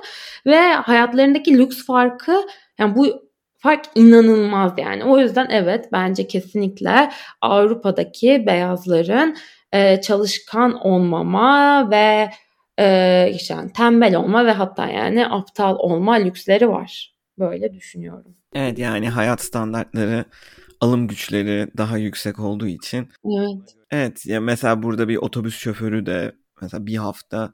ve 0.46 0.60
hayatlarındaki 0.72 1.58
lüks 1.58 1.86
farkı 1.86 2.42
yani 2.78 2.96
bu 2.96 3.25
fark 3.66 3.84
inanılmaz 3.94 4.72
yani. 4.78 5.04
O 5.04 5.18
yüzden 5.18 5.46
evet 5.50 5.88
bence 5.92 6.26
kesinlikle 6.26 7.10
Avrupa'daki 7.40 8.44
beyazların 8.46 9.36
e, 9.72 10.00
çalışkan 10.00 10.74
olmama 10.74 11.90
ve 11.90 12.30
e, 12.78 13.30
işte 13.34 13.54
yani 13.54 13.72
tembel 13.72 14.16
olma 14.16 14.46
ve 14.46 14.52
hatta 14.52 14.86
yani 14.86 15.26
aptal 15.26 15.76
olma 15.78 16.14
lüksleri 16.14 16.68
var. 16.68 17.14
Böyle 17.38 17.74
düşünüyorum. 17.74 18.36
Evet 18.54 18.78
yani 18.78 19.08
hayat 19.08 19.40
standartları 19.40 20.24
alım 20.80 21.08
güçleri 21.08 21.68
daha 21.76 21.98
yüksek 21.98 22.38
olduğu 22.38 22.66
için. 22.66 23.08
Evet. 23.38 23.74
Evet 23.90 24.26
ya 24.26 24.40
mesela 24.40 24.82
burada 24.82 25.08
bir 25.08 25.16
otobüs 25.16 25.56
şoförü 25.58 26.06
de 26.06 26.32
mesela 26.62 26.86
bir 26.86 26.96
hafta 26.96 27.52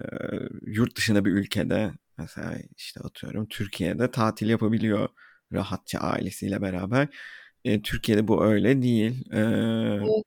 e, 0.00 0.06
yurt 0.66 0.96
dışında 0.96 1.24
bir 1.24 1.32
ülkede 1.32 1.90
mesela 2.18 2.52
işte 2.76 3.00
atıyorum 3.00 3.46
Türkiye'de 3.48 4.10
tatil 4.10 4.48
yapabiliyor 4.48 5.08
rahatça 5.52 5.98
ailesiyle 5.98 6.62
beraber. 6.62 7.08
E, 7.64 7.82
Türkiye'de 7.82 8.28
bu 8.28 8.44
öyle 8.44 8.82
değil. 8.82 9.32
E, 9.32 9.38
evet. 9.38 10.24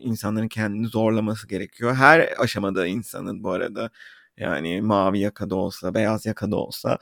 İnsanların 0.00 0.48
kendini 0.48 0.86
zorlaması 0.86 1.48
gerekiyor. 1.48 1.94
Her 1.94 2.28
aşamada 2.38 2.86
insanın 2.86 3.42
bu 3.42 3.50
arada 3.50 3.90
yani 4.36 4.80
mavi 4.80 5.18
yakada 5.18 5.56
olsa, 5.56 5.94
beyaz 5.94 6.26
yakada 6.26 6.56
olsa 6.56 6.98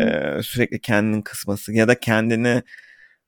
e, 0.00 0.42
sürekli 0.42 0.80
kendini 0.80 1.24
kısması 1.24 1.72
ya 1.72 1.88
da 1.88 2.00
kendini 2.00 2.62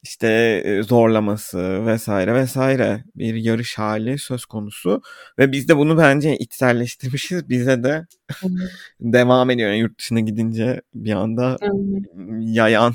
işte 0.03 0.63
zorlaması 0.89 1.87
vesaire 1.87 2.35
vesaire 2.35 3.05
bir 3.17 3.35
yarış 3.35 3.79
hali 3.79 4.19
söz 4.19 4.45
konusu 4.45 5.03
ve 5.39 5.53
biz 5.53 5.69
de 5.69 5.77
bunu 5.77 5.99
bence 5.99 6.37
içselleştirmişiz. 6.37 7.49
Bize 7.49 7.83
de 7.85 8.07
devam 9.01 9.51
ediyor. 9.51 9.71
Yani 9.71 9.79
yurt 9.81 9.99
dışına 9.99 10.21
gidince 10.21 10.83
bir 10.95 11.13
anda 11.13 11.59
yayan 12.41 12.95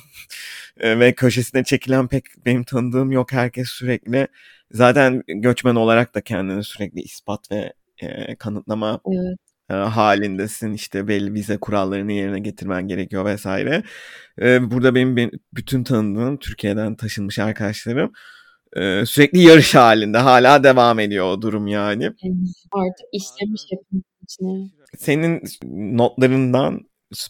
ve 0.79 1.13
köşesine 1.13 1.63
çekilen 1.63 2.07
pek 2.07 2.25
benim 2.45 2.63
tanıdığım 2.63 3.11
yok. 3.11 3.31
Herkes 3.31 3.69
sürekli 3.69 4.27
zaten 4.71 5.23
göçmen 5.27 5.75
olarak 5.75 6.15
da 6.15 6.21
kendini 6.21 6.63
sürekli 6.63 7.01
ispat 7.01 7.51
ve 7.51 7.73
e, 8.01 8.35
kanıtlama 8.35 9.01
evet 9.07 9.46
halindesin 9.69 10.73
işte 10.73 11.07
belli 11.07 11.33
vize 11.33 11.57
kurallarını 11.57 12.11
yerine 12.11 12.39
getirmen 12.39 12.87
gerekiyor 12.87 13.25
vesaire. 13.25 13.83
Burada 14.41 14.95
benim, 14.95 15.15
benim 15.15 15.31
bütün 15.53 15.83
tanıdığım 15.83 16.37
Türkiye'den 16.37 16.95
taşınmış 16.95 17.39
arkadaşlarım 17.39 18.11
sürekli 19.05 19.39
yarış 19.39 19.75
halinde 19.75 20.17
hala 20.17 20.63
devam 20.63 20.99
ediyor 20.99 21.25
o 21.25 21.41
durum 21.41 21.67
yani. 21.67 22.05
Artık 22.71 23.07
işlemiş 23.13 23.61
hepimizin 23.69 24.05
içine. 24.23 24.77
Senin 24.97 25.41
notlarından 25.97 26.81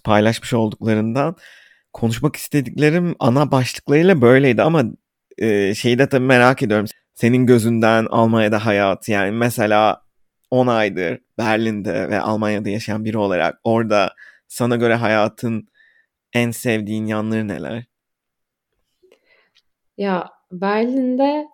paylaşmış 0.03 0.53
olduklarından 0.53 1.35
konuşmak 1.93 2.35
istediklerim 2.35 3.15
ana 3.19 3.51
başlıklarıyla 3.51 4.21
böyleydi 4.21 4.61
ama 4.61 4.83
e, 5.37 5.75
şeyi 5.75 5.99
de 5.99 6.09
tabii 6.09 6.25
merak 6.25 6.63
ediyorum. 6.63 6.85
Senin 7.13 7.45
gözünden 7.45 8.05
Almanya'da 8.05 8.65
hayat 8.65 9.09
yani 9.09 9.31
mesela 9.31 10.01
10 10.51 10.67
aydır 10.67 11.19
Berlin'de 11.37 12.09
ve 12.09 12.19
Almanya'da 12.19 12.69
yaşayan 12.69 13.05
biri 13.05 13.17
olarak 13.17 13.59
orada 13.63 14.13
sana 14.47 14.75
göre 14.75 14.95
hayatın 14.95 15.67
en 16.33 16.51
sevdiğin 16.51 17.05
yanları 17.05 17.47
neler? 17.47 17.85
Ya 19.97 20.29
Berlin'de 20.51 21.47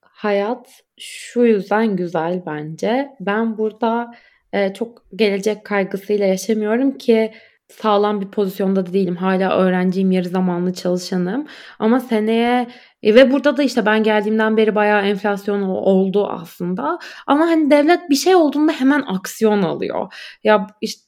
hayat 0.00 0.82
şu 1.00 1.44
yüzden 1.44 1.96
güzel 1.96 2.42
bence. 2.46 3.10
Ben 3.20 3.58
burada 3.58 4.14
e, 4.52 4.74
çok 4.74 5.06
gelecek 5.16 5.64
kaygısıyla 5.64 6.26
yaşamıyorum 6.26 6.98
ki 6.98 7.32
sağlam 7.68 8.20
bir 8.20 8.28
pozisyonda 8.28 8.86
da 8.86 8.92
değilim. 8.92 9.16
Hala 9.16 9.56
öğrenciyim, 9.58 10.10
yarı 10.10 10.28
zamanlı 10.28 10.74
çalışanım. 10.74 11.46
Ama 11.78 12.00
seneye 12.00 12.68
e, 13.02 13.14
ve 13.14 13.32
burada 13.32 13.56
da 13.56 13.62
işte 13.62 13.86
ben 13.86 14.02
geldiğimden 14.02 14.56
beri 14.56 14.74
bayağı 14.74 15.02
enflasyon 15.02 15.62
oldu 15.62 16.26
aslında. 16.28 16.98
Ama 17.26 17.46
hani 17.46 17.70
devlet 17.70 18.10
bir 18.10 18.16
şey 18.16 18.34
olduğunda 18.34 18.72
hemen 18.72 19.02
aksiyon 19.06 19.62
alıyor. 19.62 20.12
Ya 20.44 20.66
işte 20.80 21.06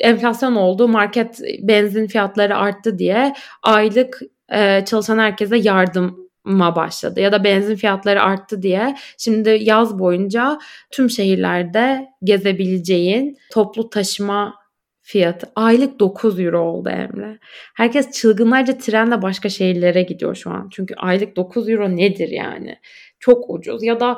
enflasyon 0.00 0.54
oldu, 0.54 0.88
market 0.88 1.40
benzin 1.62 2.06
fiyatları 2.06 2.56
arttı 2.56 2.98
diye 2.98 3.34
aylık 3.62 4.20
e, 4.52 4.84
çalışan 4.84 5.18
herkese 5.18 5.56
yardım 5.56 6.22
başladı 6.46 7.20
ya 7.20 7.32
da 7.32 7.44
benzin 7.44 7.76
fiyatları 7.76 8.22
arttı 8.22 8.62
diye 8.62 8.96
şimdi 9.18 9.58
yaz 9.60 9.98
boyunca 9.98 10.58
tüm 10.90 11.10
şehirlerde 11.10 12.08
gezebileceğin 12.24 13.38
toplu 13.52 13.90
taşıma 13.90 14.61
fiyatı 15.02 15.52
aylık 15.56 16.00
9 16.00 16.40
euro 16.40 16.60
oldu 16.60 16.88
Emre. 16.88 17.38
Herkes 17.74 18.10
çılgınlarca 18.10 18.78
trenle 18.78 19.22
başka 19.22 19.48
şehirlere 19.48 20.02
gidiyor 20.02 20.34
şu 20.34 20.50
an. 20.50 20.68
Çünkü 20.72 20.94
aylık 20.94 21.36
9 21.36 21.68
euro 21.68 21.96
nedir 21.96 22.28
yani? 22.28 22.78
Çok 23.20 23.50
ucuz 23.50 23.82
ya 23.82 24.00
da 24.00 24.16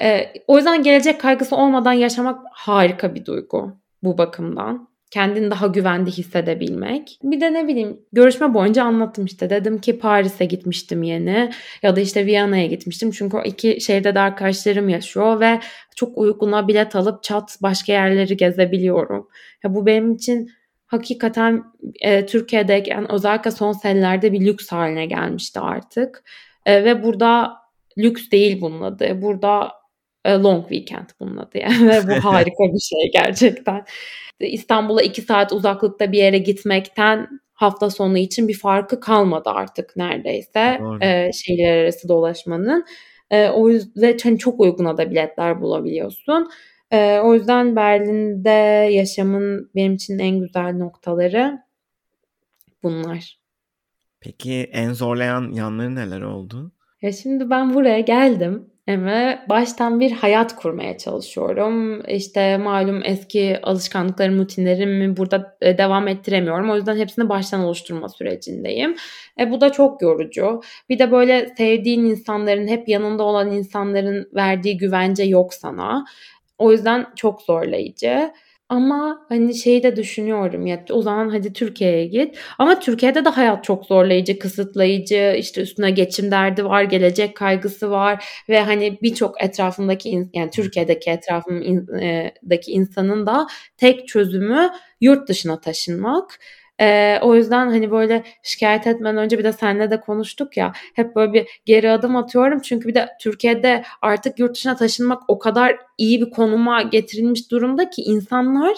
e, 0.00 0.32
o 0.46 0.56
yüzden 0.56 0.82
gelecek 0.82 1.20
kaygısı 1.20 1.56
olmadan 1.56 1.92
yaşamak 1.92 2.40
harika 2.52 3.14
bir 3.14 3.24
duygu 3.24 3.80
bu 4.02 4.18
bakımdan 4.18 4.88
kendini 5.10 5.50
daha 5.50 5.66
güvende 5.66 6.10
hissedebilmek. 6.10 7.18
Bir 7.22 7.40
de 7.40 7.52
ne 7.52 7.68
bileyim 7.68 8.00
görüşme 8.12 8.54
boyunca 8.54 8.84
anlattım 8.84 9.24
işte. 9.24 9.50
Dedim 9.50 9.80
ki 9.80 9.98
Paris'e 9.98 10.44
gitmiştim 10.44 11.02
yeni 11.02 11.50
ya 11.82 11.96
da 11.96 12.00
işte 12.00 12.26
Viyana'ya 12.26 12.66
gitmiştim. 12.66 13.10
Çünkü 13.10 13.36
o 13.36 13.42
iki 13.42 13.80
şehirde 13.80 14.14
de 14.14 14.20
arkadaşlarım 14.20 14.88
yaşıyor 14.88 15.40
ve 15.40 15.60
çok 15.96 16.18
uyguna 16.18 16.68
bilet 16.68 16.96
alıp 16.96 17.22
çat 17.22 17.58
başka 17.62 17.92
yerleri 17.92 18.36
gezebiliyorum. 18.36 19.28
Ya 19.64 19.74
bu 19.74 19.86
benim 19.86 20.12
için 20.12 20.50
hakikaten 20.86 21.64
e, 22.00 22.26
Türkiye'deyken 22.26 23.12
özellikle 23.12 23.50
son 23.50 23.72
senelerde 23.72 24.32
bir 24.32 24.40
lüks 24.40 24.68
haline 24.68 25.06
gelmişti 25.06 25.60
artık. 25.60 26.24
E, 26.66 26.84
ve 26.84 27.02
burada 27.02 27.56
lüks 27.98 28.30
değil 28.30 28.60
bunun 28.60 28.80
adı. 28.80 29.22
Burada 29.22 29.72
long 30.32 30.68
weekend 30.68 31.06
bunun 31.20 31.36
adı 31.36 31.58
yani. 31.58 31.76
Bu 32.08 32.12
harika 32.24 32.64
bir 32.74 32.80
şey 32.80 33.10
gerçekten. 33.12 33.84
İstanbul'a 34.40 35.02
iki 35.02 35.22
saat 35.22 35.52
uzaklıkta 35.52 36.12
bir 36.12 36.18
yere 36.18 36.38
gitmekten 36.38 37.40
hafta 37.52 37.90
sonu 37.90 38.18
için 38.18 38.48
bir 38.48 38.58
farkı 38.58 39.00
kalmadı 39.00 39.50
artık 39.50 39.96
neredeyse 39.96 40.80
e, 41.00 41.32
şehirler 41.32 41.76
arası 41.76 42.08
dolaşmanın. 42.08 42.84
E, 43.30 43.48
o 43.48 43.68
yüzden 43.68 44.18
hani 44.22 44.38
çok 44.38 44.60
uyguna 44.60 44.96
da 44.96 45.10
biletler 45.10 45.60
bulabiliyorsun. 45.60 46.50
E, 46.90 47.18
o 47.18 47.34
yüzden 47.34 47.76
Berlin'de 47.76 48.50
yaşamın 48.92 49.70
benim 49.74 49.94
için 49.94 50.18
en 50.18 50.40
güzel 50.40 50.76
noktaları 50.76 51.58
bunlar. 52.82 53.38
Peki 54.20 54.70
en 54.72 54.92
zorlayan 54.92 55.52
yanları 55.52 55.94
neler 55.94 56.20
oldu? 56.20 56.72
Ya 57.06 57.12
şimdi 57.12 57.50
ben 57.50 57.74
buraya 57.74 58.00
geldim 58.00 58.70
ve 58.88 59.38
baştan 59.48 60.00
bir 60.00 60.12
hayat 60.12 60.56
kurmaya 60.56 60.98
çalışıyorum. 60.98 62.02
İşte 62.08 62.56
malum 62.56 63.02
eski 63.04 63.58
alışkanlıklarım, 63.62 64.38
rutinlerimi 64.38 65.16
burada 65.16 65.56
e, 65.60 65.78
devam 65.78 66.08
ettiremiyorum. 66.08 66.70
O 66.70 66.76
yüzden 66.76 66.96
hepsini 66.96 67.28
baştan 67.28 67.60
oluşturma 67.60 68.08
sürecindeyim. 68.08 68.96
E, 69.40 69.50
bu 69.50 69.60
da 69.60 69.72
çok 69.72 70.02
yorucu. 70.02 70.60
Bir 70.88 70.98
de 70.98 71.10
böyle 71.12 71.54
sevdiğin 71.56 72.04
insanların, 72.04 72.68
hep 72.68 72.88
yanında 72.88 73.22
olan 73.22 73.52
insanların 73.52 74.30
verdiği 74.34 74.76
güvence 74.76 75.22
yok 75.22 75.54
sana. 75.54 76.04
O 76.58 76.72
yüzden 76.72 77.06
çok 77.16 77.42
zorlayıcı. 77.42 78.32
Ama 78.68 79.26
hani 79.28 79.54
şeyi 79.54 79.82
de 79.82 79.96
düşünüyorum 79.96 80.66
ya 80.66 80.84
o 80.90 81.02
zaman 81.02 81.28
hadi 81.28 81.52
Türkiye'ye 81.52 82.06
git. 82.06 82.38
Ama 82.58 82.80
Türkiye'de 82.80 83.24
de 83.24 83.28
hayat 83.28 83.64
çok 83.64 83.86
zorlayıcı, 83.86 84.38
kısıtlayıcı. 84.38 85.34
işte 85.38 85.60
üstüne 85.62 85.90
geçim 85.90 86.30
derdi 86.30 86.64
var, 86.64 86.82
gelecek 86.82 87.36
kaygısı 87.36 87.90
var 87.90 88.24
ve 88.48 88.60
hani 88.60 88.98
birçok 89.02 89.42
etrafındaki 89.44 90.28
yani 90.34 90.50
Türkiye'deki 90.50 91.10
etrafındaki 91.10 92.70
insanın 92.72 93.26
da 93.26 93.46
tek 93.76 94.08
çözümü 94.08 94.70
yurt 95.00 95.28
dışına 95.28 95.60
taşınmak. 95.60 96.38
Ee, 96.80 97.18
o 97.22 97.34
yüzden 97.34 97.66
hani 97.66 97.90
böyle 97.90 98.22
şikayet 98.42 98.86
etmeden 98.86 99.16
önce 99.16 99.38
bir 99.38 99.44
de 99.44 99.52
seninle 99.52 99.90
de 99.90 100.00
konuştuk 100.00 100.56
ya 100.56 100.72
hep 100.94 101.16
böyle 101.16 101.32
bir 101.32 101.60
geri 101.64 101.90
adım 101.90 102.16
atıyorum. 102.16 102.60
Çünkü 102.60 102.88
bir 102.88 102.94
de 102.94 103.08
Türkiye'de 103.20 103.84
artık 104.02 104.38
yurt 104.38 104.54
dışına 104.54 104.76
taşınmak 104.76 105.22
o 105.28 105.38
kadar 105.38 105.76
iyi 105.98 106.20
bir 106.20 106.30
konuma 106.30 106.82
getirilmiş 106.82 107.50
durumda 107.50 107.90
ki 107.90 108.02
insanlar 108.02 108.76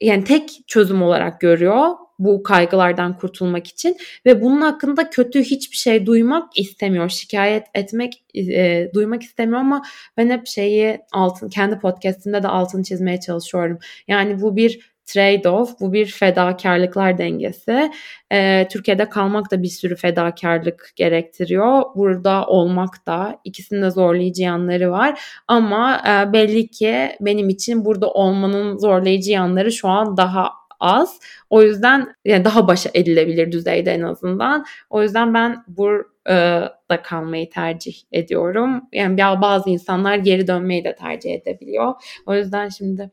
yani 0.00 0.24
tek 0.24 0.50
çözüm 0.66 1.02
olarak 1.02 1.40
görüyor 1.40 1.88
bu 2.20 2.42
kaygılardan 2.42 3.18
kurtulmak 3.18 3.66
için 3.66 3.96
ve 4.26 4.42
bunun 4.42 4.60
hakkında 4.60 5.10
kötü 5.10 5.42
hiçbir 5.42 5.76
şey 5.76 6.06
duymak 6.06 6.58
istemiyor. 6.58 7.08
Şikayet 7.08 7.66
etmek 7.74 8.24
e, 8.34 8.90
duymak 8.94 9.22
istemiyor 9.22 9.60
ama 9.60 9.82
ben 10.16 10.30
hep 10.30 10.46
şeyi 10.46 10.98
altın 11.12 11.48
kendi 11.48 11.78
podcast'imde 11.78 12.42
de 12.42 12.48
altını 12.48 12.82
çizmeye 12.82 13.20
çalışıyorum. 13.20 13.78
Yani 14.08 14.40
bu 14.40 14.56
bir 14.56 14.89
trade-off, 15.14 15.80
bu 15.80 15.92
bir 15.92 16.06
fedakarlıklar 16.06 17.18
dengesi. 17.18 17.90
Ee, 18.32 18.68
Türkiye'de 18.70 19.08
kalmak 19.08 19.50
da 19.50 19.62
bir 19.62 19.68
sürü 19.68 19.96
fedakarlık 19.96 20.92
gerektiriyor. 20.96 21.82
Burada 21.96 22.46
olmak 22.46 23.06
da 23.06 23.38
ikisinin 23.44 23.82
de 23.82 23.90
zorlayıcı 23.90 24.42
yanları 24.42 24.90
var. 24.90 25.20
Ama 25.48 26.02
e, 26.08 26.32
belli 26.32 26.68
ki 26.68 27.16
benim 27.20 27.48
için 27.48 27.84
burada 27.84 28.10
olmanın 28.10 28.78
zorlayıcı 28.78 29.32
yanları 29.32 29.72
şu 29.72 29.88
an 29.88 30.16
daha 30.16 30.50
az. 30.80 31.20
O 31.50 31.62
yüzden 31.62 32.14
yani 32.24 32.44
daha 32.44 32.68
başa 32.68 32.90
edilebilir 32.94 33.52
düzeyde 33.52 33.92
en 33.92 34.02
azından. 34.02 34.64
O 34.90 35.02
yüzden 35.02 35.34
ben 35.34 35.64
burada 35.68 37.02
kalmayı 37.02 37.50
tercih 37.50 37.94
ediyorum. 38.12 38.82
Yani 38.92 39.18
bazı 39.18 39.70
insanlar 39.70 40.16
geri 40.16 40.46
dönmeyi 40.46 40.84
de 40.84 40.94
tercih 40.94 41.34
edebiliyor. 41.34 41.94
O 42.26 42.34
yüzden 42.34 42.68
şimdi 42.68 43.10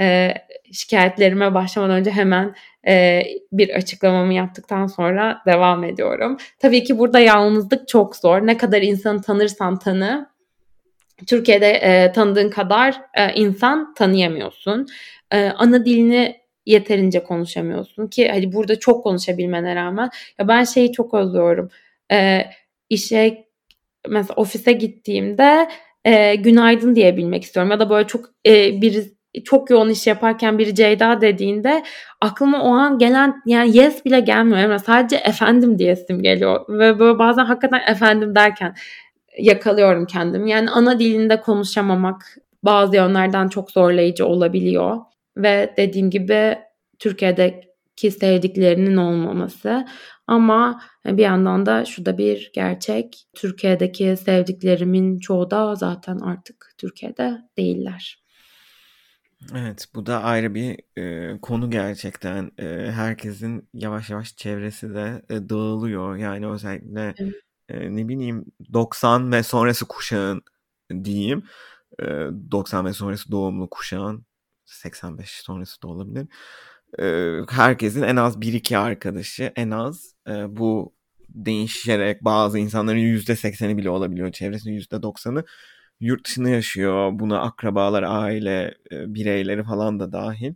e, 0.00 0.34
şikayetlerime 0.72 1.54
başlamadan 1.54 1.96
önce 1.96 2.10
hemen 2.10 2.54
e, 2.88 3.22
bir 3.52 3.70
açıklamamı 3.70 4.34
yaptıktan 4.34 4.86
sonra 4.86 5.42
devam 5.46 5.84
ediyorum. 5.84 6.36
Tabii 6.58 6.84
ki 6.84 6.98
burada 6.98 7.18
yalnızlık 7.18 7.88
çok 7.88 8.16
zor. 8.16 8.46
Ne 8.46 8.56
kadar 8.56 8.82
insanı 8.82 9.22
tanırsan 9.22 9.78
tanı, 9.78 10.28
Türkiye'de 11.26 11.70
e, 11.70 12.12
tanıdığın 12.12 12.50
kadar 12.50 13.00
e, 13.14 13.34
insan 13.34 13.94
tanıyamıyorsun. 13.94 14.86
E, 15.32 15.44
ana 15.48 15.84
dilini 15.84 16.36
yeterince 16.66 17.24
konuşamıyorsun 17.24 18.06
ki 18.06 18.28
hadi 18.28 18.52
burada 18.52 18.78
çok 18.78 19.02
konuşabilmene 19.02 19.74
rağmen 19.74 20.10
ya 20.38 20.48
ben 20.48 20.64
şeyi 20.64 20.92
çok 20.92 21.14
özlüyorum. 21.14 21.70
E, 22.12 22.44
işe 22.90 23.48
mesela 24.08 24.34
ofise 24.34 24.72
gittiğimde 24.72 25.68
e, 26.04 26.34
günaydın 26.34 26.94
diyebilmek 26.94 27.42
istiyorum 27.42 27.70
ya 27.70 27.80
da 27.80 27.90
böyle 27.90 28.06
çok 28.06 28.30
e, 28.46 28.82
bir 28.82 29.17
çok 29.44 29.70
yoğun 29.70 29.90
iş 29.90 30.06
yaparken 30.06 30.58
biri 30.58 30.74
Ceyda 30.74 31.20
dediğinde 31.20 31.84
aklıma 32.20 32.62
o 32.62 32.70
an 32.70 32.98
gelen 32.98 33.42
yani 33.46 33.76
yes 33.76 34.04
bile 34.04 34.20
gelmiyor. 34.20 34.58
Yani 34.58 34.78
sadece 34.78 35.16
efendim 35.16 35.78
diyesim 35.78 36.22
geliyor. 36.22 36.64
Ve 36.68 36.98
böyle 36.98 37.18
bazen 37.18 37.44
hakikaten 37.44 37.80
efendim 37.92 38.34
derken 38.34 38.74
yakalıyorum 39.38 40.06
kendimi. 40.06 40.50
Yani 40.50 40.70
ana 40.70 40.98
dilinde 40.98 41.40
konuşamamak 41.40 42.36
bazı 42.62 42.96
yönlerden 42.96 43.48
çok 43.48 43.70
zorlayıcı 43.70 44.26
olabiliyor. 44.26 44.96
Ve 45.36 45.74
dediğim 45.76 46.10
gibi 46.10 46.58
Türkiye'deki 46.98 48.10
sevdiklerinin 48.10 48.96
olmaması. 48.96 49.86
Ama 50.26 50.82
bir 51.06 51.22
yandan 51.22 51.66
da 51.66 51.84
şu 51.84 52.06
da 52.06 52.18
bir 52.18 52.50
gerçek. 52.54 53.26
Türkiye'deki 53.34 54.16
sevdiklerimin 54.16 55.18
çoğu 55.18 55.50
da 55.50 55.74
zaten 55.74 56.18
artık 56.18 56.74
Türkiye'de 56.78 57.38
değiller. 57.58 58.27
Evet, 59.54 59.86
bu 59.94 60.06
da 60.06 60.22
ayrı 60.22 60.54
bir 60.54 60.78
e, 60.98 61.38
konu 61.40 61.70
gerçekten. 61.70 62.50
E, 62.58 62.64
herkesin 62.92 63.68
yavaş 63.74 64.10
yavaş 64.10 64.36
çevresi 64.36 64.94
de 64.94 65.22
e, 65.30 65.48
dağılıyor. 65.48 66.16
Yani 66.16 66.48
özellikle 66.50 67.14
e, 67.68 67.96
ne 67.96 68.08
bileyim 68.08 68.44
90 68.72 69.32
ve 69.32 69.42
sonrası 69.42 69.88
kuşağın 69.88 70.42
diyeyim. 71.04 71.42
E, 72.00 72.04
90 72.50 72.86
ve 72.86 72.92
sonrası 72.92 73.30
doğumlu 73.30 73.70
kuşağın 73.70 74.26
85 74.64 75.30
sonrası 75.30 75.82
da 75.82 75.88
olabilir. 75.88 76.26
E, 76.98 77.36
herkesin 77.50 78.02
en 78.02 78.16
az 78.16 78.40
1-2 78.40 78.78
arkadaşı 78.78 79.52
en 79.56 79.70
az 79.70 80.14
e, 80.28 80.56
bu 80.56 80.94
değişerek 81.28 82.24
bazı 82.24 82.58
insanların 82.58 82.98
%80'i 82.98 83.76
bile 83.76 83.90
olabiliyor. 83.90 84.32
Çevresinin 84.32 84.80
%90'ı 84.80 85.44
yurt 86.00 86.24
dışında 86.26 86.48
yaşıyor. 86.48 87.10
Buna 87.12 87.40
akrabalar, 87.40 88.02
aile 88.02 88.74
e, 88.92 89.14
bireyleri 89.14 89.64
falan 89.64 90.00
da 90.00 90.12
dahil. 90.12 90.54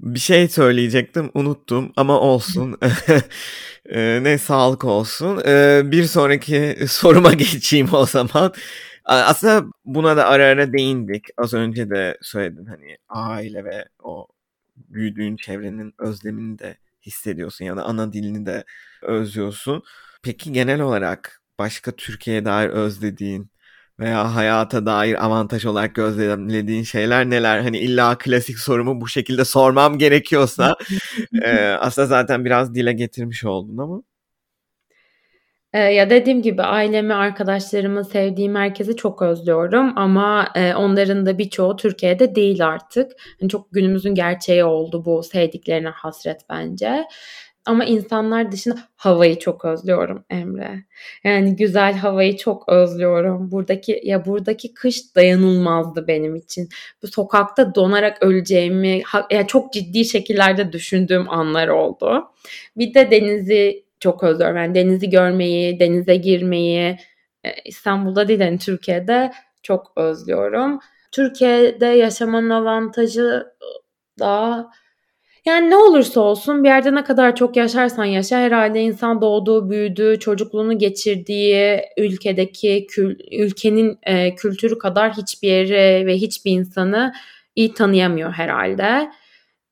Bir 0.00 0.18
şey 0.18 0.48
söyleyecektim 0.48 1.30
unuttum 1.34 1.92
ama 1.96 2.20
olsun. 2.20 2.78
E, 3.86 4.20
ne 4.22 4.38
sağlık 4.38 4.84
olsun. 4.84 5.42
E, 5.46 5.82
bir 5.84 6.04
sonraki 6.04 6.76
soruma 6.88 7.32
geçeyim 7.34 7.88
o 7.94 8.06
zaman. 8.06 8.54
Aslında 9.04 9.64
buna 9.84 10.16
da 10.16 10.26
ara 10.28 10.44
ara 10.44 10.72
değindik. 10.72 11.26
Az 11.38 11.54
önce 11.54 11.90
de 11.90 12.18
söyledin 12.22 12.66
hani 12.66 12.96
aile 13.08 13.64
ve 13.64 13.84
o 14.02 14.28
büyüdüğün 14.76 15.36
çevrenin 15.36 15.94
özlemini 15.98 16.58
de 16.58 16.76
hissediyorsun 17.06 17.64
ya 17.64 17.76
da 17.76 17.84
ana 17.84 18.12
dilini 18.12 18.46
de 18.46 18.64
özlüyorsun. 19.02 19.82
Peki 20.22 20.52
genel 20.52 20.80
olarak 20.80 21.42
başka 21.58 21.92
Türkiye'ye 21.92 22.44
dair 22.44 22.68
özlediğin 22.70 23.51
veya 24.02 24.34
hayata 24.34 24.86
dair 24.86 25.24
avantaj 25.24 25.66
olarak 25.66 25.94
gözlemlediğin 25.94 26.82
şeyler 26.82 27.30
neler? 27.30 27.60
Hani 27.60 27.78
illa 27.78 28.18
klasik 28.18 28.58
sorumu 28.58 29.00
bu 29.00 29.08
şekilde 29.08 29.44
sormam 29.44 29.98
gerekiyorsa 29.98 30.76
e, 31.44 31.58
aslında 31.58 32.06
zaten 32.06 32.44
biraz 32.44 32.74
dile 32.74 32.92
getirmiş 32.92 33.44
oldun 33.44 33.78
ama. 33.78 34.02
E, 35.72 35.78
ya 35.78 36.10
dediğim 36.10 36.42
gibi 36.42 36.62
ailemi, 36.62 37.14
arkadaşlarımı, 37.14 38.04
sevdiğim 38.04 38.54
herkesi 38.54 38.96
çok 38.96 39.22
özlüyorum 39.22 39.98
ama 39.98 40.48
e, 40.54 40.74
onların 40.74 41.26
da 41.26 41.38
birçoğu 41.38 41.76
Türkiye'de 41.76 42.34
değil 42.34 42.66
artık. 42.66 43.12
Yani 43.40 43.50
çok 43.50 43.72
günümüzün 43.72 44.14
gerçeği 44.14 44.64
oldu 44.64 45.04
bu 45.04 45.22
sevdiklerine 45.22 45.88
hasret 45.88 46.40
bence. 46.50 47.04
Ama 47.66 47.84
insanlar 47.84 48.52
dışında 48.52 48.78
havayı 48.96 49.38
çok 49.38 49.64
özlüyorum 49.64 50.24
Emre. 50.30 50.84
Yani 51.24 51.56
güzel 51.56 51.94
havayı 51.94 52.36
çok 52.36 52.68
özlüyorum. 52.68 53.50
Buradaki 53.50 54.00
ya 54.04 54.24
buradaki 54.24 54.74
kış 54.74 55.16
dayanılmazdı 55.16 56.06
benim 56.08 56.36
için. 56.36 56.68
Bu 57.02 57.06
sokakta 57.08 57.74
donarak 57.74 58.22
öleceğimi 58.22 59.02
ya 59.30 59.46
çok 59.46 59.72
ciddi 59.72 60.04
şekillerde 60.04 60.72
düşündüğüm 60.72 61.30
anlar 61.30 61.68
oldu. 61.68 62.24
Bir 62.76 62.94
de 62.94 63.10
denizi 63.10 63.84
çok 64.00 64.22
özlüyorum. 64.22 64.56
Yani 64.56 64.74
denizi 64.74 65.10
görmeyi, 65.10 65.80
denize 65.80 66.16
girmeyi 66.16 66.96
e, 67.44 67.52
İstanbul'da 67.64 68.28
değil 68.28 68.40
yani 68.40 68.58
Türkiye'de 68.58 69.32
çok 69.62 69.92
özlüyorum. 69.96 70.78
Türkiye'de 71.12 71.86
yaşamanın 71.86 72.50
avantajı 72.50 73.46
da 74.18 74.70
yani 75.44 75.70
ne 75.70 75.76
olursa 75.76 76.20
olsun 76.20 76.64
bir 76.64 76.68
yerde 76.68 76.94
ne 76.94 77.04
kadar 77.04 77.36
çok 77.36 77.56
yaşarsan 77.56 78.04
yaşa 78.04 78.38
herhalde 78.38 78.80
insan 78.80 79.20
doğduğu, 79.20 79.70
büyüdüğü, 79.70 80.18
çocukluğunu 80.18 80.78
geçirdiği 80.78 81.80
ülkedeki 81.96 82.86
kül, 82.90 83.18
ülkenin 83.32 83.98
e, 84.02 84.34
kültürü 84.34 84.78
kadar 84.78 85.12
hiçbir 85.16 85.48
yeri 85.48 86.06
ve 86.06 86.16
hiçbir 86.16 86.52
insanı 86.52 87.12
iyi 87.56 87.74
tanıyamıyor 87.74 88.32
herhalde. 88.32 89.10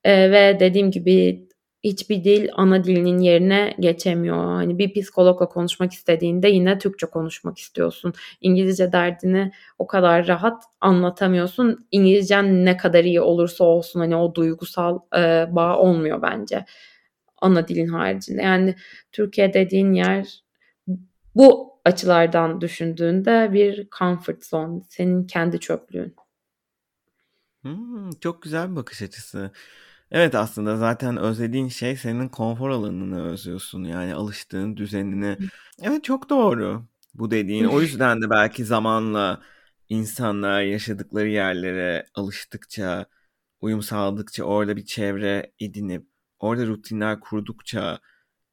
E, 0.05 0.31
ve 0.31 0.57
dediğim 0.61 0.91
gibi 0.91 1.49
hiçbir 1.85 2.25
dil 2.25 2.49
ana 2.55 2.85
dilinin 2.85 3.19
yerine 3.19 3.75
geçemiyor. 3.81 4.37
Hani 4.37 4.79
bir 4.79 4.93
psikologla 4.93 5.49
konuşmak 5.49 5.93
istediğinde 5.93 6.49
yine 6.49 6.79
Türkçe 6.79 7.07
konuşmak 7.07 7.59
istiyorsun. 7.59 8.13
İngilizce 8.41 8.93
derdini 8.93 9.53
o 9.79 9.87
kadar 9.87 10.27
rahat 10.27 10.63
anlatamıyorsun. 10.81 11.87
İngilizcen 11.91 12.65
ne 12.65 12.77
kadar 12.77 13.05
iyi 13.05 13.21
olursa 13.21 13.65
olsun 13.65 14.01
hani 14.01 14.17
o 14.17 14.35
duygusal 14.35 14.99
e, 15.17 15.47
bağ 15.51 15.79
olmuyor 15.79 16.23
bence 16.23 16.65
ana 17.41 17.69
dilin 17.69 17.89
haricinde. 17.89 18.43
Yani 18.43 18.75
Türkiye 19.13 19.55
dediğin 19.55 19.93
yer 19.93 20.43
bu 21.35 21.71
açılardan 21.85 22.61
düşündüğünde 22.61 23.51
bir 23.53 23.89
comfort 23.99 24.45
zone. 24.45 24.81
Senin 24.89 25.27
kendi 25.27 25.61
çöplüğün. 25.61 26.15
Hmm, 27.63 28.11
çok 28.11 28.43
güzel 28.43 28.71
bir 28.71 28.77
bakış 28.77 29.03
açısı. 29.03 29.51
Evet 30.11 30.35
aslında 30.35 30.77
zaten 30.77 31.17
özlediğin 31.17 31.69
şey 31.69 31.97
senin 31.97 32.29
konfor 32.29 32.71
alanını 32.71 33.25
özlüyorsun. 33.33 33.85
Yani 33.85 34.15
alıştığın 34.15 34.77
düzenini. 34.77 35.39
Evet 35.83 36.05
çok 36.05 36.31
doğru 36.31 36.83
bu 37.15 37.31
dediğin. 37.31 37.65
O 37.65 37.81
yüzden 37.81 38.23
de 38.23 38.31
belki 38.31 38.65
zamanla 38.65 39.43
insanlar 39.89 40.63
yaşadıkları 40.63 41.29
yerlere 41.29 42.07
alıştıkça, 42.15 43.07
uyum 43.61 43.83
sağladıkça, 43.83 44.45
orada 44.45 44.77
bir 44.77 44.85
çevre 44.87 45.53
edinip, 45.61 46.07
orada 46.39 46.67
rutinler 46.67 47.21
kurdukça 47.21 47.99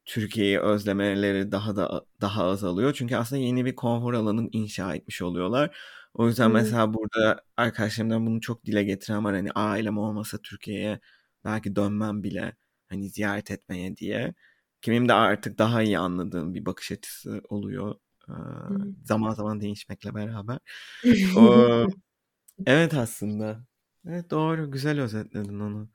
Türkiye'yi 0.05 0.59
özlemeleri 0.59 1.51
daha 1.51 1.75
da 1.75 2.05
daha 2.21 2.43
azalıyor. 2.43 2.93
Çünkü 2.93 3.15
aslında 3.15 3.41
yeni 3.41 3.65
bir 3.65 3.75
konfor 3.75 4.13
alanı 4.13 4.49
inşa 4.51 4.95
etmiş 4.95 5.21
oluyorlar. 5.21 5.77
O 6.13 6.27
yüzden 6.27 6.49
Hı. 6.49 6.53
mesela 6.53 6.93
burada 6.93 7.41
arkadaşlarımdan 7.57 8.25
bunu 8.25 8.41
çok 8.41 8.65
dile 8.65 8.83
getiren 8.83 9.25
var. 9.25 9.35
Hani 9.35 9.51
ailem 9.51 9.97
olmasa 9.97 10.37
Türkiye'ye 10.37 10.99
belki 11.47 11.75
dönmem 11.75 12.23
bile 12.23 12.55
hani 12.89 13.09
ziyaret 13.09 13.51
etmeye 13.51 13.97
diye. 13.97 14.33
Kimim 14.81 15.09
de 15.09 15.13
artık 15.13 15.57
daha 15.57 15.83
iyi 15.83 15.99
anladığım 15.99 16.53
bir 16.53 16.65
bakış 16.65 16.91
açısı 16.91 17.41
oluyor. 17.49 17.95
Ee, 18.29 18.33
zaman 19.05 19.33
zaman 19.33 19.61
değişmekle 19.61 20.15
beraber. 20.15 20.59
O, 21.37 21.87
evet 22.65 22.93
aslında. 22.93 23.65
Evet 24.07 24.31
doğru. 24.31 24.71
Güzel 24.71 25.01
özetledin 25.01 25.59
onu. 25.59 25.89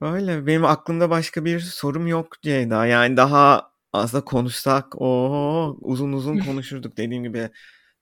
Öyle. 0.00 0.46
Benim 0.46 0.64
aklımda 0.64 1.10
başka 1.10 1.44
bir 1.44 1.60
sorum 1.60 2.06
yok 2.06 2.42
Ceyda. 2.42 2.86
Yani 2.86 3.16
daha 3.16 3.70
aslında 3.92 4.24
konuşsak 4.24 4.86
o 5.00 5.76
uzun 5.80 6.12
uzun 6.12 6.38
konuşurduk. 6.38 6.96
Dediğim 6.96 7.24
gibi 7.24 7.50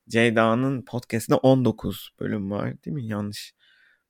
Ceyda'nın 0.09 0.85
podcast'inde 0.85 1.35
19 1.37 2.09
bölüm 2.19 2.51
var 2.51 2.83
değil 2.83 2.95
mi? 2.95 3.05
Yanlış 3.05 3.53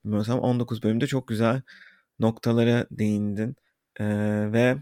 bilmiyorsam 0.05 0.39
19 0.39 0.83
bölümde 0.83 1.07
çok 1.07 1.27
güzel 1.27 1.61
noktalara 2.19 2.87
değindin. 2.91 3.55
Ee, 3.99 4.05
ve 4.53 4.77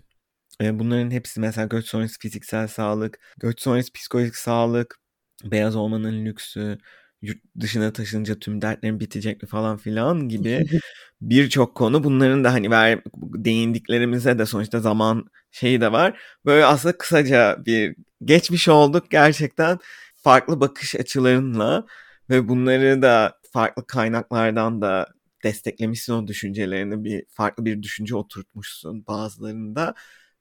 e, 0.61 0.79
bunların 0.79 1.11
hepsi 1.11 1.39
mesela 1.39 1.67
göç 1.67 1.85
sonrası 1.87 2.19
fiziksel 2.19 2.67
sağlık, 2.67 3.19
göç 3.39 3.61
sonrası 3.61 3.93
psikolojik 3.93 4.35
sağlık, 4.35 4.99
beyaz 5.43 5.75
olmanın 5.75 6.25
lüksü, 6.25 6.77
yurt 7.21 7.37
dışına 7.59 7.93
taşınınca 7.93 8.39
tüm 8.39 8.61
dertlerin 8.61 8.99
bitecek 8.99 9.43
mi 9.43 9.49
falan 9.49 9.77
filan 9.77 10.29
gibi 10.29 10.65
birçok 11.21 11.75
konu. 11.75 12.03
Bunların 12.03 12.43
da 12.43 12.53
hani 12.53 12.71
ver, 12.71 13.01
değindiklerimize 13.17 14.39
de 14.39 14.45
sonuçta 14.45 14.79
zaman 14.79 15.25
şeyi 15.51 15.81
de 15.81 15.91
var. 15.91 16.19
Böyle 16.45 16.65
aslında 16.65 16.97
kısaca 16.97 17.57
bir 17.65 17.95
geçmiş 18.25 18.67
olduk 18.67 19.11
gerçekten 19.11 19.79
farklı 20.15 20.59
bakış 20.59 20.95
açılarınla 20.95 21.85
ve 22.29 22.47
bunları 22.47 23.01
da 23.01 23.39
farklı 23.53 23.87
kaynaklardan 23.87 24.81
da 24.81 25.07
desteklemişsin 25.43 26.13
o 26.13 26.27
düşüncelerini 26.27 27.03
bir 27.03 27.25
farklı 27.29 27.65
bir 27.65 27.83
düşünce 27.83 28.15
oturtmuşsun 28.15 29.07
bazılarında. 29.07 29.95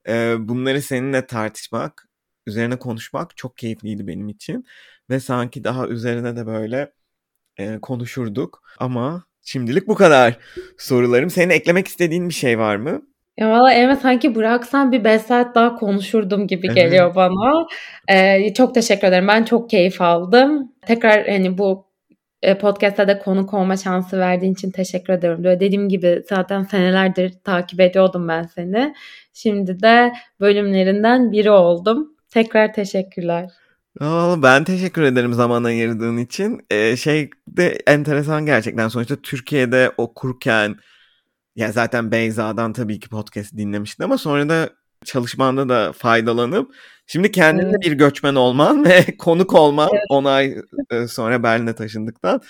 Ee, 0.09 0.35
bunları 0.39 0.83
seninle 0.83 1.27
tartışmak, 1.27 2.09
üzerine 2.47 2.79
konuşmak 2.79 3.37
çok 3.37 3.57
keyifliydi 3.57 4.07
benim 4.07 4.29
için 4.29 4.67
ve 5.11 5.21
sanki 5.21 5.65
daha 5.65 5.89
üzerine 5.89 6.37
de 6.37 6.47
böyle 6.47 6.93
e, 7.57 7.79
konuşurduk 7.83 8.63
ama 8.79 9.25
şimdilik 9.43 9.89
bu 9.89 9.95
kadar 9.95 10.39
sorularım. 10.79 11.31
Senin 11.31 11.51
eklemek 11.51 11.89
istediğin 11.89 12.29
bir 12.29 12.35
şey 12.35 12.59
var 12.59 12.77
mı? 12.77 13.03
Ya 13.37 13.51
valla 13.51 13.73
Emre 13.73 13.97
sanki 13.97 14.35
bıraksan 14.35 14.93
bir 14.93 15.05
5 15.05 15.23
saat 15.23 15.55
daha 15.55 15.75
konuşurdum 15.75 16.47
gibi 16.47 16.75
geliyor 16.75 17.07
evet. 17.07 17.17
bana. 17.17 17.67
Ee, 18.09 18.55
çok 18.55 18.75
teşekkür 18.75 19.09
ederim. 19.09 19.29
Ben 19.29 19.45
çok 19.45 19.71
keyif 19.71 20.01
aldım. 20.01 20.73
Tekrar 20.87 21.29
hani 21.29 21.59
bu 21.59 21.92
e, 22.43 22.59
podcast'ta 22.59 23.09
da 23.09 23.19
konuk 23.19 23.55
olma 23.55 23.77
şansı 23.77 24.19
verdiğin 24.19 24.53
için 24.53 24.71
teşekkür 24.71 25.13
ederim. 25.13 25.45
Böyle 25.45 25.61
dediğim 25.61 25.89
gibi 25.89 26.23
zaten 26.29 26.63
senelerdir 26.63 27.35
takip 27.45 27.81
ediyordum 27.81 28.29
ben 28.29 28.43
seni. 28.43 28.95
Şimdi 29.33 29.83
de 29.83 30.13
bölümlerinden 30.41 31.33
biri 31.33 31.51
oldum. 31.51 32.13
Tekrar 32.31 32.75
teşekkürler. 32.75 33.51
Ben 34.43 34.65
teşekkür 34.65 35.03
ederim 35.03 35.33
zaman 35.33 35.65
ayırdığın 35.65 36.17
için. 36.17 36.61
Ee, 36.71 36.97
şey 36.97 37.31
de 37.49 37.79
enteresan 37.87 38.47
gerçekten. 38.47 38.89
Sonuçta 38.89 39.17
Türkiye'de 39.17 39.91
okurken 39.97 40.77
ya 41.57 41.73
zaten 41.73 42.11
Beyza'dan 42.13 42.73
tabii 42.73 43.01
ki 43.01 43.09
podcast 43.09 43.57
dinlemiştin 43.57 44.05
ama 44.05 44.19
sonra 44.19 44.49
da 44.49 44.71
çalışmanda 45.05 45.69
da 45.69 45.93
faydalanıp 45.93 46.75
şimdi 47.13 47.31
kendin 47.31 47.67
evet. 47.67 47.83
bir 47.83 47.93
göçmen 47.93 48.35
olman 48.35 48.85
ve 48.89 49.17
konuk 49.19 49.55
olman 49.55 49.89
evet. 49.93 50.05
10 50.09 50.25
ay 50.25 50.57
sonra 51.09 51.43
Berlin'e 51.43 51.75
taşındıktan 51.75 52.41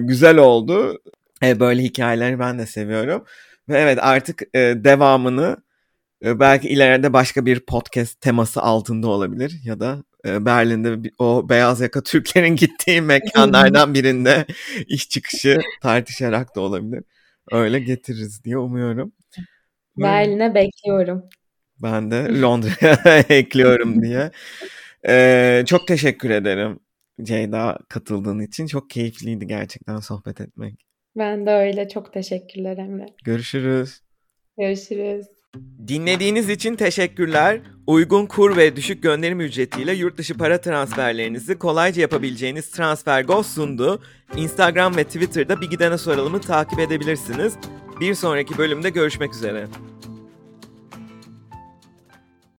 güzel 0.00 0.36
oldu. 0.36 1.02
Böyle 1.42 1.82
hikayeleri 1.82 2.38
ben 2.38 2.58
de 2.58 2.66
seviyorum. 2.66 3.24
Ve 3.68 3.78
evet 3.78 3.98
artık 4.02 4.42
devamını 4.54 5.56
belki 6.22 6.68
ileride 6.68 7.12
başka 7.12 7.46
bir 7.46 7.60
podcast 7.60 8.20
teması 8.20 8.62
altında 8.62 9.08
olabilir 9.08 9.60
ya 9.64 9.80
da 9.80 10.04
Berlin'de 10.24 11.10
o 11.18 11.48
beyaz 11.48 11.80
yaka 11.80 12.02
Türklerin 12.04 12.56
gittiği 12.56 13.00
mekanlardan 13.00 13.94
birinde 13.94 14.46
iş 14.86 15.08
çıkışı 15.08 15.58
tartışarak 15.82 16.56
da 16.56 16.60
olabilir. 16.60 17.04
Öyle 17.52 17.80
getiririz 17.80 18.44
diye 18.44 18.58
umuyorum. 18.58 19.12
Berlin'e 19.96 20.54
bekliyorum. 20.54 21.22
Ben 21.82 22.10
de 22.10 22.40
Londra'ya 22.40 23.24
ekliyorum 23.28 24.02
diye. 24.02 24.30
Ee, 25.08 25.64
çok 25.66 25.86
teşekkür 25.86 26.30
ederim 26.30 26.80
Ceyda 27.22 27.78
katıldığın 27.88 28.40
için. 28.40 28.66
Çok 28.66 28.90
keyifliydi 28.90 29.46
gerçekten 29.46 29.98
sohbet 29.98 30.40
etmek. 30.40 30.86
Ben 31.16 31.46
de 31.46 31.50
öyle. 31.50 31.88
Çok 31.88 32.12
teşekkürler 32.12 32.76
Emre. 32.78 33.06
Görüşürüz. 33.24 34.00
Görüşürüz. 34.58 35.26
Dinlediğiniz 35.88 36.48
için 36.50 36.76
teşekkürler. 36.76 37.60
Uygun 37.86 38.26
kur 38.26 38.56
ve 38.56 38.76
düşük 38.76 39.02
gönderim 39.02 39.40
ücretiyle 39.40 39.92
yurt 39.92 40.18
dışı 40.18 40.34
para 40.34 40.60
transferlerinizi 40.60 41.58
kolayca 41.58 42.02
yapabileceğiniz 42.02 42.70
TransferGo 42.70 43.42
sundu. 43.42 44.02
Instagram 44.36 44.96
ve 44.96 45.04
Twitter'da 45.04 45.60
Bir 45.60 45.70
Gidene 45.70 45.98
Soralım'ı 45.98 46.40
takip 46.40 46.78
edebilirsiniz. 46.78 47.54
Bir 48.00 48.14
sonraki 48.14 48.58
bölümde 48.58 48.90
görüşmek 48.90 49.34
üzere. 49.34 49.66